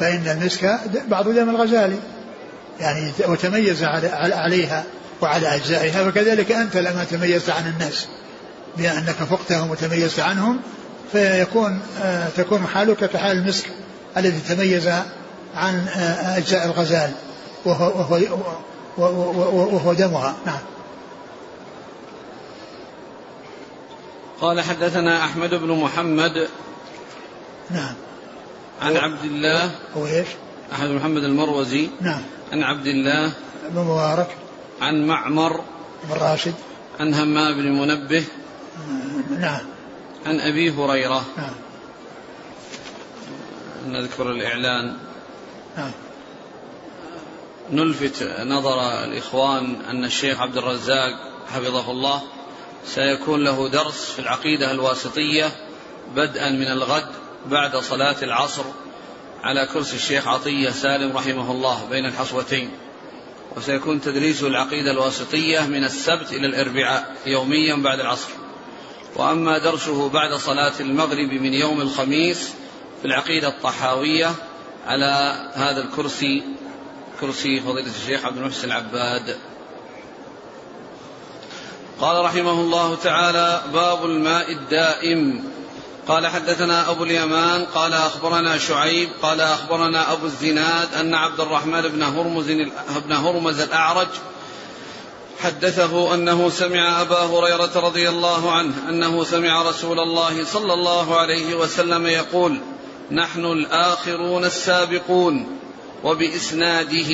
فإن 0.00 0.28
المسك 0.28 0.78
بعض 1.08 1.28
دم 1.28 1.50
الغزال. 1.50 1.96
يعني 2.80 3.12
وتميز 3.28 3.84
عليها 4.14 4.84
وعلى 5.20 5.54
أجزائها 5.54 6.02
وكذلك 6.02 6.52
أنت 6.52 6.76
لما 6.76 7.04
تميزت 7.10 7.50
عن 7.50 7.66
الناس 7.66 8.06
بأنك 8.76 9.14
فقتهم 9.30 9.70
وتميزت 9.70 10.20
عنهم 10.20 10.60
فيكون 11.12 11.80
آه 12.02 12.28
تكون 12.36 12.66
حالك 12.66 13.10
كحال 13.10 13.36
المسك 13.36 13.64
الذي 14.16 14.40
تميز 14.48 14.88
عن 15.54 15.86
آه 15.88 16.36
أجزاء 16.38 16.66
الغزال. 16.66 17.10
وهو, 17.64 17.92
وهو, 18.98 19.74
وهو 19.74 19.92
دمها 19.92 20.36
نعم. 20.46 20.60
قال 24.40 24.60
حدثنا 24.60 25.24
أحمد 25.24 25.54
بن 25.54 25.80
محمد. 25.80 26.48
نعم. 27.70 27.94
عن 28.82 28.96
عبد 28.96 29.24
الله. 29.24 29.70
هو 29.96 30.06
إيش؟ 30.06 30.28
أحمد 30.72 30.88
بن 30.88 30.96
محمد 30.96 31.24
المروزي. 31.24 31.88
نعم. 32.00 32.22
عن 32.52 32.62
عبد 32.62 32.86
الله. 32.86 33.32
بن 33.70 33.80
مبارك. 33.80 34.36
عن 34.80 35.06
معمر. 35.06 35.60
بن 36.04 36.14
راشد. 36.20 36.54
عن 37.00 37.14
همام 37.14 37.54
بن 37.54 37.72
منبه. 37.72 38.24
نعم. 39.38 39.66
عن 40.26 40.40
أبي 40.40 40.70
هريرة. 40.70 41.24
نعم. 41.36 41.54
نذكر 43.86 44.30
الإعلان. 44.30 44.96
نعم. 45.76 45.90
نلفت 47.72 48.22
نظر 48.40 49.04
الإخوان 49.04 49.76
أن 49.90 50.04
الشيخ 50.04 50.40
عبد 50.40 50.56
الرزاق 50.56 51.32
حفظه 51.54 51.90
الله. 51.90 52.22
سيكون 52.86 53.44
له 53.44 53.68
درس 53.68 54.10
في 54.10 54.18
العقيدة 54.18 54.70
الواسطية 54.70 55.50
بدءا 56.16 56.50
من 56.50 56.66
الغد 56.66 57.06
بعد 57.46 57.76
صلاة 57.76 58.16
العصر 58.22 58.64
على 59.42 59.66
كرسي 59.66 59.96
الشيخ 59.96 60.28
عطية 60.28 60.70
سالم 60.70 61.16
رحمه 61.16 61.50
الله 61.50 61.86
بين 61.90 62.06
الحصوتين. 62.06 62.70
وسيكون 63.56 64.00
تدريس 64.00 64.42
العقيدة 64.42 64.90
الواسطية 64.90 65.60
من 65.60 65.84
السبت 65.84 66.32
إلى 66.32 66.46
الأربعاء 66.46 67.16
يوميا 67.26 67.76
بعد 67.76 68.00
العصر. 68.00 68.30
وأما 69.16 69.58
درسه 69.58 70.08
بعد 70.08 70.34
صلاة 70.34 70.72
المغرب 70.80 71.32
من 71.32 71.54
يوم 71.54 71.80
الخميس 71.80 72.54
في 73.00 73.04
العقيدة 73.04 73.48
الطحاوية 73.48 74.34
على 74.86 75.34
هذا 75.54 75.80
الكرسي 75.82 76.42
كرسي 77.20 77.60
فضيلة 77.60 77.90
الشيخ 78.02 78.24
عبد 78.24 78.36
المحسن 78.36 78.68
العباد. 78.68 79.36
قال 82.00 82.24
رحمه 82.24 82.60
الله 82.60 82.94
تعالى 82.94 83.62
باب 83.72 84.04
الماء 84.04 84.52
الدائم. 84.52 85.44
قال 86.08 86.26
حدثنا 86.26 86.90
أبو 86.90 87.04
اليمان 87.04 87.64
قال 87.64 87.92
أخبرنا 87.92 88.58
شعيب 88.58 89.08
قال 89.22 89.40
أخبرنا 89.40 90.12
أبو 90.12 90.26
الزناد 90.26 90.94
أن 90.94 91.14
عبد 91.14 91.40
الرحمن 91.40 91.80
بن 91.80 92.02
هرمز 92.02 92.50
بن 93.06 93.12
هرمز 93.12 93.60
الأعرج 93.60 94.08
حدثه 95.38 96.14
أنه 96.14 96.50
سمع 96.50 97.00
أبا 97.00 97.18
هريرة 97.18 97.70
رضي 97.76 98.08
الله 98.08 98.52
عنه 98.52 98.74
أنه 98.88 99.24
سمع 99.24 99.62
رسول 99.62 100.00
الله 100.00 100.44
صلى 100.44 100.72
الله 100.72 101.16
عليه 101.16 101.54
وسلم 101.54 102.06
يقول 102.06 102.60
نحن 103.10 103.44
الآخرون 103.44 104.44
السابقون. 104.44 105.58
وبإسناده 106.04 107.12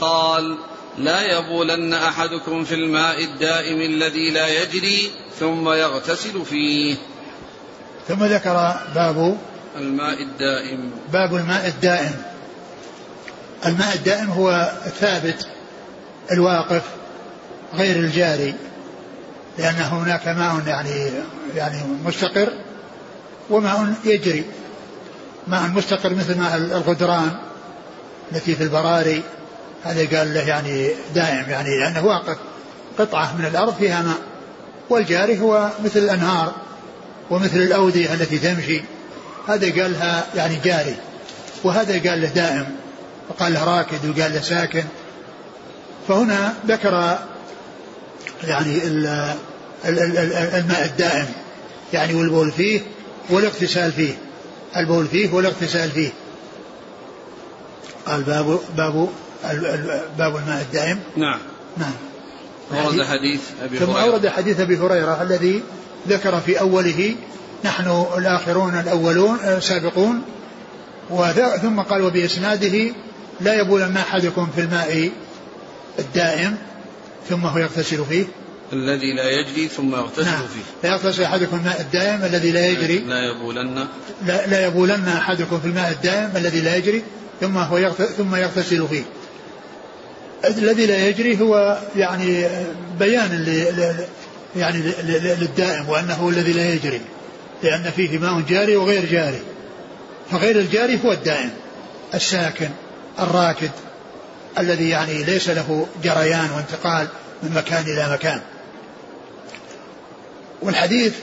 قال 0.00 0.56
لا 0.98 1.38
يبولن 1.38 1.94
أحدكم 1.94 2.64
في 2.64 2.74
الماء 2.74 3.24
الدائم 3.24 3.80
الذي 3.80 4.30
لا 4.30 4.62
يجري 4.62 5.10
ثم 5.40 5.68
يغتسل 5.68 6.44
فيه. 6.44 6.96
ثم 8.08 8.24
ذكر 8.24 8.74
باب 8.94 9.38
الماء 9.76 10.22
الدائم. 10.22 10.90
باب 11.12 11.34
الماء 11.34 11.66
الدائم. 11.66 12.22
الماء 13.66 13.94
الدائم 13.94 14.30
هو 14.30 14.72
الثابت 14.86 15.48
الواقف 16.32 16.82
غير 17.74 17.96
الجاري 17.96 18.54
لأن 19.58 19.74
هناك 19.74 20.28
ماء 20.28 20.62
يعني 20.66 21.10
يعني 21.54 21.82
مستقر 22.04 22.52
وماء 23.50 23.94
يجري. 24.04 24.44
ماء 25.48 25.68
مستقر 25.68 26.14
مثل 26.14 26.38
ماء 26.38 26.56
الغدران. 26.56 27.30
التي 28.32 28.54
في 28.54 28.62
البراري 28.62 29.22
هذا 29.84 30.18
قال 30.18 30.34
له 30.34 30.48
يعني 30.48 30.90
دائم 31.14 31.50
يعني 31.50 31.78
لأنه 31.78 32.06
واقف 32.06 32.36
قطعة 32.98 33.36
من 33.38 33.44
الأرض 33.44 33.74
فيها 33.74 34.02
ماء 34.02 34.18
والجاري 34.90 35.40
هو 35.40 35.70
مثل 35.84 35.98
الأنهار 35.98 36.52
ومثل 37.30 37.56
الأودية 37.56 38.14
التي 38.14 38.38
تمشي. 38.38 38.82
هذا 39.48 39.82
قال 39.82 39.92
لها 39.92 40.26
يعني 40.34 40.56
جاري 40.64 40.96
وهذا 41.64 42.10
قال 42.10 42.20
له 42.20 42.28
دائم 42.28 42.66
وقال 43.28 43.54
له 43.54 43.64
راكد 43.64 44.18
وقال 44.18 44.34
له 44.34 44.40
ساكن. 44.40 44.84
فهنا 46.08 46.54
ذكر 46.66 47.18
يعني 48.44 48.78
الماء 50.54 50.84
الدائم 50.84 51.26
يعني 51.92 52.14
والبول 52.14 52.52
فيه 52.52 52.80
والاغتسال 53.30 53.92
فيه 53.92 54.14
البول 54.76 55.06
فيه 55.06 55.32
والاغتسال 55.32 55.90
فيه. 55.90 56.10
قال 58.06 58.22
باب 58.22 58.60
باب 58.76 59.08
باب 60.18 60.36
الماء 60.36 60.62
الدائم. 60.62 61.00
نعم. 61.16 61.38
نعم. 61.76 61.92
ورد 62.70 63.02
حديث 63.02 63.40
أبي 63.62 63.78
ثم 63.78 63.90
هريرة. 63.90 64.02
أورد 64.02 64.28
حديث 64.28 64.60
أبي 64.60 64.76
هريرة 64.78 65.22
الذي 65.22 65.62
ذكر 66.08 66.40
في 66.40 66.60
أوله 66.60 67.14
نحن 67.64 68.04
الآخرون 68.18 68.74
الأولون 68.74 69.38
سابقون. 69.60 70.22
ثم 71.62 71.80
قال 71.80 72.02
وبإسناده 72.02 72.94
لا 73.40 73.60
يبولن 73.60 73.96
أحدكم 73.96 74.48
في 74.54 74.60
الماء 74.60 75.10
الدائم 75.98 76.56
ثم 77.28 77.46
هو 77.46 77.58
يغتسل 77.58 78.04
فيه. 78.04 78.24
الذي 78.72 79.14
لا 79.14 79.30
يجري 79.30 79.68
ثم 79.68 79.94
يغتسل 79.94 80.24
نعم. 80.24 80.42
فيه. 80.42 80.88
فيغتسل 80.88 81.22
أحدكم 81.22 81.56
الماء 81.56 81.80
الدائم 81.80 82.24
الذي 82.24 82.52
لا 82.52 82.66
يجري. 82.66 82.98
لا 82.98 83.30
يبولن. 83.30 83.86
لا, 84.26 84.46
لا 84.46 84.66
يبولن 84.66 85.08
أحدكم 85.08 85.60
في 85.60 85.66
الماء 85.66 85.90
الدائم 85.90 86.32
الذي 86.36 86.60
لا 86.60 86.76
يجري. 86.76 87.02
ثم 87.40 87.58
هو 87.58 87.78
يغتسل 87.78 88.14
ثم 88.14 88.34
يغتسل 88.34 88.88
فيه. 88.88 89.02
الذي 90.44 90.86
لا 90.86 91.08
يجري 91.08 91.40
هو 91.40 91.78
يعني 91.96 92.48
بيان 92.98 93.46
يعني 94.56 94.78
للدائم 95.40 95.88
وأنه 95.88 96.28
الذي 96.28 96.52
لا 96.52 96.72
يجري 96.72 97.00
لأن 97.62 97.90
فيه 97.96 98.18
ماء 98.18 98.40
جاري 98.40 98.76
وغير 98.76 99.04
جاري. 99.04 99.40
فغير 100.30 100.58
الجاري 100.58 101.00
هو 101.04 101.12
الدائم 101.12 101.50
الساكن 102.14 102.68
الراكد 103.18 103.70
الذي 104.58 104.88
يعني 104.88 105.24
ليس 105.24 105.48
له 105.48 105.86
جريان 106.04 106.50
وانتقال 106.50 107.08
من 107.42 107.52
مكان 107.54 107.82
إلى 107.82 108.12
مكان. 108.12 108.40
والحديث 110.62 111.14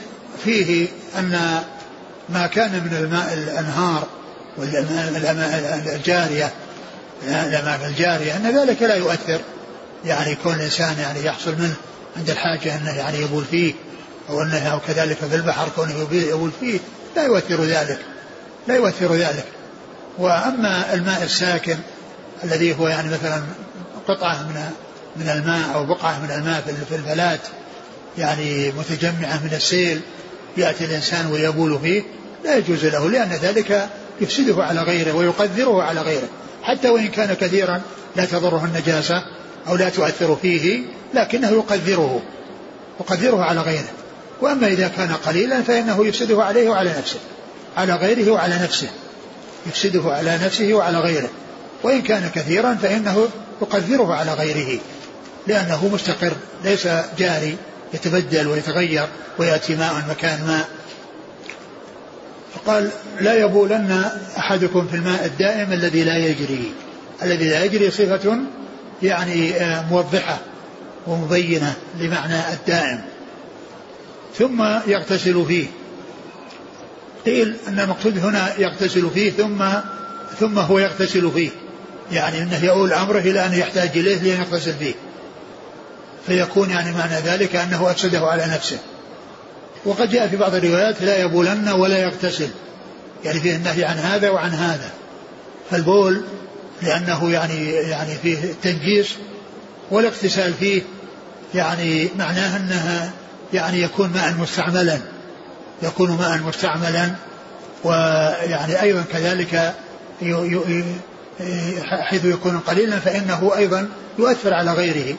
فيه 0.44 0.88
أن 1.18 1.62
ما 2.28 2.46
كان 2.46 2.72
من 2.72 2.96
الماء 2.96 3.34
الأنهار 3.34 4.06
والماء 4.58 5.96
الجاريه 5.96 6.52
الأماكن 7.22 7.84
الجارية 7.84 8.36
أن 8.36 8.58
ذلك 8.58 8.82
لا 8.82 8.94
يؤثر. 8.94 9.40
يعني 10.04 10.34
كون 10.34 10.54
الإنسان 10.54 10.98
يعني 10.98 11.24
يحصل 11.24 11.54
منه 11.58 11.74
عند 12.16 12.30
الحاجة 12.30 12.76
أنه 12.76 12.90
يعني 12.96 13.18
يبول 13.18 13.44
فيه 13.44 13.74
أو 14.30 14.42
أنه 14.42 14.68
أو 14.68 14.80
كذلك 14.80 15.16
في 15.16 15.34
البحر 15.34 15.68
كونه 15.76 16.08
يبول 16.12 16.50
فيه 16.60 16.78
لا 17.16 17.22
يؤثر 17.22 17.64
ذلك. 17.64 17.98
لا 18.68 18.76
يؤثر 18.76 19.14
ذلك. 19.14 19.44
وأما 20.18 20.94
الماء 20.94 21.22
الساكن 21.22 21.76
الذي 22.44 22.78
هو 22.78 22.88
يعني 22.88 23.10
مثلا 23.10 23.42
قطعة 24.08 24.42
من 24.42 24.70
من 25.16 25.28
الماء 25.28 25.74
أو 25.74 25.86
بقعة 25.86 26.18
من 26.18 26.30
الماء 26.30 26.60
في 26.88 26.94
الفلات 26.94 27.40
يعني 28.18 28.72
متجمعة 28.72 29.44
من 29.44 29.50
السيل 29.52 30.00
يأتي 30.56 30.84
الإنسان 30.84 31.26
ويبول 31.26 31.78
فيه 31.82 32.02
لا 32.44 32.56
يجوز 32.56 32.84
له 32.84 33.10
لأن 33.10 33.28
ذلك 33.28 33.88
يفسده 34.20 34.64
على 34.64 34.82
غيره 34.82 35.12
ويقذره 35.12 35.82
على 35.82 36.00
غيره. 36.00 36.28
حتى 36.62 36.88
وإن 36.88 37.08
كان 37.08 37.34
كثيرا 37.34 37.82
لا 38.16 38.24
تضره 38.24 38.64
النجاسة 38.64 39.22
أو 39.68 39.76
لا 39.76 39.88
تؤثر 39.88 40.36
فيه 40.36 40.82
لكنه 41.14 41.50
يقذره 41.50 42.22
يقذره 43.00 43.42
على 43.42 43.60
غيره. 43.60 43.90
وأما 44.40 44.66
إذا 44.66 44.88
كان 44.88 45.12
قليلا 45.12 45.62
فإنه 45.62 46.06
يفسده 46.06 46.44
عليه 46.44 46.68
وعلى 46.68 46.94
نفسه 46.98 47.18
على 47.76 47.94
غيره 47.94 48.30
وعلى 48.30 48.58
نفسه 48.62 48.88
يفسده 49.66 50.02
على 50.12 50.38
نفسه 50.44 50.74
وعلى 50.74 50.98
غيره. 50.98 51.28
وإن 51.82 52.02
كان 52.02 52.30
كثيرا 52.34 52.74
فإنه 52.82 53.28
يقذره 53.62 54.14
على 54.14 54.32
غيره 54.32 54.80
لأنه 55.46 55.90
مستقر 55.92 56.32
ليس 56.64 56.88
جاري 57.18 57.56
يتبدل 57.94 58.46
ويتغير 58.46 59.06
ويأتي 59.38 59.76
ماء 59.76 60.04
مكان 60.08 60.46
ماء. 60.46 60.68
فقال 62.64 62.90
لا 63.20 63.34
يبولن 63.34 64.10
أحدكم 64.38 64.86
في 64.88 64.96
الماء 64.96 65.24
الدائم 65.24 65.72
الذي 65.72 66.04
لا 66.04 66.16
يجري 66.16 66.72
الذي 67.22 67.48
لا 67.48 67.64
يجري 67.64 67.90
صفة 67.90 68.38
يعني 69.02 69.54
آه، 69.54 69.84
موضحة 69.90 70.38
ومبينة 71.06 71.74
لمعنى 71.98 72.52
الدائم. 72.52 73.00
ثم 74.38 74.62
يغتسل 74.86 75.44
فيه. 75.48 75.66
قيل 77.26 77.56
أن 77.68 77.80
المقصود 77.80 78.18
هنا 78.18 78.58
يغتسل 78.58 79.10
فيه 79.14 79.30
ثم 79.30 79.64
ثم 80.40 80.58
هو 80.58 80.78
يغتسل 80.78 81.30
فيه. 81.30 81.50
يعني 82.12 82.42
أنه 82.42 82.64
يؤول 82.64 82.92
أمره 82.92 83.18
إلى 83.18 83.46
أن 83.46 83.54
يحتاج 83.54 83.90
إليه 83.94 84.22
لأن 84.22 84.40
يغتسل 84.40 84.74
فيه. 84.74 84.94
فيكون 86.26 86.70
يعني 86.70 86.92
معنى 86.92 87.14
ذلك 87.14 87.56
أنه 87.56 87.90
أفسده 87.90 88.20
على 88.20 88.46
نفسه. 88.46 88.78
وقد 89.84 90.10
جاء 90.10 90.28
في 90.28 90.36
بعض 90.36 90.54
الروايات 90.54 91.02
لا 91.02 91.22
يبولن 91.22 91.68
ولا 91.68 91.98
يغتسل. 91.98 92.48
يعني 93.24 93.40
فيه 93.40 93.56
النهي 93.56 93.84
عن 93.84 93.96
هذا 93.96 94.30
وعن 94.30 94.50
هذا. 94.50 94.90
فالبول 95.70 96.22
لأنه 96.82 97.30
يعني 97.30 97.70
يعني 97.70 98.14
فيه 98.22 98.36
تنجيس 98.62 99.14
والاغتسال 99.90 100.54
فيه 100.54 100.82
يعني 101.54 102.08
معناه 102.18 102.56
أنها 102.56 103.10
يعني 103.52 103.82
يكون 103.82 104.10
ماء 104.14 104.34
مستعملا. 104.40 104.98
يكون 105.82 106.10
ماء 106.10 106.38
مستعملا 106.38 107.10
ويعني 107.84 108.82
أيضا 108.82 109.04
كذلك 109.12 109.74
حيث 111.82 112.24
يكون 112.24 112.58
قليلا 112.58 112.98
فإنه 112.98 113.52
أيضا 113.56 113.88
يؤثر 114.18 114.54
على 114.54 114.72
غيره. 114.72 115.16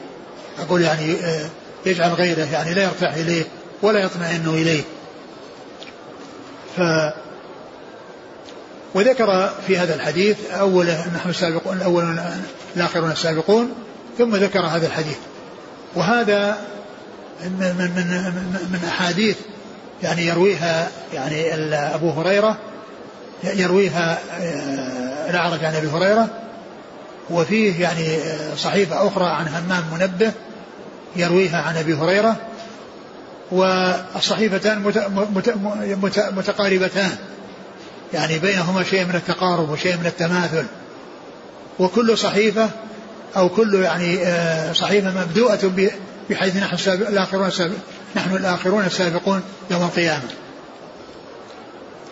أقول 0.58 0.82
يعني 0.82 1.14
آه، 1.14 1.46
يجعل 1.86 2.10
غيره 2.10 2.48
يعني 2.52 2.74
لا 2.74 2.82
يرتاح 2.82 3.14
إليه. 3.14 3.44
ولا 3.82 4.00
يطمئن 4.00 4.48
إليه. 4.48 4.82
ف 6.76 6.80
وذكر 8.94 9.50
في 9.66 9.78
هذا 9.78 9.94
الحديث 9.94 10.50
أوله 10.50 11.06
نحن 11.14 11.28
السابقون 11.28 11.76
الأولون 11.76 12.20
الآخرون 12.76 13.10
السابقون 13.10 13.74
ثم 14.18 14.36
ذكر 14.36 14.60
هذا 14.60 14.86
الحديث. 14.86 15.16
وهذا 15.94 16.58
من 17.40 17.74
من 17.78 17.90
من, 17.96 18.68
من 18.72 18.88
أحاديث 18.88 19.36
يعني 20.02 20.26
يرويها 20.26 20.88
يعني 21.14 21.54
أبو 21.74 22.10
هريرة 22.10 22.56
يرويها 23.44 24.18
آه، 24.40 25.30
الأعرج 25.30 25.64
عن 25.64 25.74
أبي 25.74 25.88
هريرة 25.88 26.28
وفيه 27.30 27.82
يعني 27.82 28.16
آه، 28.16 28.54
صحيفة 28.54 29.08
أخرى 29.08 29.24
عن 29.24 29.48
همام 29.48 29.84
منبه 29.92 30.32
يرويها 31.16 31.62
عن 31.62 31.76
أبي 31.76 31.94
هريرة. 31.94 32.36
والصحيفتان 33.50 34.92
متقاربتان. 36.32 37.16
يعني 38.14 38.38
بينهما 38.38 38.82
شيء 38.82 39.04
من 39.04 39.14
التقارب 39.14 39.70
وشيء 39.70 39.96
من 39.96 40.06
التماثل. 40.06 40.64
وكل 41.78 42.18
صحيفة 42.18 42.70
أو 43.36 43.48
كل 43.48 43.74
يعني 43.74 44.26
آه، 44.26 44.72
صحيفة 44.72 45.20
مبدوءة 45.20 45.72
بحيث 46.30 46.56
نحن 46.56 46.90
الآخرون 46.90 47.50
نحن 48.16 48.36
الآخرون 48.36 48.84
السابقون 48.84 49.42
يوم 49.70 49.82
القيامة. 49.82 50.28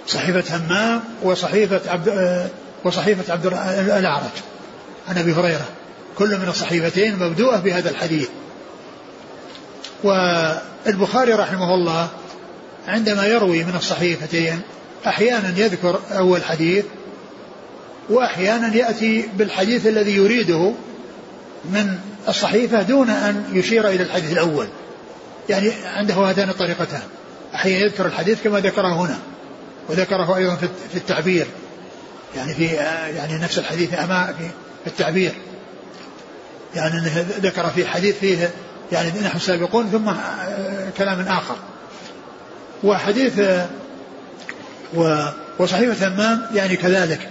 صحيفة 0.07 0.57
همام 0.57 1.01
وصحيفة 1.22 1.80
عبد 1.87 2.09
آه، 2.09 2.47
وصحيفة 2.85 3.32
عبد 3.32 3.47
الأعرج 3.47 4.30
عن 5.09 5.18
أبي 5.18 5.32
هريرة. 5.32 5.66
كل 6.18 6.39
من 6.39 6.49
الصحيفتين 6.49 7.18
مبدوءة 7.18 7.57
بهذا 7.57 7.91
الحديث. 7.91 8.28
والبخاري 10.05 11.33
رحمه 11.33 11.75
الله 11.75 12.09
عندما 12.89 13.27
يروي 13.27 13.65
من 13.65 13.75
الصحيفتين 13.77 14.61
أحيانا 15.07 15.59
يذكر 15.59 16.01
أول 16.13 16.45
حديث 16.45 16.85
وأحيانا 18.11 18.75
يأتي 18.75 19.29
بالحديث 19.37 19.87
الذي 19.87 20.17
يريده 20.17 20.73
من 21.65 21.99
الصحيفة 22.29 22.83
دون 22.83 23.11
أن 23.11 23.45
يشير 23.53 23.89
إلى 23.89 24.03
الحديث 24.03 24.33
الأول. 24.33 24.69
يعني 25.49 25.71
عنده 25.97 26.15
هاتان 26.15 26.49
الطريقتان. 26.49 27.03
أحيانا 27.55 27.85
يذكر 27.85 28.07
الحديث 28.07 28.43
كما 28.43 28.61
ذكره 28.61 28.93
هنا 28.93 29.19
وذكره 29.89 30.37
أيضا 30.37 30.57
في 30.93 30.97
التعبير. 30.97 31.47
يعني 32.37 32.55
في 32.55 32.65
يعني 33.17 33.35
نفس 33.35 33.59
الحديث 33.59 33.95
أمام 33.95 34.35
في 34.85 34.87
التعبير. 34.87 35.33
يعني 36.75 37.09
ذكر 37.41 37.71
في 37.71 37.87
حديث 37.87 38.19
فيه 38.19 38.51
يعني 38.95 39.20
نحن 39.20 39.38
سابقون 39.38 39.86
ثم 39.86 40.12
كلام 40.99 41.20
آخر. 41.20 41.57
وحديث 42.84 43.40
وصحيفة 45.59 46.09
همام 46.09 46.47
يعني 46.55 46.76
كذلك. 46.76 47.28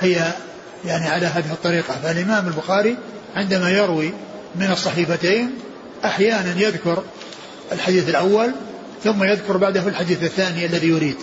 هي 0.00 0.32
يعني 0.84 1.08
على 1.08 1.26
هذه 1.26 1.52
الطريقة. 1.52 1.94
فالإمام 2.02 2.46
البخاري 2.46 2.96
عندما 3.36 3.70
يروي 3.70 4.12
من 4.56 4.70
الصحيفتين 4.70 5.50
أحيانا 6.04 6.60
يذكر 6.60 7.02
الحديث 7.72 8.08
الأول 8.08 8.52
ثم 9.04 9.24
يذكر 9.24 9.56
بعده 9.56 9.88
الحديث 9.88 10.22
الثاني 10.22 10.66
الذي 10.66 10.88
يريد 10.88 11.16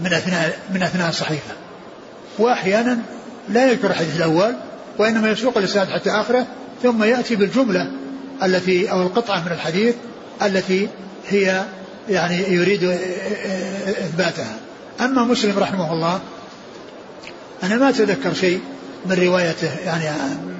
من 0.00 0.12
أثناء 0.12 0.58
من 0.74 0.82
أثناء 0.82 1.08
الصحيفة. 1.08 1.54
وأحيانا 2.38 2.98
لا 3.48 3.70
يذكر 3.70 3.90
الحديث 3.90 4.16
الأول 4.16 4.54
وإنما 4.98 5.30
يسوق 5.30 5.58
الإسناد 5.58 5.88
حتى 5.88 6.10
آخره 6.10 6.46
ثم 6.82 7.04
يأتي 7.04 7.36
بالجملة 7.36 7.90
التي 8.42 8.90
أو 8.90 9.02
القطعة 9.02 9.40
من 9.40 9.52
الحديث 9.52 9.94
التي 10.42 10.88
هي 11.28 11.64
يعني 12.08 12.42
يريد 12.48 12.84
إثباتها. 13.88 14.56
أما 15.00 15.24
مسلم 15.24 15.58
رحمه 15.58 15.92
الله 15.92 16.20
أنا 17.62 17.76
ما 17.76 17.88
أتذكر 17.88 18.34
شيء 18.34 18.60
من 19.06 19.12
روايته 19.12 19.78
يعني 19.84 20.04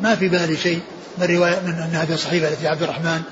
ما 0.03 0.15
في 0.15 0.29
بالي 0.29 0.57
شيء 0.57 0.81
من 1.19 1.27
رواية 1.27 1.61
من 1.67 1.73
أن 1.73 1.91
هذه 1.95 2.15
الصحيفة 2.15 2.49
التي 2.49 2.69
عبد 2.69 2.83
الرحمن 2.83 3.23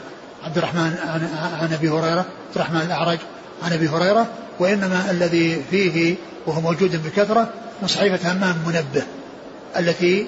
عبد 0.45 0.59
الرحمن 0.59 0.95
عن, 1.07 1.29
عن 1.61 1.73
أبي 1.73 1.89
هريرة 1.89 2.27
عبد 2.49 2.57
الرحمن 2.57 2.81
الأعرج 2.81 3.19
عن 3.63 3.73
أبي 3.73 3.89
هريرة 3.89 4.27
وإنما 4.59 5.11
الذي 5.11 5.63
فيه 5.71 6.15
وهو 6.47 6.61
موجود 6.61 7.03
بكثرة 7.07 7.49
من 7.83 7.89
صحيفة 7.89 8.33
همام 8.33 8.57
منبه 8.67 9.03
التي 9.79 10.27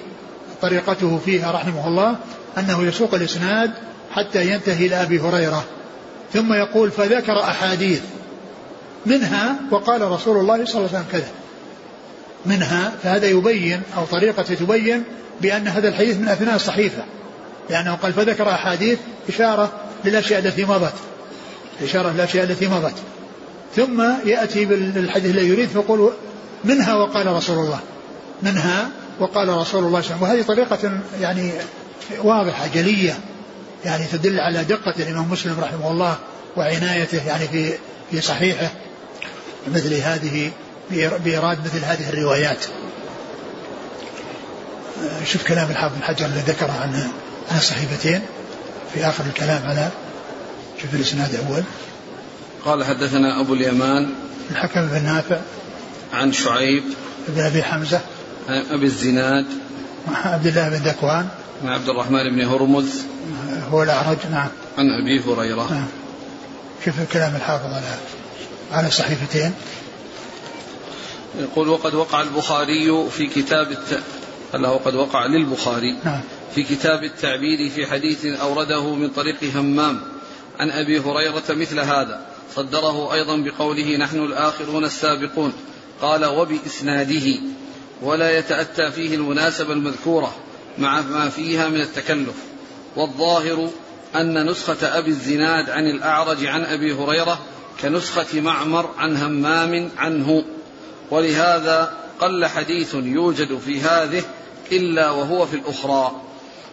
طريقته 0.61 1.19
فيها 1.25 1.51
رحمه 1.51 1.87
الله 1.87 2.15
أنه 2.57 2.83
يسوق 2.83 3.13
الإسناد 3.13 3.71
حتى 4.11 4.51
ينتهي 4.51 4.85
إلى 4.87 5.01
أبي 5.01 5.19
هريرة. 5.19 5.63
ثم 6.33 6.53
يقول 6.53 6.91
فذكر 6.91 7.39
أحاديث 7.39 8.01
منها 9.05 9.55
وقال 9.71 10.01
رسول 10.01 10.37
الله 10.37 10.65
صلى 10.65 10.75
الله 10.75 10.87
عليه 10.87 10.99
وسلم 10.99 11.05
كذا. 11.11 11.29
منها 12.45 12.91
فهذا 13.03 13.27
يبين 13.27 13.81
أو 13.97 14.05
طريقة 14.05 14.43
تبين 14.43 15.03
بأن 15.41 15.67
هذا 15.67 15.87
الحديث 15.87 16.17
من 16.17 16.27
أثناء 16.27 16.55
الصحيفة 16.55 17.03
لأنه 17.69 17.95
قال 17.95 18.13
فذكر 18.13 18.49
أحاديث 18.49 18.99
إشارة 19.29 19.71
للأشياء 20.05 20.39
التي 20.39 20.65
مضت. 20.65 20.93
إشارة 21.83 22.11
للأشياء 22.11 22.43
التي 22.43 22.67
مضت. 22.67 22.95
ثم 23.75 24.03
يأتي 24.25 24.65
بالحديث 24.65 25.35
الذي 25.35 25.47
يريد 25.47 25.69
فيقول 25.69 26.13
منها 26.63 26.95
وقال 26.95 27.27
رسول 27.27 27.57
الله. 27.57 27.79
منها 28.43 28.89
وقال 29.19 29.49
رسول 29.49 29.83
الله 29.83 30.01
صلى 30.01 30.15
الله 30.15 30.27
عليه 30.27 30.41
وسلم. 30.41 30.53
وهذه 30.57 30.67
طريقة 30.67 30.99
يعني 31.21 31.51
واضحة 32.23 32.67
جلية. 32.73 33.19
يعني 33.85 34.05
تدل 34.11 34.39
على 34.39 34.63
دقة 34.63 34.93
الإمام 34.99 35.31
مسلم 35.31 35.59
رحمه 35.59 35.91
الله 35.91 36.17
وعنايته 36.57 37.27
يعني 37.27 37.47
في 37.47 37.73
في 38.11 38.21
صحيحه 38.21 38.71
مثل 39.73 39.93
هذه 39.93 40.51
بإيراد 41.25 41.59
مثل 41.65 41.85
هذه 41.85 42.09
الروايات. 42.09 42.65
شوف 45.25 45.47
كلام 45.47 45.69
الحافظ 45.71 45.95
بن 45.95 46.03
حجر 46.03 46.25
الذي 46.25 46.51
ذكره 46.51 46.71
عن 46.81 46.93
عن 47.51 47.57
الصحيفتين 47.57 48.21
في 48.93 49.05
آخر 49.07 49.23
الكلام 49.25 49.61
على 49.65 49.89
شوف 50.81 50.93
الإسناد 50.93 51.33
الأول. 51.33 51.63
قال 52.65 52.83
حدثنا 52.83 53.41
أبو 53.41 53.53
اليمان 53.53 54.09
الحكم 54.51 54.87
بن 54.87 55.03
نافع 55.03 55.39
عن 56.13 56.31
شعيب 56.31 56.83
بن 57.27 57.41
أبي 57.41 57.63
حمزة 57.63 58.01
عن 58.49 58.63
أبي 58.71 58.85
الزناد 58.85 59.45
عبد 60.07 60.47
الله 60.47 60.69
بن 60.69 60.75
ذكوان 60.75 61.27
عن 61.63 61.69
عبد 61.69 61.89
الرحمن 61.89 62.23
بن 62.35 62.41
هرمز 62.41 63.01
هو 63.71 63.83
الأعرج 63.83 64.17
نعم. 64.31 64.49
عن 64.77 64.89
أبي 65.01 65.19
هريرة. 65.19 65.71
نعم. 65.71 65.87
شوف 66.85 67.13
كلام 67.13 67.35
الحافظ 67.35 67.65
على 67.65 67.95
على 68.71 68.87
الصحيفتين؟ 68.87 69.53
يقول 71.39 71.69
وقد 71.69 71.95
وقع 71.95 72.21
البخاري 72.21 73.09
في 73.09 73.27
كتاب 73.27 73.71
الت... 73.71 73.99
هو 74.55 74.77
قد 74.77 74.95
وقع 74.95 75.25
للبخاري. 75.25 75.95
نعم. 76.05 76.21
في 76.55 76.63
كتاب 76.63 77.03
التعبير 77.03 77.69
في 77.69 77.85
حديث 77.85 78.25
أورده 78.25 78.95
من 78.95 79.09
طريق 79.09 79.43
همام 79.55 80.01
عن 80.59 80.69
أبي 80.69 80.99
هريرة 80.99 81.43
مثل 81.49 81.79
هذا. 81.79 82.21
صدره 82.55 83.13
أيضا 83.13 83.37
بقوله 83.37 83.97
نحن 83.97 84.19
الآخرون 84.19 84.85
السابقون. 84.85 85.53
قال 86.01 86.25
وبإسناده. 86.25 87.39
ولا 88.01 88.37
يتأتى 88.37 88.91
فيه 88.91 89.15
المناسبة 89.15 89.73
المذكورة 89.73 90.35
مع 90.77 91.01
ما 91.01 91.29
فيها 91.29 91.69
من 91.69 91.81
التكلف. 91.81 92.35
والظاهر 92.95 93.69
أن 94.15 94.49
نسخة 94.49 94.97
أبي 94.97 95.09
الزناد 95.09 95.69
عن 95.69 95.85
الأعرج 95.85 96.45
عن 96.45 96.63
أبي 96.63 96.93
هريرة 96.93 97.39
كنسخة 97.81 98.41
معمر 98.41 98.89
عن 98.97 99.17
همام 99.17 99.89
عنه. 99.97 100.43
ولهذا 101.11 101.93
قل 102.19 102.45
حديث 102.45 102.93
يوجد 102.93 103.57
في 103.57 103.81
هذه 103.81 104.23
إلا 104.71 105.09
وهو 105.09 105.45
في 105.45 105.55
الأخرى. 105.55 106.11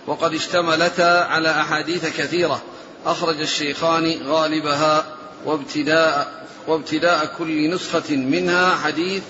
وقد 0.07 0.35
اشتملتا 0.35 1.25
على 1.25 1.51
أحاديث 1.51 2.17
كثيرة. 2.17 2.63
أخرج 3.07 3.41
الشيخان 3.41 4.19
غالبها 4.27 5.05
وابتداء 5.47 6.47
وابتداء 6.67 7.35
كل 7.39 7.71
نسخة 7.71 8.17
منها 8.17 8.77
حديث 8.77 9.23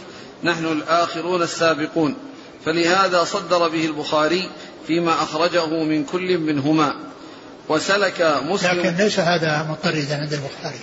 نحن 0.45 0.65
الآخرون 0.65 1.43
السابقون. 1.43 2.17
فلهذا 2.65 3.25
صدر 3.25 3.69
به 3.69 3.87
البخاري 3.87 4.49
فيما 4.89 5.23
أخرجه 5.23 5.67
من 5.67 6.05
كل 6.05 6.39
منهما. 6.39 6.95
وسلك 7.69 8.41
مسلم 8.43 8.81
لكن 8.81 8.95
ليس 8.97 9.21
هذا 9.21 9.67
مضطردا 9.71 10.21
عند 10.21 10.33
البخاري. 10.33 10.81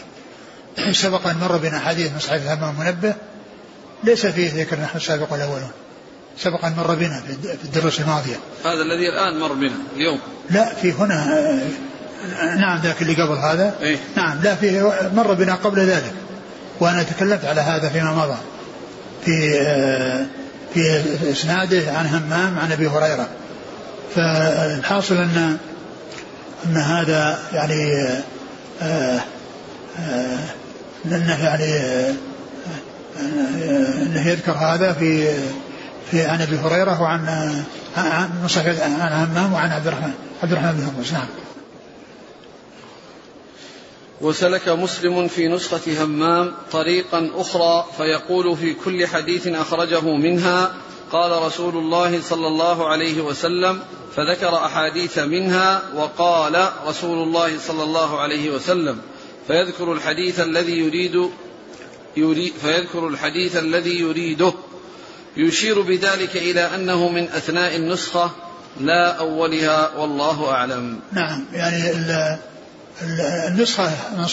سبق 1.04 1.28
أن 1.28 1.38
مر 1.38 1.58
بنا 1.58 1.80
حديث 1.80 2.12
مصحف 2.16 2.42
الهمام 2.44 2.80
منبه 2.80 3.14
ليس 4.04 4.26
فيه 4.26 4.62
ذكر 4.62 4.80
نحن 4.80 4.98
السابق 4.98 5.34
الأولون 5.34 5.72
سبق 6.38 6.66
أن 6.66 6.74
مر 6.78 6.96
بنا 6.96 7.22
في 7.42 7.64
الدروس 7.64 8.00
الماضية. 8.00 8.36
هذا 8.66 8.82
الذي 8.82 9.10
الآن 9.10 9.40
مر 9.40 9.54
بنا 9.54 9.78
اليوم. 9.96 10.20
لا 10.50 10.74
في 10.74 10.92
هنا 10.92 11.60
نعم 12.58 12.82
ذاك 12.82 13.02
اللي 13.02 13.14
قبل 13.14 13.38
هذا. 13.38 13.76
إيه؟ 13.82 13.98
نعم 14.16 14.42
لا 14.44 14.56
في 14.56 14.92
مر 15.16 15.34
بنا 15.34 15.56
قبل 15.56 15.80
ذلك. 15.80 16.14
وأنا 16.80 17.04
تكلمت 17.04 17.46
على 17.46 17.62
هذا 17.62 17.90
فيما 17.90 18.12
مضى. 18.12 18.38
في 19.26 19.60
في 20.74 21.04
إسناده 21.32 21.92
عن 21.92 22.06
همام 22.06 22.60
عن 22.60 22.72
أبي 22.72 22.88
هريرة. 22.88 23.30
فالحاصل 24.16 25.16
أن 25.16 25.58
أن 26.66 26.78
هذا 26.78 27.40
يعني 27.54 28.08
آه 28.82 29.20
آه 30.00 30.40
أنه 31.06 31.44
يعني 31.44 31.74
آه 31.74 32.14
أنه 34.02 34.28
يذكر 34.28 34.52
هذا 34.52 34.94
في 34.94 35.38
في 36.12 36.26
عن 36.26 36.42
أبي 36.42 36.58
هريرة 36.58 37.02
وعن 37.02 37.28
عن 37.98 38.30
عن 39.00 39.28
همام 39.30 39.54
وعن 39.54 39.72
عبد 39.72 39.88
الرحمن 39.88 40.14
عبد 40.44 40.52
الرحمن 40.52 40.72
بن 40.72 40.84
هرمز 40.84 41.14
نعم. 41.14 41.28
وسلك 44.22 44.70
مسلم 44.70 45.28
في 45.28 45.48
نسخة 45.48 46.04
همام 46.04 46.52
طريقا 46.72 47.30
أخرى 47.36 47.86
فيقول 47.98 48.58
في 48.58 48.74
كل 48.74 49.08
حديث 49.08 49.48
أخرجه 49.48 50.02
منها 50.02 50.74
قال 51.12 51.44
رسول 51.44 51.78
الله 51.78 52.22
صلى 52.22 52.48
الله 52.48 52.88
عليه 52.88 53.22
وسلم 53.22 53.80
فذكر 54.16 54.56
أحاديث 54.56 55.20
منها 55.20 55.82
وقال 55.96 56.70
رسول 56.88 57.28
الله 57.28 57.60
صلى 57.60 57.84
الله 57.84 58.20
عليه 58.20 58.50
وسلم 58.50 58.98
فيذكر 59.48 59.94
الحديث 59.94 60.40
الذي 60.40 60.80
يريد 60.80 61.30
يريد 62.18 62.54
فيذكر 62.62 63.08
الحديث 63.08 63.58
الذي 63.58 64.00
يريده. 64.00 64.54
يشير 65.38 65.82
بذلك 65.82 66.36
إلى 66.36 66.62
أنه 66.76 67.10
من 67.10 67.24
أثناء 67.24 67.76
النسخة 67.76 68.32
لا 68.80 69.12
أولها 69.12 69.92
والله 69.98 70.52
أعلم. 70.52 71.00
نعم 71.14 71.46
يعني 71.54 71.92
النسخة 73.48 73.92
من 74.18 74.28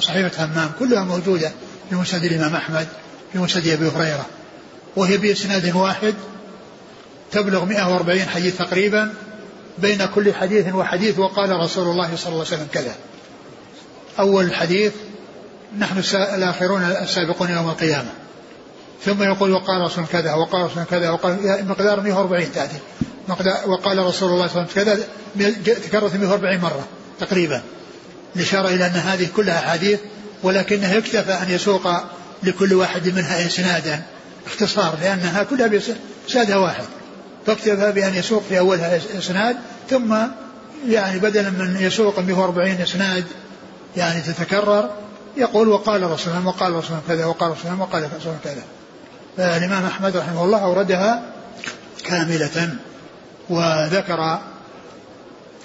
صحيفة 0.00 0.44
همام 0.44 0.70
كلها 0.78 1.04
موجودة 1.04 1.52
في 1.90 1.96
مسند 1.96 2.24
الإمام 2.24 2.54
أحمد 2.54 2.86
في 3.32 3.38
مسند 3.38 3.68
أبي 3.68 3.88
هريرة. 3.88 4.26
وهي 4.96 5.16
بإسناد 5.16 5.76
واحد 5.76 6.14
تبلغ 7.32 7.64
140 7.64 8.20
حديث 8.20 8.58
تقريبا 8.58 9.14
بين 9.78 10.06
كل 10.14 10.34
حديث 10.34 10.74
وحديث 10.74 11.18
وقال 11.18 11.50
رسول 11.50 11.88
الله 11.88 12.16
صلى 12.16 12.32
الله 12.32 12.44
عليه 12.46 12.54
وسلم 12.54 12.68
كذا. 12.72 12.94
أول 14.18 14.44
الحديث 14.44 14.92
نحن 15.78 16.02
الآخرون 16.14 16.82
السابقون 16.82 17.50
يوم 17.50 17.68
القيامة. 17.68 18.10
ثم 19.04 19.22
يقول 19.22 19.50
وقال 19.50 19.80
رسول 19.80 20.04
كذا 20.12 20.34
وقال 20.34 20.62
رسول 20.62 20.84
كذا 20.84 21.10
وقال 21.10 21.66
مقدار 21.68 22.00
140 22.00 22.52
تأتي. 22.52 22.76
وقال 23.66 23.98
رسول 23.98 24.30
الله 24.30 24.46
صلى 24.46 24.62
الله 24.62 24.68
عليه 24.76 24.92
وسلم 24.92 25.04
كذا 25.64 25.74
تكررت 25.74 26.16
140 26.16 26.60
مرة 26.60 26.84
تقريبا. 27.20 27.62
الإشارة 28.36 28.68
إلى 28.68 28.86
أن 28.86 28.90
هذه 28.90 29.28
كلها 29.36 29.58
أحاديث 29.58 30.00
ولكنه 30.42 30.98
اكتفى 30.98 31.32
أن 31.32 31.50
يسوق 31.50 31.88
لكل 32.42 32.74
واحد 32.74 33.08
منها 33.08 33.46
إسنادا. 33.46 34.02
اختصار 34.46 34.98
لأنها 35.02 35.42
كلها 35.42 35.66
بإسنادها 35.66 36.56
واحد. 36.56 36.84
فاكتفى 37.46 37.92
بأن 37.92 38.14
يسوق 38.14 38.42
في 38.48 38.58
أولها 38.58 39.00
إسناد 39.18 39.56
ثم 39.90 40.16
يعني 40.88 41.18
بدلا 41.18 41.50
من 41.50 41.76
يسوق 41.80 42.18
140 42.18 42.70
إسناد 42.70 43.24
يعني 43.96 44.20
تتكرر 44.20 44.90
يقول 45.36 45.68
وقال 45.68 46.10
رسول 46.10 46.32
الله 46.34 46.46
وقال 46.48 46.72
رسول 46.72 46.90
الله 46.90 47.02
كذا 47.08 47.24
وقال 47.24 47.50
رسول 47.50 47.72
الله 47.72 47.82
وقال 47.82 48.02
رسول 48.02 48.32
الله 48.32 48.38
كذا. 48.44 48.62
فالإمام 49.36 49.86
أحمد 49.86 50.16
رحمه 50.16 50.44
الله 50.44 50.62
أوردها 50.62 51.22
كاملة 52.04 52.74
وذكر 53.50 54.40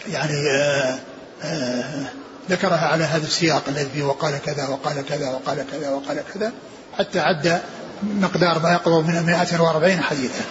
يعني 0.07 0.34
آآ 0.49 0.99
آآ 1.43 2.05
ذكرها 2.49 2.88
على 2.88 3.03
هذا 3.03 3.23
السياق 3.23 3.63
الذي 3.67 3.89
فيه 3.93 4.03
وقال 4.03 4.41
كذا 4.45 4.67
وقال 4.67 5.05
كذا 5.05 5.30
وقال 5.30 5.65
كذا 5.71 5.89
وقال 5.89 6.23
كذا 6.34 6.51
حتى 6.97 7.19
عد 7.19 7.61
مقدار 8.04 8.60
ما 8.60 8.72
يقرب 8.72 9.08
من 9.08 9.26
140 9.26 10.02
حديثا. 10.02 10.43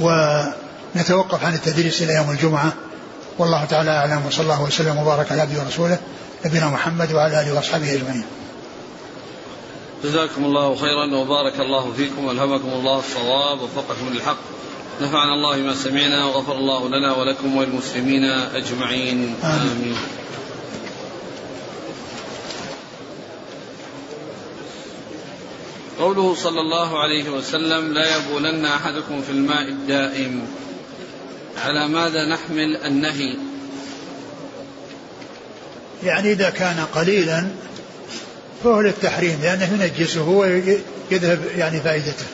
ونتوقف 0.00 1.44
عن 1.44 1.54
التدريس 1.54 2.02
إلى 2.02 2.14
يوم 2.14 2.30
الجمعة. 2.30 2.72
والله 3.38 3.64
تعالى 3.64 3.90
أعلم 3.90 4.26
وصلى 4.26 4.42
الله 4.42 4.62
وسلم 4.62 4.98
وبارك 4.98 5.32
على 5.32 5.40
عبده 5.40 5.62
ورسوله 5.62 5.98
نبينا 6.46 6.66
محمد 6.66 7.12
وعلى 7.12 7.40
آله 7.40 7.54
وأصحابه 7.54 7.92
أجمعين. 7.92 8.24
جزاكم 10.04 10.44
الله 10.44 10.76
خيرا 10.76 11.16
وبارك 11.16 11.60
الله 11.60 11.92
فيكم 11.96 12.24
والهمكم 12.24 12.68
الله 12.68 12.98
الصواب 12.98 13.60
ووفقكم 13.60 14.08
للحق. 14.14 14.36
نفعنا 15.02 15.34
الله 15.34 15.56
ما 15.56 15.74
سمعنا 15.74 16.24
وغفر 16.24 16.52
الله 16.52 16.88
لنا 16.88 17.14
ولكم 17.14 17.56
وللمسلمين 17.56 18.24
أجمعين. 18.54 19.34
امين, 19.44 19.72
آمين. 19.72 19.96
قوله 25.98 26.34
صلى 26.34 26.60
الله 26.60 27.02
عليه 27.02 27.30
وسلم 27.30 27.92
لا 27.92 28.16
يبولن 28.16 28.64
أحدكم 28.64 29.22
في 29.22 29.32
الماء 29.32 29.68
الدائم. 29.68 30.46
على 31.64 31.88
ماذا 31.88 32.28
نحمل 32.28 32.76
النهي؟ 32.76 33.34
يعني 36.04 36.32
إذا 36.32 36.50
كان 36.50 36.86
قليلا 36.94 37.46
فهو 38.64 38.80
للتحريم 38.80 39.38
لأنه 39.42 39.84
ينجسه 39.84 40.28
ويذهب 40.28 41.40
يعني 41.56 41.80
فائدته. 41.80 42.26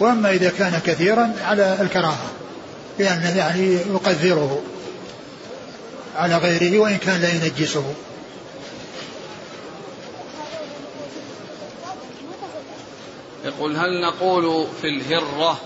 وأما 0.00 0.30
إذا 0.30 0.52
كان 0.58 0.80
كثيرا 0.86 1.32
على 1.44 1.78
الكراهة 1.80 2.30
لأنه 2.98 3.36
يعني 3.36 3.72
يقذره 3.74 4.62
على 6.16 6.36
غيره 6.36 6.78
وإن 6.78 6.96
كان 6.96 7.20
لا 7.20 7.28
ينجسه. 7.28 7.94
يقول 13.44 13.76
هل 13.76 14.00
نقول 14.00 14.66
في 14.80 14.88
الهرة 14.88 15.60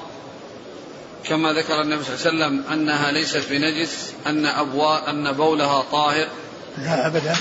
كما 1.24 1.52
ذكر 1.52 1.82
النبي 1.82 2.04
صلى 2.04 2.14
الله 2.14 2.44
عليه 2.44 2.56
وسلم 2.56 2.72
أنها 2.72 3.12
ليست 3.12 3.42
بنجس 3.50 4.12
أن 4.26 4.46
أبوا 4.46 5.10
أن 5.10 5.32
بولها 5.32 5.84
طاهر؟ 5.92 6.28
لا 6.78 7.06
أبدا. 7.06 7.36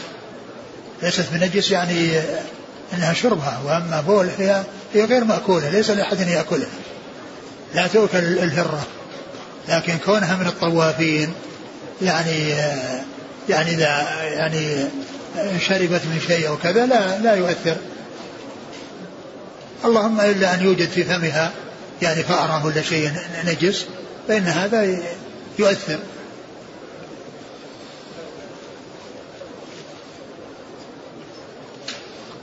ليست 1.03 1.25
بنجس 1.31 1.71
يعني 1.71 2.21
أنها 2.93 3.13
شربها 3.13 3.61
وأما 3.65 4.01
بول 4.01 4.29
هي 4.37 4.63
هي 4.93 5.05
غير 5.05 5.23
مأكولة 5.23 5.69
ليس 5.69 5.89
لأحد 5.89 6.27
يأكلها. 6.27 6.67
لا 7.75 7.87
تؤكل 7.87 8.17
الهرة 8.17 8.87
لكن 9.69 9.97
كونها 10.05 10.35
من 10.35 10.47
الطوافين 10.47 11.33
يعني 12.01 12.49
يعني 13.49 13.71
إذا 13.71 14.07
يعني 14.23 14.87
شربت 15.67 16.01
من 16.05 16.21
شيء 16.27 16.47
أو 16.47 16.57
كذا 16.57 16.85
لا 16.85 17.19
لا 17.19 17.35
يؤثر. 17.35 17.75
اللهم 19.85 20.21
إلا 20.21 20.53
أن 20.53 20.63
يوجد 20.65 20.89
في 20.89 21.03
فمها 21.03 21.53
يعني 22.01 22.23
فأرة 22.23 22.65
ولا 22.65 22.81
شيء 22.81 23.11
نجس 23.45 23.85
فإن 24.27 24.43
هذا 24.43 24.97
يؤثر. 25.59 25.99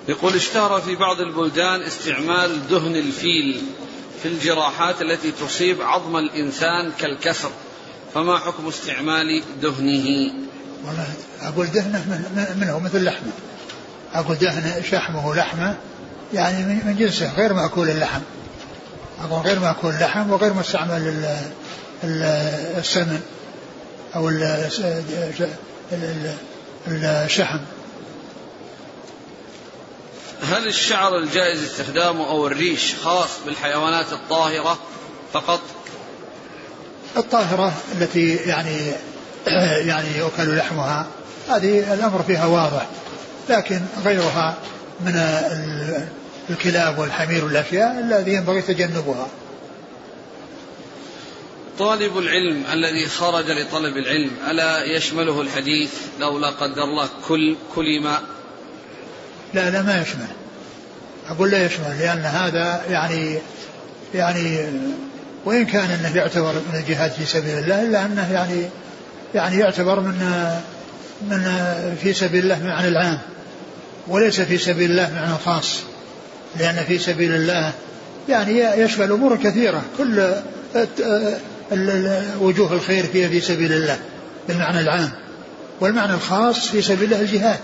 يقول 0.09 0.35
اشتهر 0.35 0.81
في 0.81 0.97
بعض 0.97 1.21
البلدان 1.21 1.83
استعمال 1.83 2.69
دهن 2.69 2.97
الفيل 2.97 3.63
في 4.23 4.29
الجراحات 4.29 5.03
التي 5.03 5.33
تصيب 5.33 5.83
عظم 5.83 6.17
الإنسان 6.17 6.93
كالكسر 7.01 7.51
فما 8.15 8.39
حكم 8.39 8.69
استعمال 8.69 9.43
دهنه؟ 9.63 10.33
والله 10.85 11.09
أقول 11.43 11.67
دهنه 11.67 12.29
منه 12.61 12.79
مثل 12.79 13.05
لحمه. 13.05 13.33
أقول 14.13 14.37
دهن 14.37 14.83
شحمه 14.91 15.35
لحمة 15.35 15.77
يعني 16.33 16.63
من 16.65 16.97
جنسه 16.99 17.35
غير 17.35 17.53
مأكول 17.53 17.91
اللحم. 17.91 18.21
أقول 19.25 19.41
غير 19.41 19.59
مأكول 19.59 19.95
اللحم 19.95 20.31
وغير 20.31 20.53
مستعمل 20.53 21.27
السمن 22.79 23.21
أو 24.17 24.29
الشحم. 26.89 27.61
هل 30.43 30.67
الشعر 30.67 31.19
الجائز 31.19 31.63
استخدامه 31.63 32.29
أو 32.29 32.47
الريش 32.47 32.95
خاص 33.05 33.31
بالحيوانات 33.47 34.13
الطاهرة 34.13 34.79
فقط؟ 35.33 35.61
الطاهرة 37.17 37.73
التي 38.01 38.35
يعني 38.35 38.93
يعني 39.91 40.19
يؤكل 40.19 40.57
لحمها 40.57 41.07
هذه 41.49 41.95
الأمر 41.95 42.23
فيها 42.23 42.47
واضح 42.47 42.87
لكن 43.49 43.81
غيرها 44.05 44.57
من 45.01 45.17
الكلاب 46.51 46.99
والحمير 46.99 47.45
والأشياء 47.45 48.01
الذي 48.01 48.33
ينبغي 48.33 48.63
تجنبها. 48.63 49.29
طالب 51.79 52.19
العلم 52.19 52.65
الذي 52.73 53.07
خرج 53.07 53.51
لطلب 53.51 53.97
العلم 53.97 54.31
ألا 54.51 54.85
يشمله 54.85 55.41
الحديث 55.41 55.91
لو 56.21 56.39
لا 56.39 56.51
قدر 56.51 56.85
الله 56.85 57.09
كل 57.29 57.57
كلمة 57.75 58.19
لا 59.55 59.71
لا 59.71 59.83
ما 59.83 60.03
يشمل. 60.03 60.27
أقول 61.29 61.51
لا 61.51 61.67
يشمل 61.67 61.99
لأن 61.99 62.21
هذا 62.21 62.83
يعني 62.89 63.39
يعني 64.15 64.71
وإن 65.45 65.67
كان 65.67 65.91
أنه 65.91 66.17
يعتبر 66.17 66.53
من 66.53 66.79
الجهاد 66.79 67.11
في 67.11 67.25
سبيل 67.25 67.59
الله 67.59 67.83
إلا 67.83 68.05
أنه 68.05 68.33
يعني 68.33 68.69
يعني 69.35 69.59
يعتبر 69.59 70.01
من 70.01 70.49
من 71.23 71.41
في 72.03 72.13
سبيل 72.13 72.43
الله 72.43 72.67
معنى 72.67 72.89
العام. 72.89 73.19
وليس 74.09 74.41
في 74.41 74.59
سبيل 74.59 74.91
الله 74.91 75.15
معنى 75.15 75.35
خاص. 75.45 75.81
لأن 76.59 76.85
في 76.89 76.99
سبيل 76.99 77.35
الله 77.35 77.73
يعني 78.29 78.59
يشمل 78.59 79.13
أمور 79.13 79.37
كثيرة. 79.37 79.83
كل 79.99 80.35
وجوه 82.41 82.73
الخير 82.73 83.07
فيها 83.07 83.29
في 83.29 83.41
سبيل 83.41 83.73
الله 83.73 83.99
بالمعنى 84.49 84.81
العام. 84.81 85.11
والمعنى 85.81 86.15
الخاص 86.15 86.69
في 86.69 86.83
سبيل 86.83 87.05
الله 87.05 87.21
الجهاد 87.21 87.59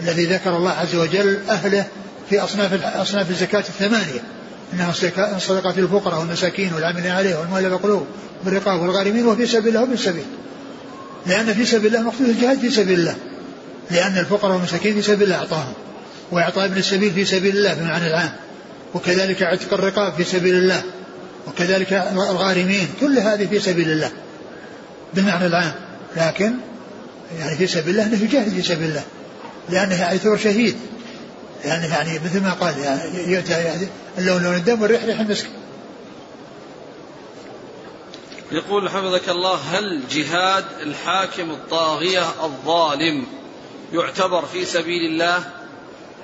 الذي 0.00 0.26
ذكر 0.26 0.56
الله 0.56 0.70
عز 0.70 0.94
وجل 0.94 1.38
أهله 1.50 1.86
في 2.30 2.40
أصناف 2.40 2.84
أصناف 2.96 3.30
الزكاة 3.30 3.60
الثمانية. 3.60 4.20
إنها 4.72 4.92
صدقة 5.38 5.74
الفقراء 5.78 6.20
والمساكين 6.20 6.74
والعاملين 6.74 7.10
عليه 7.10 7.36
والمؤلف 7.36 7.82
قلوب 7.82 8.06
والرقاب 8.44 8.80
والغارمين 8.80 9.26
وفي 9.26 9.46
سبيل 9.46 9.76
الله 9.76 9.82
وفي 9.82 9.96
سبيل. 10.02 10.24
لأن 11.26 11.54
في 11.54 11.64
سبيل 11.64 11.96
الله 11.96 12.06
مقصود 12.06 12.28
الجهاد 12.28 12.58
في 12.58 12.70
سبيل 12.70 13.00
الله. 13.00 13.16
لأن 13.90 14.18
الفقراء 14.18 14.52
والمساكين 14.52 14.94
في 14.94 15.02
سبيل 15.02 15.22
الله 15.22 15.36
أعطاهم 15.36 15.72
وإعطاء 16.30 16.64
ابن 16.64 16.76
السبيل 16.76 17.10
في 17.10 17.24
سبيل 17.24 17.56
الله 17.56 17.74
بمعنى 17.74 18.06
العام 18.06 18.32
وكذلك 18.94 19.42
عتق 19.42 19.72
الرقاب 19.72 20.12
في 20.14 20.24
سبيل 20.24 20.54
الله 20.54 20.82
وكذلك 21.46 21.92
الغارمين 22.12 22.88
كل 23.00 23.18
هذه 23.18 23.46
في 23.46 23.60
سبيل 23.60 23.90
الله 23.90 24.10
بالمعنى 25.14 25.46
العام. 25.46 25.74
لكن 26.16 26.54
يعني 27.38 27.56
في 27.56 27.66
سبيل 27.66 27.90
الله 27.90 28.06
انه 28.06 28.24
يجاهد 28.24 28.48
في 28.48 28.62
سبيل 28.62 28.88
الله 28.88 29.02
لأنه 29.68 30.00
يعتبر 30.00 30.36
شهيد 30.36 30.76
يعني 31.64 31.86
يعني 31.86 32.18
مثل 32.24 32.42
ما 32.42 32.52
قال 32.52 32.78
يعني 32.78 33.32
يؤتى 33.32 33.52
يعني 33.52 33.88
اللون 34.18 34.42
لون 34.42 34.54
الدم 34.54 34.82
والريح 34.82 35.04
ريح 35.04 35.20
المسك. 35.20 35.46
يقول 38.52 38.90
حفظك 38.90 39.28
الله 39.28 39.54
هل 39.54 40.02
جهاد 40.10 40.64
الحاكم 40.82 41.50
الطاغية 41.50 42.44
الظالم؟ 42.44 43.26
يعتبر 43.92 44.46
في 44.46 44.64
سبيل 44.64 45.10
الله 45.10 45.44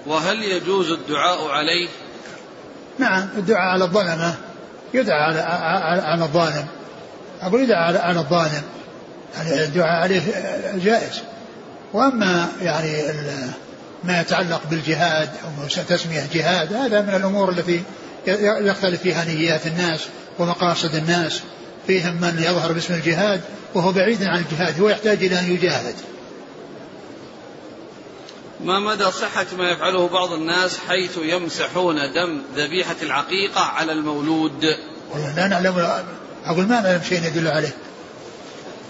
وهل 0.07 0.43
يجوز 0.43 0.91
الدعاء 0.91 1.49
عليه؟ 1.49 1.89
نعم 2.99 3.29
الدعاء 3.37 3.73
على 3.73 3.85
الظلمة 3.85 4.35
يدعى 4.95 5.41
على 6.01 6.25
الظالم. 6.25 6.67
أقول 7.43 7.61
يدعى 7.61 7.85
على, 7.85 7.99
على 7.99 8.19
الظالم 8.19 8.63
يعني 9.37 9.65
الدعاء 9.65 10.03
عليه 10.03 10.23
جائز. 10.85 11.23
وأما 11.93 12.49
يعني 12.63 13.03
ما 14.05 14.21
يتعلق 14.21 14.61
بالجهاد 14.71 15.29
أو 15.45 15.67
تسمية 15.89 16.27
جهاد 16.35 16.73
هذا 16.73 17.01
من 17.01 17.15
الأمور 17.15 17.51
التي 17.51 17.83
يختلف 18.67 19.03
فيها 19.03 19.25
نيات 19.25 19.67
الناس 19.67 20.01
ومقاصد 20.39 20.95
الناس. 20.95 21.41
فيهم 21.87 22.21
من 22.21 22.43
يظهر 22.43 22.73
باسم 22.73 22.95
الجهاد 22.95 23.41
وهو 23.75 23.93
بعيد 23.93 24.25
عن 24.25 24.39
الجهاد 24.39 24.81
هو 24.81 24.89
يحتاج 24.89 25.25
إلى 25.25 25.41
أن 25.41 25.53
يجاهد. 25.53 25.95
ما 28.65 28.81
مدى 28.81 29.11
صحة 29.11 29.47
ما 29.59 29.71
يفعله 29.71 30.09
بعض 30.09 30.33
الناس 30.33 30.79
حيث 30.89 31.19
يمسحون 31.23 32.13
دم 32.13 32.43
ذبيحة 32.57 32.97
العقيقة 33.03 33.61
على 33.61 33.93
المولود؟ 33.93 34.77
والله 35.13 35.37
لا 35.37 35.49
نعلم. 35.49 36.05
أقول 36.45 36.67
ما 36.67 36.81
نعلم 36.81 37.03
شيء 37.09 37.25
يدل 37.25 37.49
عليه. 37.49 37.77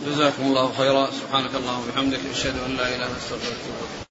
جزاكم 0.06 0.42
الله 0.42 0.72
خيرا. 0.78 1.08
سبحانك 1.10 1.54
اللهم 1.54 1.88
وبحمدك 1.88 2.20
أشهد 2.32 2.54
أن 2.66 2.76
لا 2.76 2.88
إله 2.88 2.96
إلا 2.96 3.06
أنت 3.06 3.16
أستغفرك 3.16 4.05